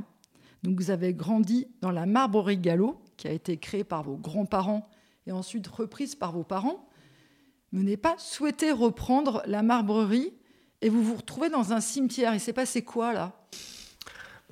Donc 0.62 0.78
vous 0.78 0.90
avez 0.90 1.14
grandi 1.14 1.68
dans 1.80 1.90
la 1.90 2.06
marbrerie 2.06 2.58
Gallo, 2.58 3.00
qui 3.16 3.28
a 3.28 3.32
été 3.32 3.56
créée 3.56 3.84
par 3.84 4.02
vos 4.02 4.16
grands-parents 4.16 4.88
et 5.26 5.32
ensuite 5.32 5.66
reprise 5.66 6.14
par 6.14 6.32
vos 6.32 6.44
parents. 6.44 6.88
Vous 7.72 7.82
n'avez 7.82 7.96
pas 7.96 8.16
souhaité 8.18 8.72
reprendre 8.72 9.42
la 9.46 9.62
marbrerie 9.62 10.32
et 10.82 10.88
vous 10.88 11.02
vous 11.02 11.16
retrouvez 11.16 11.50
dans 11.50 11.72
un 11.72 11.80
cimetière. 11.80 12.34
Il 12.34 12.40
s'est 12.40 12.52
passé 12.52 12.82
quoi 12.82 13.12
là? 13.12 13.39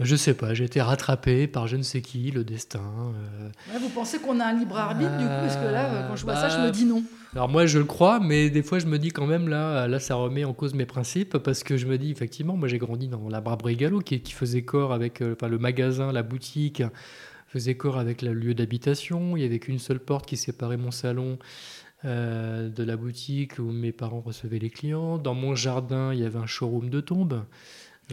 Je 0.01 0.17
sais 0.17 0.35
pas, 0.35 0.55
j'ai 0.55 0.65
été 0.65 0.81
rattrapé 0.81 1.47
par 1.47 1.67
je 1.67 1.77
ne 1.77 1.83
sais 1.83 2.03
qui, 2.03 2.31
le 2.31 2.45
destin. 2.45 2.81
Euh. 2.81 3.79
vous 3.81 3.89
pensez 3.89 4.19
qu'on 4.19 4.39
a 4.41 4.45
un 4.45 4.53
libre 4.53 4.77
arbitre 4.77 5.17
du 5.17 5.25
coup 5.25 5.31
Parce 5.31 5.57
que 5.57 5.65
là, 5.65 6.07
quand 6.09 6.17
je 6.17 6.25
vois 6.25 6.37
ça, 6.37 6.49
je 6.49 6.59
me 6.59 6.67
bah, 6.67 6.71
dis 6.71 6.85
non. 6.85 7.03
Alors 7.35 7.49
moi, 7.49 7.67
je 7.67 7.79
le 7.79 7.85
crois, 7.85 8.21
mais 8.21 8.49
des 8.51 8.63
fois, 8.63 8.79
je 8.79 8.87
me 8.87 8.99
dis 8.99 9.11
quand 9.11 9.27
même, 9.27 9.49
là, 9.49 9.87
là 9.89 10.01
ça 10.01 10.15
remet 10.15 10.45
en 10.45 10.53
cause 10.53 10.75
mes 10.75 10.87
principes, 10.87 11.39
parce 11.39 11.63
que 11.63 11.77
je 11.77 11.87
me 11.87 11.99
dis, 11.99 12.11
effectivement, 12.11 12.57
moi 12.57 12.69
j'ai 12.69 12.79
grandi 12.79 13.09
dans 13.09 13.29
la 13.29 13.41
Barberie 13.41 13.77
Gallo, 13.77 14.01
qui, 14.01 14.21
qui 14.21 14.33
faisait 14.33 14.63
corps 14.63 14.93
avec 14.93 15.21
euh, 15.21 15.35
enfin, 15.35 15.49
le 15.49 15.59
magasin, 15.59 16.13
la 16.13 16.23
boutique, 16.23 16.83
faisait 17.49 17.77
corps 17.77 17.99
avec 17.99 18.23
le 18.23 18.33
lieu 18.33 18.55
d'habitation. 18.55 19.37
Il 19.37 19.41
n'y 19.41 19.47
avait 19.47 19.59
qu'une 19.59 19.79
seule 19.79 20.01
porte 20.01 20.27
qui 20.27 20.37
séparait 20.37 20.77
mon 20.77 20.91
salon 20.91 21.39
euh, 22.05 22.69
de 22.69 22.85
la 22.85 22.97
boutique 22.97 23.59
où 23.59 23.73
mes 23.73 23.91
parents 23.91 24.21
recevaient 24.21 24.61
les 24.61 24.71
clients. 24.71 25.19
Dans 25.19 25.35
mon 25.35 25.57
jardin, 25.57 26.13
il 26.13 26.21
y 26.21 26.25
avait 26.25 26.39
un 26.39 26.47
showroom 26.47 26.91
de 26.91 27.01
tombes. 27.01 27.43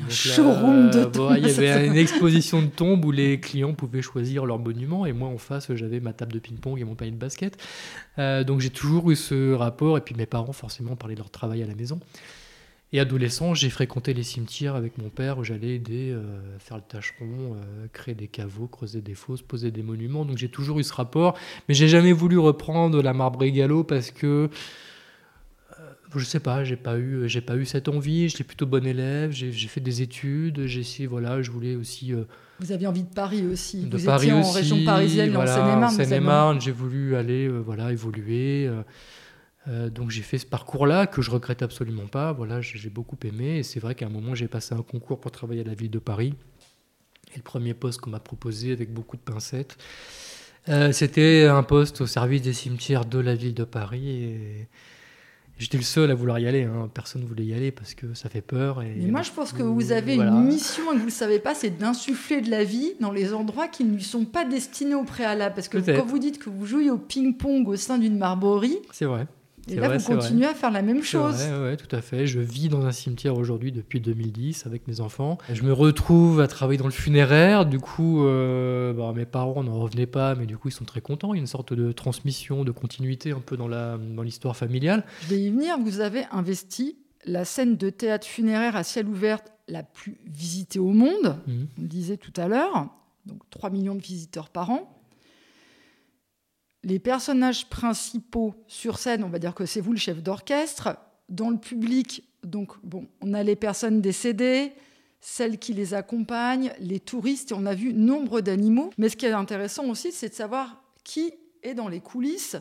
Un 0.04 0.10
showroom 0.10 0.90
de 0.90 1.06
tombes. 1.06 1.36
il 1.38 1.48
y 1.48 1.50
avait 1.50 1.88
une 1.88 1.96
exposition 1.96 2.62
de 2.62 2.68
tombes 2.68 3.06
où 3.06 3.12
les 3.12 3.40
clients 3.40 3.74
pouvaient 3.74 4.02
choisir 4.02 4.46
leur 4.46 4.60
monument. 4.60 5.06
Et 5.06 5.14
moi, 5.14 5.30
en 5.30 5.38
face, 5.38 5.74
j'avais 5.74 6.02
ma 6.02 6.12
table 6.12 6.34
de 6.34 6.40
ping-pong 6.40 6.80
et 6.80 6.84
mon 6.84 6.96
panier 6.96 7.12
de 7.12 7.18
basket. 7.18 7.58
Euh, 8.20 8.44
donc 8.44 8.60
j'ai 8.60 8.70
toujours 8.70 9.10
eu 9.12 9.16
ce 9.16 9.54
rapport. 9.54 9.98
Et 9.98 10.02
puis 10.02 10.14
mes 10.16 10.26
parents, 10.26 10.52
forcément, 10.52 10.96
parlaient 10.96 11.16
de 11.16 11.20
leur 11.20 11.30
travail 11.30 11.64
à 11.64 11.68
la 11.68 11.76
maison. 11.76 12.00
Et 12.92 13.00
adolescent, 13.00 13.54
j'ai 13.54 13.70
fréquenté 13.70 14.14
les 14.14 14.24
cimetières 14.24 14.76
avec 14.76 14.98
mon 14.98 15.10
père 15.10 15.38
où 15.38 15.44
j'allais 15.44 15.76
aider 15.76 16.12
à 16.12 16.16
euh, 16.16 16.60
faire 16.60 16.78
le 16.78 16.84
tâcheron, 16.84 17.56
euh, 17.56 17.88
créer 17.92 18.16
des 18.16 18.28
caveaux, 18.28 18.68
creuser 18.68 19.02
des 19.02 19.16
fosses, 19.16 19.42
poser 19.42 19.72
des 19.72 19.84
monuments. 19.84 20.24
Donc 20.24 20.38
j'ai 20.38 20.50
toujours 20.50 20.80
eu 20.80 20.84
ce 20.84 20.94
rapport. 20.94 21.38
Mais 21.68 21.74
j'ai 21.74 21.88
jamais 21.88 22.12
voulu 22.12 22.38
reprendre 22.38 23.02
la 23.02 23.14
marbre 23.14 23.44
égalo 23.44 23.84
parce 23.84 24.12
que 24.12 24.50
je 26.20 26.26
sais 26.26 26.40
pas, 26.40 26.64
j'ai 26.64 26.76
pas 26.76 26.98
eu, 26.98 27.28
j'ai 27.28 27.42
pas 27.42 27.56
eu 27.56 27.66
cette 27.66 27.88
envie. 27.88 28.30
J'étais 28.30 28.44
plutôt 28.44 28.66
bon 28.66 28.86
élève. 28.86 29.32
J'ai 29.32 29.68
fait 29.68 29.82
des 29.82 30.02
études. 30.02 30.66
J'ai 30.66 30.82
essayé, 30.82 31.08
voilà, 31.08 31.42
je 31.42 31.52
voulais 31.52 31.76
aussi. 31.76 32.14
Euh, 32.14 32.24
vous 32.60 32.72
aviez 32.72 32.88
envie 32.88 33.04
de 33.04 33.14
Paris 33.14 33.46
aussi. 33.46 33.86
De 33.86 33.98
Vous 33.98 34.06
Paris 34.06 34.28
étiez 34.28 34.40
aussi, 34.40 34.50
en 34.50 34.54
région 34.54 34.86
parisienne, 34.86 35.32
voilà, 35.32 35.52
en 35.52 35.56
Seine-et-Marne. 35.56 35.96
Seine-et-Marne, 35.96 36.62
j'ai 36.62 36.72
voulu 36.72 37.16
aller, 37.16 37.48
euh, 37.48 37.60
voilà, 37.60 37.92
évoluer. 37.92 38.70
Euh, 39.68 39.90
donc 39.90 40.12
j'ai 40.12 40.22
fait 40.22 40.38
ce 40.38 40.46
parcours-là 40.46 41.08
que 41.08 41.22
je 41.22 41.32
regrette 41.32 41.62
absolument 41.62 42.08
pas. 42.08 42.32
Voilà, 42.32 42.62
j'ai 42.62 42.90
beaucoup 42.90 43.18
aimé. 43.24 43.58
Et 43.58 43.64
c'est 43.64 43.80
vrai 43.80 43.96
qu'à 43.96 44.06
un 44.06 44.10
moment 44.10 44.36
j'ai 44.36 44.48
passé 44.48 44.76
un 44.76 44.84
concours 44.84 45.20
pour 45.20 45.32
travailler 45.32 45.62
à 45.62 45.66
la 45.66 45.74
ville 45.74 45.92
de 45.92 46.00
Paris. 46.00 46.34
Et 47.34 47.38
le 47.38 47.44
premier 47.44 47.74
poste 47.74 48.00
qu'on 48.02 48.12
m'a 48.12 48.20
proposé 48.20 48.72
avec 48.72 48.94
beaucoup 48.94 49.18
de 49.18 49.22
pincettes, 49.22 49.78
c'était 50.92 51.46
un 51.46 51.64
poste 51.64 52.02
au 52.02 52.08
service 52.08 52.42
des 52.42 52.54
cimetières 52.54 53.06
de 53.06 53.20
la 53.20 53.36
ville 53.36 53.54
de 53.54 53.64
Paris. 53.64 54.10
Et, 54.10 54.68
J'étais 55.58 55.78
le 55.78 55.84
seul 55.84 56.12
à 56.12 56.16
vouloir 56.16 56.38
y 56.40 56.48
aller. 56.48 56.64
Hein. 56.64 56.90
Personne 56.94 57.22
ne 57.22 57.28
voulait 57.28 57.46
y 57.46 57.54
aller 57.54 57.72
parce 57.72 57.94
que 57.94 58.14
ça 58.14 58.30
fait 58.30 58.42
peur. 58.42 58.82
Et... 58.82 58.94
Mais 58.98 59.12
moi, 59.12 59.22
je 59.22 59.32
pense 59.32 59.54
que 59.54 59.64
vous 59.64 59.92
avez 59.92 60.16
une 60.16 60.44
mission 60.44 60.92
et 60.92 60.96
que 60.96 61.00
vous 61.00 61.06
ne 61.06 61.12
savez 61.12 61.40
pas, 61.40 61.56
c'est 61.56 61.78
d'insuffler 61.78 62.42
de 62.42 62.50
la 62.50 62.64
vie 62.64 62.94
dans 63.00 63.12
les 63.12 63.34
endroits 63.34 63.68
qui 63.68 63.86
ne 63.86 63.96
lui 63.96 64.04
sont 64.04 64.26
pas 64.26 64.44
destinés 64.44 64.96
au 64.96 65.04
préalable. 65.04 65.56
Parce 65.56 65.70
que 65.70 65.78
quand 65.78 66.06
vous 66.06 66.20
dites 66.20 66.40
que 66.40 66.50
vous 66.50 66.66
jouez 66.66 66.90
au 66.90 66.98
ping-pong 66.98 67.68
au 67.68 67.76
sein 67.78 67.98
d'une 67.98 68.18
marborie, 68.18 68.80
c'est 68.92 69.06
vrai. 69.06 69.28
Et 69.68 69.76
là, 69.76 69.98
vous 69.98 70.04
continuez 70.04 70.46
à 70.46 70.54
faire 70.54 70.72
la 70.72 70.82
même 70.82 71.04
chose. 71.04 71.44
Oui, 71.64 71.78
tout 71.78 71.94
à 71.96 72.02
fait. 72.02 72.28
Je 72.28 72.40
vis 72.40 72.70
dans 72.70 72.86
un 72.86 72.92
cimetière 72.92 73.36
aujourd'hui 73.36 73.72
depuis 73.72 74.00
2010 74.00 74.66
avec 74.66 74.88
mes 74.88 75.02
enfants. 75.02 75.38
Je 75.52 75.64
me 75.64 75.74
retrouve 75.74 76.40
à 76.40 76.48
travailler 76.48 76.78
dans 76.78 76.86
le 76.86 76.92
funéraire. 76.92 77.66
Du 77.66 77.80
coup, 77.80 78.26
euh, 78.26 78.94
bah, 78.94 79.12
mes 79.16 79.26
parents 79.26 79.64
n'en 79.64 79.80
revenaient 79.80 80.06
pas, 80.06 80.36
mais 80.36 80.46
du 80.46 80.58
coup, 80.58 80.70
ils 80.70 80.74
sont 80.74 80.86
très 80.86 81.02
contents. 81.02 81.34
Il 81.34 81.38
y 81.38 81.40
a 81.40 81.42
une 81.42 81.48
sorte 81.48 81.74
de 81.74 81.92
transmission, 81.92 82.64
de 82.64 82.72
continuité 82.72 83.32
un 83.32 83.40
peu 83.40 83.58
dans 83.58 83.68
l'histoire 84.24 84.54
dans 84.54 84.60
familiale. 84.60 85.04
Je 85.22 85.28
vais 85.28 85.42
y 85.42 85.50
venir. 85.50 85.78
Vous 85.80 86.00
avez 86.00 86.26
investi 86.32 86.98
la 87.26 87.46
scène 87.46 87.76
de 87.76 87.90
théâtre 87.90 88.28
funéraire 88.28 88.76
à 88.76 88.84
ciel 88.84 89.08
ouvert 89.08 89.40
la 89.68 89.82
plus 89.82 90.18
visitée 90.26 90.80
au 90.80 90.92
monde. 90.92 91.38
Mhm. 91.48 91.68
On 91.78 91.82
le 91.82 91.88
disait 91.88 92.18
tout 92.18 92.34
à 92.38 92.48
l'heure. 92.48 92.90
Donc 93.26 93.42
3 93.50 93.72
millions 93.72 93.96
de 93.96 94.02
visiteurs 94.02 94.50
par 94.50 94.70
an 94.70 94.95
les 96.86 97.00
personnages 97.00 97.68
principaux 97.68 98.54
sur 98.68 99.00
scène, 99.00 99.24
on 99.24 99.30
va 99.30 99.40
dire 99.40 99.56
que 99.56 99.66
c'est 99.66 99.82
vous 99.82 99.92
le 99.92 99.98
chef 99.98 100.22
d'orchestre. 100.22 100.96
Dans 101.30 101.50
le 101.50 101.58
public, 101.58 102.24
donc 102.44 102.74
bon, 102.84 103.08
on 103.22 103.34
a 103.34 103.42
les 103.42 103.56
personnes 103.56 104.02
décédées, 104.02 104.72
celles 105.20 105.58
qui 105.58 105.74
les 105.74 105.96
accompagnent, 105.96 106.72
les 106.80 107.00
touristes, 107.00 107.52
et 107.52 107.56
on 107.56 107.66
a 107.66 107.74
vu 107.74 107.92
nombre 107.92 108.40
d'animaux. 108.40 108.92
Mais 109.00 109.10
ce 109.10 109.18
qui 109.18 109.26
est 109.26 109.32
intéressant 109.32 109.86
aussi, 109.90 110.12
c'est 110.12 110.30
de 110.30 110.36
savoir 110.36 110.84
qui 111.04 111.34
est 111.64 111.74
dans 111.74 111.88
les 111.88 112.02
coulisses. 112.02 112.56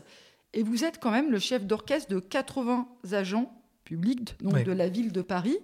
Et 0.53 0.63
vous 0.63 0.83
êtes 0.83 0.99
quand 0.99 1.11
même 1.11 1.31
le 1.31 1.37
chef 1.37 1.63
d'orchestre 1.63 2.11
de 2.11 2.19
80 2.19 2.87
agents 3.11 3.53
publics 3.83 4.35
donc 4.41 4.63
de 4.63 4.71
la 4.71 4.89
ville 4.89 5.11
de 5.11 5.21
Paris 5.21 5.59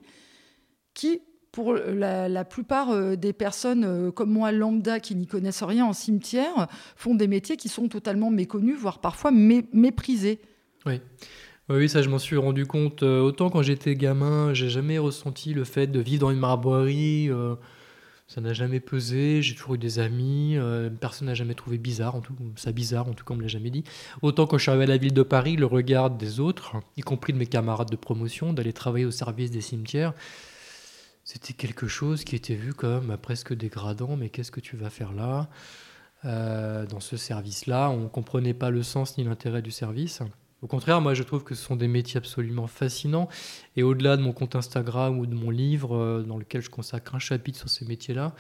qui 0.93 1.21
pour 1.51 1.73
la, 1.73 2.45
plupart 2.45 2.91
euh, 2.91 3.15
des 3.15 3.33
personnes 3.33 3.83
euh, 3.83 4.11
comme 4.11 4.31
moi, 4.31 4.51
lambda, 4.51 4.99
qui 4.99 5.15
n'y 5.15 5.27
connaissent 5.27 5.63
rien 5.63 5.85
en 5.85 5.93
cimetière, 5.93 6.67
font 6.95 7.15
des 7.15 7.27
métiers 7.27 7.57
qui 7.57 7.69
sont 7.69 7.87
totalement 7.87 8.31
méconnus, 8.31 8.77
voire 8.79 8.99
parfois 8.99 9.31
méprisés. 9.31 10.39
Oui. 10.85 11.01
Oui, 11.69 11.87
ça 11.87 12.01
je 12.01 12.09
m'en 12.09 12.19
suis 12.19 12.35
rendu 12.35 12.65
compte. 12.65 13.03
Euh, 13.03 13.21
autant 13.21 13.49
quand 13.49 13.61
j'étais 13.61 13.95
gamin, 13.95 14.53
j'ai 14.53 14.69
jamais 14.69 14.97
ressenti 14.97 15.53
le 15.53 15.63
fait 15.63 15.87
de 15.87 15.99
vivre 15.99 16.21
dans 16.21 16.31
une 16.31 16.39
marbrerie. 16.39 17.29
ça 18.27 18.41
n'a 18.41 18.51
jamais 18.51 18.79
pesé. 18.81 19.41
J'ai 19.41 19.55
toujours 19.55 19.75
eu 19.75 19.77
des 19.77 19.99
amis. 19.99 20.57
personne 20.99 21.27
n'a 21.27 21.33
jamais 21.33 21.53
trouvé 21.53 21.77
bizarre, 21.77 22.15
en 22.15 22.21
tout 22.21 22.33
ça 22.55 22.73
bizarre, 22.73 23.07
en 23.07 23.13
tout 23.13 23.23
cas 23.23 23.33
on 23.33 23.37
me 23.37 23.41
l'a 23.41 23.47
jamais 23.47 23.69
dit. 23.69 23.85
Autant 24.21 24.47
quand 24.47 24.57
je 24.57 24.63
suis 24.63 24.69
arrivé 24.69 24.83
à 24.85 24.87
la 24.87 24.97
ville 24.97 25.13
de 25.13 25.23
Paris, 25.23 25.55
le 25.55 25.65
regard 25.65 26.09
des 26.09 26.41
autres, 26.41 26.77
y 26.97 27.01
compris 27.01 27.31
de 27.31 27.37
mes 27.37 27.47
camarades 27.47 27.89
de 27.89 27.95
promotion, 27.95 28.51
d'aller 28.51 28.73
travailler 28.73 29.05
au 29.05 29.11
service 29.11 29.51
des 29.51 29.61
cimetières, 29.61 30.13
c'était 31.33 31.53
quelque 31.53 31.87
chose 31.87 32.25
qui 32.25 32.35
était 32.35 32.55
vu 32.55 32.73
comme 32.73 33.07
bah, 33.07 33.17
presque 33.17 33.53
dégradant. 33.53 34.17
Mais 34.17 34.27
qu'est-ce 34.27 34.51
que 34.51 34.59
tu 34.59 34.75
vas 34.75 34.89
faire 34.89 35.13
là? 35.13 35.47
Euh, 36.25 36.85
dans 36.85 36.99
ce 36.99 37.15
service-là 37.15 37.89
On 37.89 38.01
ne 38.01 38.07
comprenait 38.07 38.53
pas 38.53 38.69
le 38.69 38.83
sens 38.83 39.17
ni 39.17 39.23
l'intérêt 39.23 39.61
du 39.61 39.71
service. 39.71 40.21
Au 40.61 40.67
contraire, 40.67 40.99
moi 40.99 41.13
je 41.13 41.23
trouve 41.23 41.43
que 41.43 41.55
ce 41.55 41.63
sont 41.63 41.77
des 41.77 41.87
métiers 41.87 42.17
absolument 42.17 42.67
fascinants. 42.67 43.29
Et 43.77 43.81
au-delà 43.81 44.17
de 44.17 44.21
mon 44.21 44.33
compte 44.33 44.57
Instagram 44.57 45.17
ou 45.17 45.25
de 45.25 45.33
mon 45.33 45.49
livre, 45.51 45.95
euh, 45.95 46.21
dans 46.21 46.37
lequel 46.37 46.61
je 46.61 46.69
consacre 46.69 47.15
un 47.15 47.19
chapitre 47.19 47.57
sur 47.57 47.69
ces 47.69 47.85
métiers-là, 47.85 48.35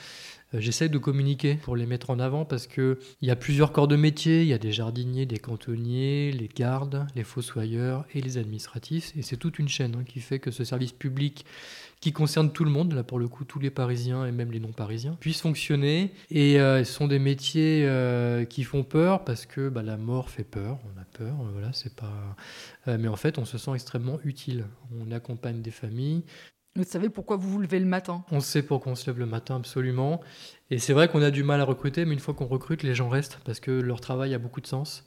euh, 0.53 0.59
j'essaie 0.59 0.89
de 0.89 0.97
communiquer 0.97 1.55
pour 1.55 1.77
les 1.77 1.85
mettre 1.85 2.09
en 2.09 2.19
avant 2.19 2.43
parce 2.43 2.67
qu'il 2.67 2.97
y 3.21 3.31
a 3.31 3.37
plusieurs 3.37 3.71
corps 3.71 3.87
de 3.87 3.95
métiers. 3.95 4.41
Il 4.41 4.49
y 4.49 4.53
a 4.53 4.57
des 4.59 4.73
jardiniers, 4.73 5.25
des 5.25 5.39
cantonniers, 5.39 6.31
les 6.33 6.49
gardes, 6.49 7.07
les 7.15 7.23
fossoyeurs 7.23 8.05
et 8.13 8.21
les 8.21 8.37
administratifs. 8.37 9.13
Et 9.15 9.21
c'est 9.21 9.37
toute 9.37 9.59
une 9.59 9.69
chaîne 9.69 9.95
hein, 9.95 10.03
qui 10.05 10.19
fait 10.19 10.39
que 10.39 10.51
ce 10.51 10.65
service 10.65 10.91
public 10.91 11.45
qui 12.01 12.11
concerne 12.11 12.51
tout 12.51 12.65
le 12.65 12.71
monde, 12.71 12.93
là 12.93 13.03
pour 13.03 13.19
le 13.19 13.27
coup 13.27 13.45
tous 13.45 13.59
les 13.59 13.69
Parisiens 13.69 14.25
et 14.25 14.31
même 14.31 14.51
les 14.51 14.59
non-parisiens, 14.59 15.15
puissent 15.19 15.41
fonctionner. 15.41 16.11
Et 16.29 16.59
euh, 16.59 16.83
ce 16.83 16.91
sont 16.91 17.07
des 17.07 17.19
métiers 17.19 17.85
euh, 17.85 18.43
qui 18.43 18.63
font 18.63 18.83
peur 18.83 19.23
parce 19.23 19.45
que 19.45 19.69
bah, 19.69 19.83
la 19.83 19.97
mort 19.97 20.29
fait 20.29 20.43
peur, 20.43 20.79
on 20.85 20.99
a 20.99 21.05
peur, 21.05 21.35
voilà, 21.53 21.71
c'est 21.73 21.95
pas. 21.95 22.35
mais 22.87 23.07
en 23.07 23.15
fait, 23.15 23.37
on 23.37 23.45
se 23.45 23.57
sent 23.57 23.71
extrêmement 23.73 24.19
utile. 24.23 24.65
On 24.99 25.11
accompagne 25.11 25.61
des 25.61 25.71
familles, 25.71 26.23
vous 26.77 26.85
savez 26.85 27.09
pourquoi 27.09 27.35
vous 27.35 27.49
vous 27.49 27.59
levez 27.59 27.79
le 27.79 27.85
matin? 27.85 28.23
On 28.31 28.39
sait 28.39 28.63
pourquoi 28.63 28.93
on 28.93 28.95
se 28.95 29.05
lève 29.07 29.19
le 29.19 29.25
matin, 29.25 29.57
absolument. 29.57 30.21
Et 30.69 30.79
c'est 30.79 30.93
vrai 30.93 31.09
qu'on 31.09 31.21
a 31.21 31.29
du 31.29 31.43
mal 31.43 31.59
à 31.59 31.65
recruter, 31.65 32.05
mais 32.05 32.13
une 32.13 32.21
fois 32.21 32.33
qu'on 32.33 32.45
recrute, 32.45 32.83
les 32.83 32.95
gens 32.95 33.09
restent 33.09 33.39
parce 33.43 33.59
que 33.59 33.71
leur 33.71 33.99
travail 33.99 34.33
a 34.33 34.37
beaucoup 34.37 34.61
de 34.61 34.67
sens. 34.67 35.03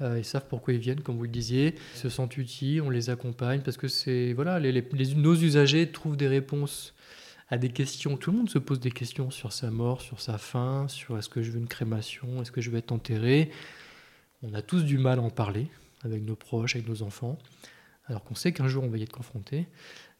Euh, 0.00 0.18
ils 0.18 0.24
savent 0.24 0.46
pourquoi 0.48 0.74
ils 0.74 0.80
viennent, 0.80 1.00
comme 1.00 1.16
vous 1.16 1.24
le 1.24 1.28
disiez. 1.28 1.74
Ils 1.94 1.98
se 1.98 2.08
sentent 2.08 2.36
utiles, 2.36 2.82
on 2.82 2.90
les 2.90 3.10
accompagne 3.10 3.60
parce 3.60 3.76
que 3.76 3.88
c'est 3.88 4.32
voilà, 4.32 4.60
nos 4.60 5.34
usagers 5.34 5.90
trouvent 5.90 6.16
des 6.16 6.28
réponses 6.28 6.94
à 7.48 7.58
des 7.58 7.70
questions. 7.70 8.16
Tout 8.16 8.30
le 8.30 8.38
monde 8.38 8.50
se 8.50 8.58
pose 8.58 8.80
des 8.80 8.90
questions 8.90 9.30
sur 9.30 9.52
sa 9.52 9.70
mort, 9.70 10.00
sur 10.02 10.20
sa 10.20 10.38
fin, 10.38 10.86
sur 10.88 11.18
est-ce 11.18 11.28
que 11.28 11.42
je 11.42 11.50
veux 11.50 11.58
une 11.58 11.68
crémation, 11.68 12.42
est-ce 12.42 12.52
que 12.52 12.60
je 12.60 12.70
vais 12.70 12.78
être 12.78 12.92
enterré. 12.92 13.50
On 14.42 14.54
a 14.54 14.62
tous 14.62 14.82
du 14.84 14.98
mal 14.98 15.18
à 15.18 15.22
en 15.22 15.30
parler 15.30 15.66
avec 16.04 16.22
nos 16.22 16.36
proches, 16.36 16.76
avec 16.76 16.88
nos 16.88 17.02
enfants, 17.02 17.38
alors 18.06 18.22
qu'on 18.22 18.34
sait 18.34 18.52
qu'un 18.52 18.68
jour 18.68 18.84
on 18.84 18.88
va 18.88 18.98
y 18.98 19.02
être 19.02 19.12
confronté. 19.12 19.66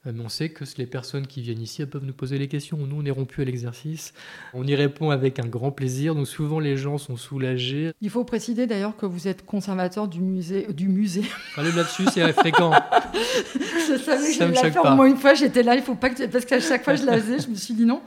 Mais 0.05 0.25
on 0.25 0.29
sait 0.29 0.49
que 0.49 0.65
les 0.79 0.87
personnes 0.87 1.27
qui 1.27 1.43
viennent 1.43 1.61
ici 1.61 1.85
peuvent 1.85 2.05
nous 2.05 2.13
poser 2.13 2.39
les 2.39 2.49
questions. 2.49 2.79
Nous, 2.79 2.97
on 2.97 3.05
est 3.05 3.11
rompu 3.11 3.43
à 3.43 3.45
l'exercice. 3.45 4.15
On 4.55 4.65
y 4.67 4.75
répond 4.75 5.11
avec 5.11 5.39
un 5.39 5.47
grand 5.47 5.71
plaisir. 5.71 6.15
Donc 6.15 6.27
souvent, 6.27 6.61
les 6.61 6.77
gens 6.77 6.99
sont 6.99 7.17
soulagés. 7.17 7.93
Il 8.01 8.09
faut 8.09 8.25
préciser 8.25 8.67
d'ailleurs 8.67 8.97
que 8.97 9.07
vous 9.07 9.29
êtes 9.29 9.45
conservateur 9.45 10.09
du 10.09 10.21
musée. 10.21 10.67
Du 10.73 10.89
musée. 10.89 11.25
Allez 11.57 11.73
là-dessus, 11.73 12.05
c'est 12.13 12.33
fréquent. 12.33 12.71
je 13.15 13.99
savais 13.99 14.27
que 14.27 14.55
je 14.55 14.71
faire 14.71 14.85
au 14.85 14.95
moins 14.95 15.07
une 15.07 15.17
fois. 15.17 15.35
J'étais 15.35 15.63
là, 15.63 15.75
il 15.75 15.83
faut 15.83 15.97
pas 15.97 16.11
que... 16.11 16.27
Parce 16.27 16.45
qu'à 16.45 16.61
chaque 16.61 16.85
fois, 16.85 16.95
je 16.95 17.05
la 17.05 17.21
faisais, 17.21 17.41
je 17.41 17.49
me 17.49 17.57
suis 17.57 17.75
dit 17.75 17.85
non. 17.85 18.01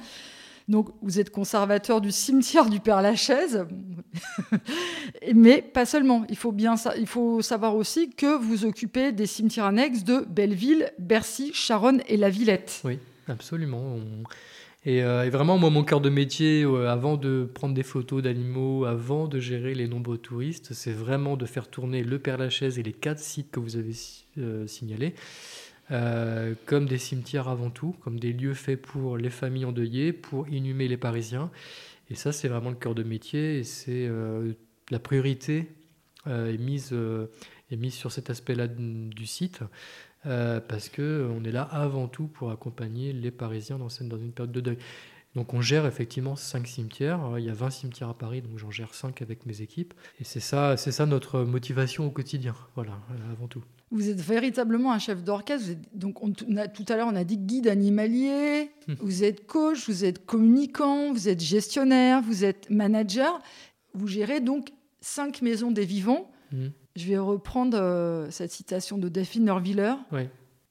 Donc, 0.72 0.90
vous 1.02 1.20
êtes 1.20 1.32
conservateur 1.32 2.00
du 2.00 2.12
cimetière 2.12 2.70
du 2.70 2.80
Père 2.80 3.02
Lachaise, 3.02 3.66
mais 5.36 5.62
pas 5.62 5.86
seulement. 5.86 6.24
Il 6.30 6.38
faut 6.38 6.54
bien, 6.54 6.76
il 6.98 7.08
faut 7.08 7.42
savoir 7.42 7.76
aussi 7.76 8.10
que 8.10 8.38
vous 8.38 8.64
occupez 8.64 9.12
des 9.12 9.26
cimetières 9.26 9.66
annexes 9.66 10.06
de 10.06 10.26
Belleville, 10.30 10.94
Bercy, 10.98 11.52
Charonne 11.54 12.02
et 12.08 12.16
La 12.16 12.30
Villette. 12.30 12.82
Oui, 12.86 13.00
absolument. 13.28 13.98
Euh, 14.88 15.24
et, 15.24 15.30
vraiment, 15.30 15.58
moi, 15.58 15.70
mon 15.70 15.84
cœur 15.84 16.00
de 16.00 16.10
métier, 16.10 16.64
euh, 16.64 16.90
avant 16.90 17.18
de 17.18 17.50
prendre 17.54 17.76
des 17.76 17.84
photos 17.84 18.24
d'animaux, 18.24 18.86
avant 18.86 19.28
de 19.28 19.40
gérer 19.40 19.76
les 19.76 19.90
nombreux 19.90 20.18
touristes, 20.18 20.74
c'est 20.74 20.94
vraiment 20.94 21.36
de 21.36 21.46
faire 21.46 21.68
tourner 21.68 22.02
le 22.02 22.18
Père 22.18 22.38
Lachaise 22.38 22.80
et 22.80 22.84
les 22.84 22.94
quatre 22.94 23.20
sites 23.20 23.52
que 23.52 23.60
vous 23.60 23.76
avez 23.76 23.94
euh, 24.38 24.66
signalés 24.68 25.16
euh, 25.92 26.54
comme 26.66 26.86
des 26.86 26.98
cimetières 26.98 27.50
avant 27.50 27.70
tout, 27.70 27.96
comme 28.02 28.20
des 28.20 28.34
lieux 28.34 28.54
faits 28.54 28.82
pour 28.82 29.18
les 29.18 29.30
familles 29.30 29.66
endeuillées, 29.66 30.14
pour 30.14 30.48
inhumer 30.48 30.88
les 30.88 30.98
Parisiens. 30.98 31.52
Et 32.10 32.16
ça, 32.16 32.32
c'est 32.32 32.48
vraiment 32.48 32.70
le 32.70 32.76
cœur 32.76 32.96
de 32.96 33.04
métier 33.04 33.60
et 33.60 33.64
c'est 33.64 34.08
euh, 34.08 34.54
la 34.90 35.00
priorité 35.00 35.68
euh, 36.28 36.54
est, 36.54 36.58
mise, 36.58 36.94
est 37.72 37.76
mise 37.76 37.94
sur 37.94 38.12
cet 38.12 38.30
aspect-là 38.30 38.68
du 38.68 39.26
site. 39.26 39.62
parce 40.24 40.90
qu'on 40.90 41.44
est 41.44 41.52
là 41.52 41.64
avant 41.64 42.08
tout 42.08 42.28
pour 42.28 42.52
accompagner 42.52 43.12
les 43.12 43.32
Parisiens 43.32 43.78
dans, 43.78 43.88
dans 43.88 44.18
une 44.18 44.32
période 44.32 44.52
de 44.52 44.62
deuil. 44.62 44.78
Donc 45.36 45.54
on 45.54 45.62
gère 45.62 45.86
effectivement 45.86 46.36
cinq 46.36 46.68
cimetières. 46.68 47.20
Il 47.38 47.46
y 47.46 47.50
a 47.50 47.54
20 47.54 47.70
cimetières 47.70 48.10
à 48.10 48.14
Paris, 48.14 48.42
donc 48.42 48.58
j'en 48.58 48.72
gère 48.72 48.94
5 48.94 49.22
avec 49.22 49.46
mes 49.46 49.62
équipes. 49.62 49.94
Et 50.20 50.24
c'est 50.24 50.40
ça, 50.40 50.76
c'est 50.76 50.92
ça 50.92 51.06
notre 51.06 51.42
motivation 51.44 52.06
au 52.06 52.10
quotidien, 52.10 52.54
voilà, 52.76 53.00
avant 53.32 53.48
tout. 53.48 53.64
Vous 53.92 54.10
êtes 54.10 54.22
véritablement 54.22 54.94
un 54.94 55.00
chef 55.00 55.24
d'orchestre. 55.24 55.70
Donc, 55.94 56.24
on, 56.24 56.32
a, 56.56 56.68
tout 56.70 56.86
à 56.88 56.96
l'heure, 56.96 57.10
on 57.12 57.16
a 57.16 57.26
dit 57.26 57.38
guide 57.38 57.68
animalier. 57.68 58.72
Hmm. 58.88 58.94
Vous 59.00 59.24
êtes 59.24 59.46
coach, 59.48 59.88
vous 59.88 60.06
êtes 60.06 60.26
communicant, 60.26 61.12
vous 61.12 61.28
êtes 61.28 61.42
gestionnaire, 61.42 62.22
vous 62.22 62.46
êtes 62.46 62.70
manager. 62.70 63.40
Vous 63.94 64.08
gérez 64.08 64.40
donc 64.40 64.72
cinq 65.02 65.42
maisons 65.42 65.72
des 65.72 65.86
vivants. 65.86 66.32
Hmm. 66.54 66.70
Je 66.96 67.08
vais 67.08 67.18
reprendre 67.18 67.78
euh, 67.80 68.30
cette 68.32 68.52
citation 68.52 68.98
de 68.98 69.10
Daphne 69.10 69.46
Nerviller 69.46 69.94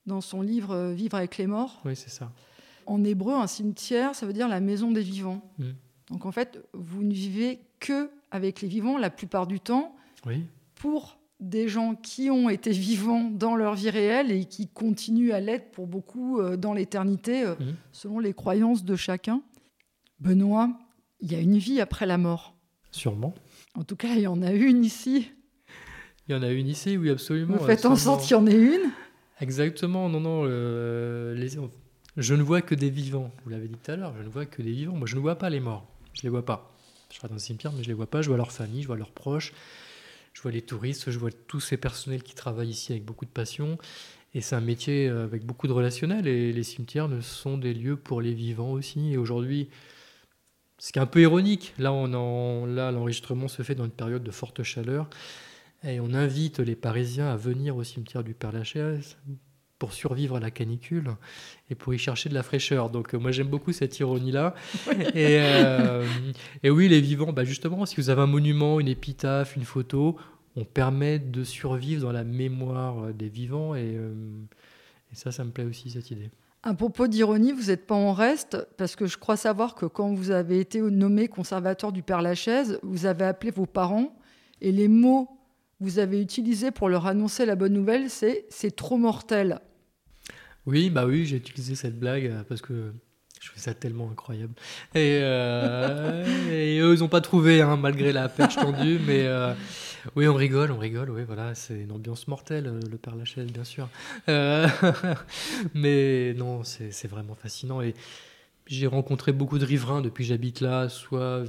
dans 0.06 0.20
son 0.20 0.42
livre 0.42 0.74
euh, 0.74 0.92
Vivre 0.92 1.16
avec 1.16 1.36
les 1.36 1.46
morts. 1.46 1.80
Oui, 1.84 1.96
c'est 1.96 2.10
ça. 2.10 2.32
En 2.86 3.04
hébreu, 3.04 3.34
un 3.34 3.46
cimetière, 3.46 4.14
ça 4.14 4.26
veut 4.26 4.32
dire 4.32 4.48
la 4.48 4.60
maison 4.60 4.90
des 4.90 5.02
vivants. 5.02 5.42
Hmm. 5.58 5.72
Donc, 6.10 6.26
en 6.26 6.32
fait, 6.32 6.62
vous 6.72 7.02
ne 7.02 7.12
vivez 7.12 7.60
que 7.78 8.10
avec 8.30 8.60
les 8.60 8.68
vivants 8.68 8.98
la 8.98 9.10
plupart 9.10 9.46
du 9.46 9.60
temps. 9.60 9.94
Oui. 10.26 10.44
Pour 10.74 11.18
des 11.40 11.68
gens 11.68 11.94
qui 11.94 12.30
ont 12.30 12.50
été 12.50 12.70
vivants 12.70 13.30
dans 13.30 13.56
leur 13.56 13.74
vie 13.74 13.90
réelle 13.90 14.30
et 14.30 14.44
qui 14.44 14.68
continuent 14.68 15.32
à 15.32 15.40
l'être 15.40 15.70
pour 15.70 15.86
beaucoup 15.86 16.38
euh, 16.38 16.56
dans 16.56 16.74
l'éternité, 16.74 17.44
euh, 17.44 17.54
mhm. 17.58 17.76
selon 17.92 18.18
les 18.18 18.34
croyances 18.34 18.84
de 18.84 18.94
chacun. 18.94 19.42
Benoît, 20.20 20.70
il 21.20 21.32
y 21.32 21.34
a 21.34 21.40
une 21.40 21.56
vie 21.56 21.80
après 21.80 22.04
la 22.04 22.18
mort. 22.18 22.54
Sûrement. 22.90 23.34
En 23.74 23.84
tout 23.84 23.96
cas, 23.96 24.14
il 24.14 24.20
y 24.20 24.26
en 24.26 24.42
a 24.42 24.52
une 24.52 24.84
ici. 24.84 25.30
Il 26.28 26.32
y 26.32 26.34
en 26.34 26.42
a 26.42 26.50
une 26.50 26.68
ici, 26.68 26.98
oui, 26.98 27.08
absolument. 27.08 27.56
Vous 27.56 27.64
faites 27.64 27.86
en 27.86 27.96
sorte 27.96 28.22
qu'il 28.22 28.32
y 28.32 28.34
en 28.34 28.46
ait 28.46 28.54
une 28.54 28.90
Exactement, 29.40 30.10
non, 30.10 30.20
non. 30.20 30.42
Euh, 30.44 31.34
je 32.20 32.34
ne 32.34 32.42
vois 32.42 32.62
que 32.62 32.74
des 32.74 32.90
vivants. 32.90 33.32
Vous 33.44 33.50
l'avez 33.50 33.68
dit 33.68 33.76
tout 33.82 33.90
à 33.90 33.96
l'heure, 33.96 34.14
je 34.16 34.22
ne 34.22 34.28
vois 34.28 34.46
que 34.46 34.62
des 34.62 34.72
vivants. 34.72 34.94
Moi, 34.94 35.06
je 35.06 35.16
ne 35.16 35.20
vois 35.20 35.36
pas 35.36 35.50
les 35.50 35.60
morts. 35.60 35.86
Je 36.12 36.20
ne 36.20 36.22
les 36.24 36.28
vois 36.28 36.44
pas. 36.44 36.72
Je 37.10 37.16
serai 37.16 37.28
dans 37.28 37.34
le 37.34 37.40
cimetière, 37.40 37.72
mais 37.72 37.82
je 37.82 37.88
ne 37.88 37.92
les 37.92 37.94
vois 37.94 38.06
pas. 38.06 38.22
Je 38.22 38.28
vois 38.28 38.36
leur 38.36 38.52
famille, 38.52 38.82
je 38.82 38.86
vois 38.86 38.96
leurs 38.96 39.10
proches 39.10 39.52
je 40.32 40.42
vois 40.42 40.52
les 40.52 40.62
touristes, 40.62 41.10
je 41.10 41.18
vois 41.18 41.30
tous 41.30 41.60
ces 41.60 41.76
personnels 41.76 42.22
qui 42.22 42.34
travaillent 42.34 42.70
ici 42.70 42.92
avec 42.92 43.04
beaucoup 43.04 43.24
de 43.24 43.30
passion. 43.30 43.78
Et 44.34 44.40
c'est 44.40 44.54
un 44.54 44.60
métier 44.60 45.08
euh, 45.08 45.24
avec 45.24 45.44
beaucoup 45.44 45.66
de 45.66 45.72
relationnel. 45.72 46.26
Et 46.26 46.52
les 46.52 46.62
cimetières 46.62 47.08
ne 47.08 47.20
sont 47.20 47.58
des 47.58 47.74
lieux 47.74 47.96
pour 47.96 48.20
les 48.20 48.32
vivants 48.32 48.72
aussi. 48.72 49.12
Et 49.12 49.16
aujourd'hui, 49.16 49.68
ce 50.78 50.92
qui 50.92 50.98
est 50.98 51.02
un 51.02 51.06
peu 51.06 51.20
ironique, 51.20 51.74
là, 51.78 51.92
l'enregistrement 51.92 53.48
se 53.48 53.62
fait 53.62 53.74
dans 53.74 53.84
une 53.84 53.90
période 53.90 54.22
de 54.22 54.30
forte 54.30 54.62
chaleur. 54.62 55.10
Et 55.82 55.98
on 56.00 56.14
invite 56.14 56.60
les 56.60 56.76
Parisiens 56.76 57.28
à 57.28 57.36
venir 57.36 57.76
au 57.76 57.84
cimetière 57.84 58.22
du 58.22 58.34
Père-Lachaise 58.34 59.16
pour 59.80 59.94
survivre 59.94 60.36
à 60.36 60.40
la 60.40 60.50
canicule 60.52 61.16
et 61.70 61.74
pour 61.74 61.92
y 61.94 61.98
chercher 61.98 62.28
de 62.28 62.34
la 62.34 62.44
fraîcheur. 62.44 62.90
Donc 62.90 63.14
euh, 63.14 63.18
moi 63.18 63.32
j'aime 63.32 63.48
beaucoup 63.48 63.72
cette 63.72 63.98
ironie-là. 63.98 64.54
Euh, 65.16 66.06
et, 66.62 66.70
oui, 66.70 66.88
les 66.88 67.00
vivants, 67.00 67.32
bah 67.32 67.44
justement, 67.44 67.86
si 67.86 67.96
vous 67.96 68.10
avez 68.10 68.22
un 68.22 68.26
monument, 68.26 68.80
une 68.80 68.88
épitaphe, 68.88 69.56
une 69.56 69.64
photo, 69.64 70.16
on 70.56 70.64
permet 70.64 71.18
de 71.18 71.42
survivre 71.42 72.02
dans 72.02 72.12
la 72.12 72.24
mémoire 72.24 73.04
euh, 73.04 73.12
des 73.12 73.28
vivants. 73.28 73.74
Et, 73.74 73.94
et 75.10 75.14
ça, 75.14 75.32
ça 75.32 75.44
me 75.44 75.50
plaît 75.50 75.64
aussi, 75.64 75.90
cette 75.90 76.10
idée. 76.10 76.30
À 76.62 76.74
propos 76.74 77.06
d'ironie, 77.06 77.52
vous 77.52 77.66
n'êtes 77.66 77.86
pas 77.86 77.94
en 77.94 78.12
reste, 78.12 78.66
parce 78.76 78.94
que 78.94 79.06
je 79.06 79.16
crois 79.16 79.36
savoir 79.36 79.74
que 79.74 79.86
quand 79.86 80.12
vous 80.12 80.30
avez 80.30 80.60
été 80.60 80.80
nommé 80.80 81.28
conservateur 81.28 81.92
du 81.92 82.02
Père 82.02 82.22
Lachaise, 82.22 82.78
vous 82.82 83.06
avez 83.06 83.24
appelé 83.24 83.50
vos 83.50 83.66
parents, 83.66 84.14
et 84.60 84.72
les 84.72 84.88
mots 84.88 85.26
que 85.78 85.84
vous 85.84 85.98
avez 85.98 86.20
utilisés 86.20 86.70
pour 86.70 86.88
leur 86.88 87.06
annoncer 87.06 87.46
la 87.46 87.56
bonne 87.56 87.72
nouvelle, 87.72 88.10
c'est 88.10 88.46
«c'est 88.50 88.76
trop 88.76 88.98
mortel». 88.98 89.60
Oui, 90.70 90.88
bah 90.88 91.04
oui, 91.04 91.26
j'ai 91.26 91.36
utilisé 91.36 91.74
cette 91.74 91.98
blague 91.98 92.26
euh, 92.26 92.44
parce 92.48 92.62
que 92.62 92.92
je 93.40 93.48
fais 93.50 93.58
ça 93.58 93.74
tellement 93.74 94.08
incroyable. 94.08 94.52
Et, 94.94 95.18
euh, 95.20 96.24
eux, 96.48 96.94
ils 96.94 97.00
n'ont 97.00 97.08
pas 97.08 97.20
trouvé, 97.20 97.60
hein, 97.60 97.76
malgré 97.76 98.12
la 98.12 98.28
perche 98.28 98.54
tendue. 98.54 99.00
Mais 99.04 99.26
euh, 99.26 99.52
oui, 100.14 100.28
on 100.28 100.34
rigole, 100.34 100.70
on 100.70 100.78
rigole. 100.78 101.10
Oui, 101.10 101.22
voilà, 101.26 101.56
c'est 101.56 101.74
une 101.80 101.90
ambiance 101.90 102.28
mortelle, 102.28 102.78
le 102.88 102.96
Père 102.98 103.16
Lachaise, 103.16 103.50
bien 103.50 103.64
sûr. 103.64 103.88
mais 105.74 106.34
non, 106.34 106.62
c'est 106.62 107.08
vraiment 107.08 107.34
fascinant. 107.34 107.82
Et 107.82 107.94
j'ai 108.66 108.86
rencontré 108.86 109.32
beaucoup 109.32 109.58
de 109.58 109.64
riverains 109.64 110.02
depuis 110.02 110.22
que 110.22 110.28
j'habite 110.28 110.60
là, 110.60 110.88
soit 110.88 111.42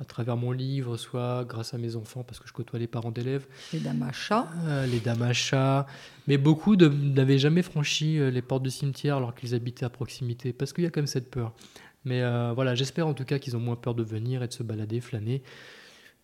à 0.00 0.04
travers 0.04 0.36
mon 0.36 0.52
livre, 0.52 0.96
soit 0.96 1.44
grâce 1.44 1.74
à 1.74 1.78
mes 1.78 1.96
enfants, 1.96 2.22
parce 2.22 2.38
que 2.38 2.46
je 2.46 2.52
côtoie 2.52 2.78
les 2.78 2.86
parents 2.86 3.10
d'élèves. 3.10 3.46
Les 3.72 3.80
damachas. 3.80 4.46
Euh, 4.66 4.86
les 4.86 5.00
damachas. 5.00 5.86
Mais 6.28 6.38
beaucoup 6.38 6.76
n'avaient 6.76 7.38
jamais 7.38 7.62
franchi 7.62 8.18
euh, 8.18 8.30
les 8.30 8.42
portes 8.42 8.62
du 8.62 8.70
cimetière 8.70 9.16
alors 9.16 9.34
qu'ils 9.34 9.54
habitaient 9.54 9.84
à 9.84 9.90
proximité, 9.90 10.52
parce 10.52 10.72
qu'il 10.72 10.84
y 10.84 10.86
a 10.86 10.90
quand 10.90 11.00
même 11.00 11.08
cette 11.08 11.30
peur. 11.30 11.52
Mais 12.04 12.22
euh, 12.22 12.52
voilà, 12.54 12.76
j'espère 12.76 13.08
en 13.08 13.14
tout 13.14 13.24
cas 13.24 13.40
qu'ils 13.40 13.56
ont 13.56 13.60
moins 13.60 13.74
peur 13.74 13.94
de 13.94 14.04
venir 14.04 14.42
et 14.42 14.48
de 14.48 14.52
se 14.52 14.62
balader, 14.62 15.00
flâner. 15.00 15.42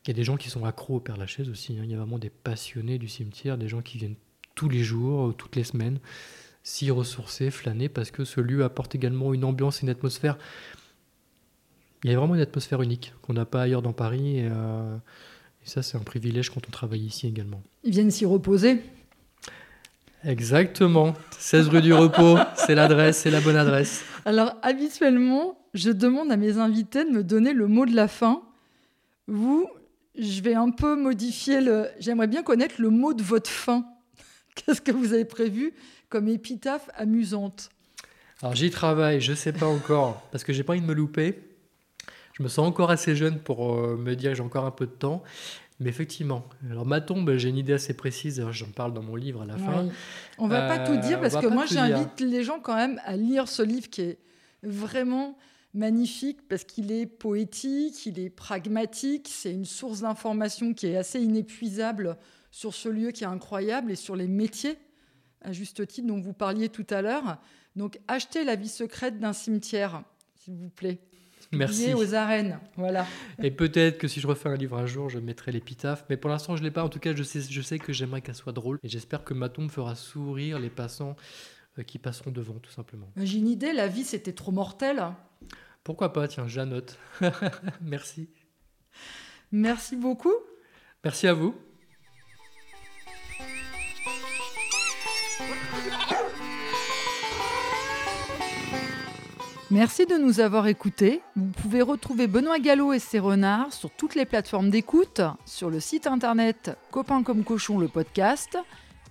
Il 0.04 0.08
y 0.08 0.10
a 0.12 0.14
des 0.14 0.24
gens 0.24 0.36
qui 0.36 0.50
sont 0.50 0.64
accros 0.64 0.96
au 0.96 1.00
Père 1.00 1.16
Lachaise 1.16 1.48
aussi. 1.48 1.72
Hein. 1.72 1.82
Il 1.82 1.90
y 1.90 1.94
a 1.94 1.96
vraiment 1.96 2.18
des 2.18 2.30
passionnés 2.30 2.98
du 2.98 3.08
cimetière, 3.08 3.58
des 3.58 3.68
gens 3.68 3.82
qui 3.82 3.98
viennent 3.98 4.16
tous 4.54 4.68
les 4.68 4.84
jours, 4.84 5.34
toutes 5.36 5.56
les 5.56 5.64
semaines. 5.64 5.98
s'y 6.62 6.90
ressourcer, 6.90 7.50
flâner, 7.50 7.88
parce 7.88 8.10
que 8.10 8.24
ce 8.24 8.40
lieu 8.40 8.62
apporte 8.64 8.94
également 8.94 9.34
une 9.34 9.44
ambiance 9.44 9.78
et 9.78 9.82
une 9.82 9.90
atmosphère. 9.90 10.38
Il 12.04 12.10
y 12.10 12.14
a 12.14 12.18
vraiment 12.18 12.34
une 12.34 12.42
atmosphère 12.42 12.82
unique 12.82 13.14
qu'on 13.22 13.32
n'a 13.32 13.46
pas 13.46 13.62
ailleurs 13.62 13.80
dans 13.80 13.94
Paris. 13.94 14.40
Et, 14.40 14.48
euh, 14.50 14.96
et 15.64 15.68
ça, 15.68 15.82
c'est 15.82 15.96
un 15.96 16.02
privilège 16.02 16.50
quand 16.50 16.60
on 16.68 16.70
travaille 16.70 17.00
ici 17.00 17.26
également. 17.26 17.62
Ils 17.82 17.92
viennent 17.92 18.10
s'y 18.10 18.26
reposer 18.26 18.82
Exactement. 20.22 21.14
16 21.38 21.68
rue 21.68 21.82
du 21.82 21.92
Repos, 21.92 22.38
c'est 22.56 22.74
l'adresse, 22.74 23.18
c'est 23.18 23.30
la 23.30 23.40
bonne 23.40 23.56
adresse. 23.56 24.04
Alors, 24.24 24.54
habituellement, 24.62 25.58
je 25.74 25.90
demande 25.90 26.30
à 26.30 26.36
mes 26.36 26.58
invités 26.58 27.04
de 27.04 27.10
me 27.10 27.22
donner 27.22 27.52
le 27.52 27.68
mot 27.68 27.84
de 27.84 27.94
la 27.94 28.08
fin. 28.08 28.42
Vous, 29.26 29.68
je 30.18 30.40
vais 30.42 30.54
un 30.54 30.70
peu 30.70 30.96
modifier 30.96 31.60
le. 31.60 31.88
J'aimerais 32.00 32.26
bien 32.26 32.42
connaître 32.42 32.76
le 32.78 32.90
mot 32.90 33.12
de 33.12 33.22
votre 33.22 33.50
fin. 33.50 33.86
Qu'est-ce 34.54 34.80
que 34.80 34.92
vous 34.92 35.12
avez 35.12 35.26
prévu 35.26 35.74
comme 36.08 36.28
épitaphe 36.28 36.88
amusante? 36.96 37.70
Alors, 38.42 38.54
j'y 38.54 38.70
travaille, 38.70 39.20
je 39.20 39.32
ne 39.32 39.36
sais 39.36 39.52
pas 39.52 39.66
encore, 39.66 40.22
parce 40.32 40.44
que 40.44 40.52
j'ai 40.52 40.62
pas 40.62 40.72
envie 40.72 40.82
de 40.82 40.86
me 40.86 40.94
louper. 40.94 41.53
Je 42.34 42.42
me 42.42 42.48
sens 42.48 42.66
encore 42.66 42.90
assez 42.90 43.14
jeune 43.14 43.38
pour 43.38 43.74
euh, 43.74 43.96
me 43.96 44.14
dire 44.14 44.32
que 44.32 44.36
j'ai 44.36 44.42
encore 44.42 44.64
un 44.64 44.72
peu 44.72 44.86
de 44.86 44.92
temps. 44.92 45.22
Mais 45.80 45.88
effectivement, 45.88 46.44
alors 46.70 46.86
ma 46.86 47.00
tombe, 47.00 47.36
j'ai 47.36 47.48
une 47.48 47.56
idée 47.56 47.72
assez 47.72 47.94
précise, 47.94 48.44
j'en 48.50 48.70
parle 48.70 48.92
dans 48.92 49.02
mon 49.02 49.16
livre 49.16 49.42
à 49.42 49.46
la 49.46 49.56
fin. 49.56 49.88
On 50.38 50.46
va 50.46 50.68
pas 50.68 50.78
tout 50.78 50.96
dire 50.96 51.18
euh, 51.18 51.20
parce 51.20 51.36
que 51.36 51.46
moi 51.46 51.66
j'invite 51.66 52.20
les 52.20 52.44
gens 52.44 52.60
quand 52.60 52.76
même 52.76 53.00
à 53.04 53.16
lire 53.16 53.48
ce 53.48 53.62
livre 53.62 53.90
qui 53.90 54.02
est 54.02 54.18
vraiment 54.62 55.36
magnifique 55.74 56.46
parce 56.48 56.62
qu'il 56.62 56.92
est 56.92 57.06
poétique, 57.06 58.06
il 58.06 58.20
est 58.20 58.30
pragmatique, 58.30 59.28
c'est 59.28 59.52
une 59.52 59.64
source 59.64 60.00
d'information 60.00 60.74
qui 60.74 60.86
est 60.86 60.96
assez 60.96 61.20
inépuisable 61.20 62.16
sur 62.52 62.72
ce 62.72 62.88
lieu 62.88 63.10
qui 63.10 63.24
est 63.24 63.28
incroyable 63.28 63.90
et 63.90 63.96
sur 63.96 64.14
les 64.14 64.28
métiers, 64.28 64.78
à 65.42 65.50
juste 65.50 65.84
titre, 65.88 66.06
dont 66.06 66.20
vous 66.20 66.32
parliez 66.32 66.68
tout 66.68 66.86
à 66.90 67.02
l'heure. 67.02 67.38
Donc 67.74 67.98
achetez 68.06 68.44
La 68.44 68.54
vie 68.54 68.68
secrète 68.68 69.18
d'un 69.18 69.32
cimetière, 69.32 70.04
s'il 70.36 70.54
vous 70.54 70.70
plaît. 70.70 71.00
Merci. 71.52 71.94
aux 71.94 72.14
arènes. 72.14 72.58
Voilà. 72.76 73.06
Et 73.42 73.50
peut-être 73.50 73.98
que 73.98 74.08
si 74.08 74.20
je 74.20 74.26
refais 74.26 74.48
un 74.48 74.56
livre 74.56 74.76
un 74.76 74.86
jour, 74.86 75.08
je 75.08 75.18
mettrai 75.18 75.52
l'épitaphe. 75.52 76.04
Mais 76.10 76.16
pour 76.16 76.30
l'instant, 76.30 76.56
je 76.56 76.62
ne 76.62 76.66
l'ai 76.66 76.70
pas. 76.70 76.84
En 76.84 76.88
tout 76.88 76.98
cas, 76.98 77.14
je 77.14 77.22
sais, 77.22 77.40
je 77.40 77.60
sais 77.62 77.78
que 77.78 77.92
j'aimerais 77.92 78.20
qu'elle 78.20 78.34
soit 78.34 78.52
drôle. 78.52 78.78
Et 78.82 78.88
j'espère 78.88 79.24
que 79.24 79.34
ma 79.34 79.48
tombe 79.48 79.70
fera 79.70 79.94
sourire 79.94 80.58
les 80.58 80.70
passants 80.70 81.16
euh, 81.78 81.82
qui 81.82 81.98
passeront 81.98 82.30
devant, 82.30 82.54
tout 82.54 82.70
simplement. 82.70 83.10
J'ai 83.16 83.38
une 83.38 83.48
idée, 83.48 83.72
la 83.72 83.88
vie, 83.88 84.04
c'était 84.04 84.32
trop 84.32 84.52
mortel. 84.52 85.02
Pourquoi 85.82 86.12
pas? 86.12 86.28
Tiens, 86.28 86.48
j'annote. 86.48 86.98
Merci. 87.82 88.28
Merci 89.52 89.96
beaucoup. 89.96 90.34
Merci 91.04 91.26
à 91.26 91.34
vous. 91.34 91.54
Merci 99.70 100.04
de 100.04 100.16
nous 100.16 100.40
avoir 100.40 100.66
écoutés. 100.66 101.22
Vous 101.36 101.46
pouvez 101.46 101.80
retrouver 101.80 102.26
Benoît 102.26 102.58
Gallo 102.58 102.92
et 102.92 102.98
ses 102.98 103.18
renards 103.18 103.72
sur 103.72 103.90
toutes 103.90 104.14
les 104.14 104.26
plateformes 104.26 104.68
d'écoute, 104.68 105.22
sur 105.46 105.70
le 105.70 105.80
site 105.80 106.06
internet 106.06 106.76
Copain 106.90 107.22
comme 107.22 107.44
cochon 107.44 107.78
le 107.78 107.88
podcast 107.88 108.58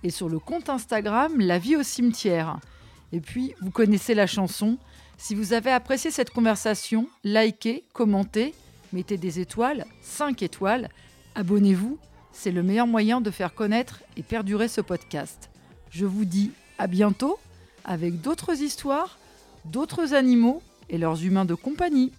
et 0.04 0.10
sur 0.10 0.28
le 0.28 0.38
compte 0.38 0.68
Instagram 0.68 1.40
La 1.40 1.58
vie 1.58 1.74
au 1.74 1.82
cimetière. 1.82 2.60
Et 3.12 3.20
puis, 3.20 3.54
vous 3.62 3.72
connaissez 3.72 4.14
la 4.14 4.28
chanson. 4.28 4.78
Si 5.18 5.34
vous 5.34 5.54
avez 5.54 5.72
apprécié 5.72 6.12
cette 6.12 6.30
conversation, 6.30 7.08
likez, 7.24 7.82
commentez, 7.92 8.54
mettez 8.92 9.16
des 9.16 9.40
étoiles, 9.40 9.84
5 10.02 10.40
étoiles, 10.42 10.88
abonnez-vous. 11.34 11.98
C'est 12.30 12.52
le 12.52 12.62
meilleur 12.62 12.86
moyen 12.86 13.20
de 13.20 13.30
faire 13.32 13.54
connaître 13.54 14.02
et 14.16 14.22
perdurer 14.22 14.68
ce 14.68 14.80
podcast. 14.80 15.50
Je 15.90 16.06
vous 16.06 16.24
dis 16.24 16.52
à 16.78 16.86
bientôt 16.86 17.38
avec 17.84 18.20
d'autres 18.20 18.62
histoires 18.62 19.18
d'autres 19.64 20.14
animaux 20.14 20.62
et 20.88 20.98
leurs 20.98 21.24
humains 21.24 21.44
de 21.44 21.54
compagnie. 21.54 22.12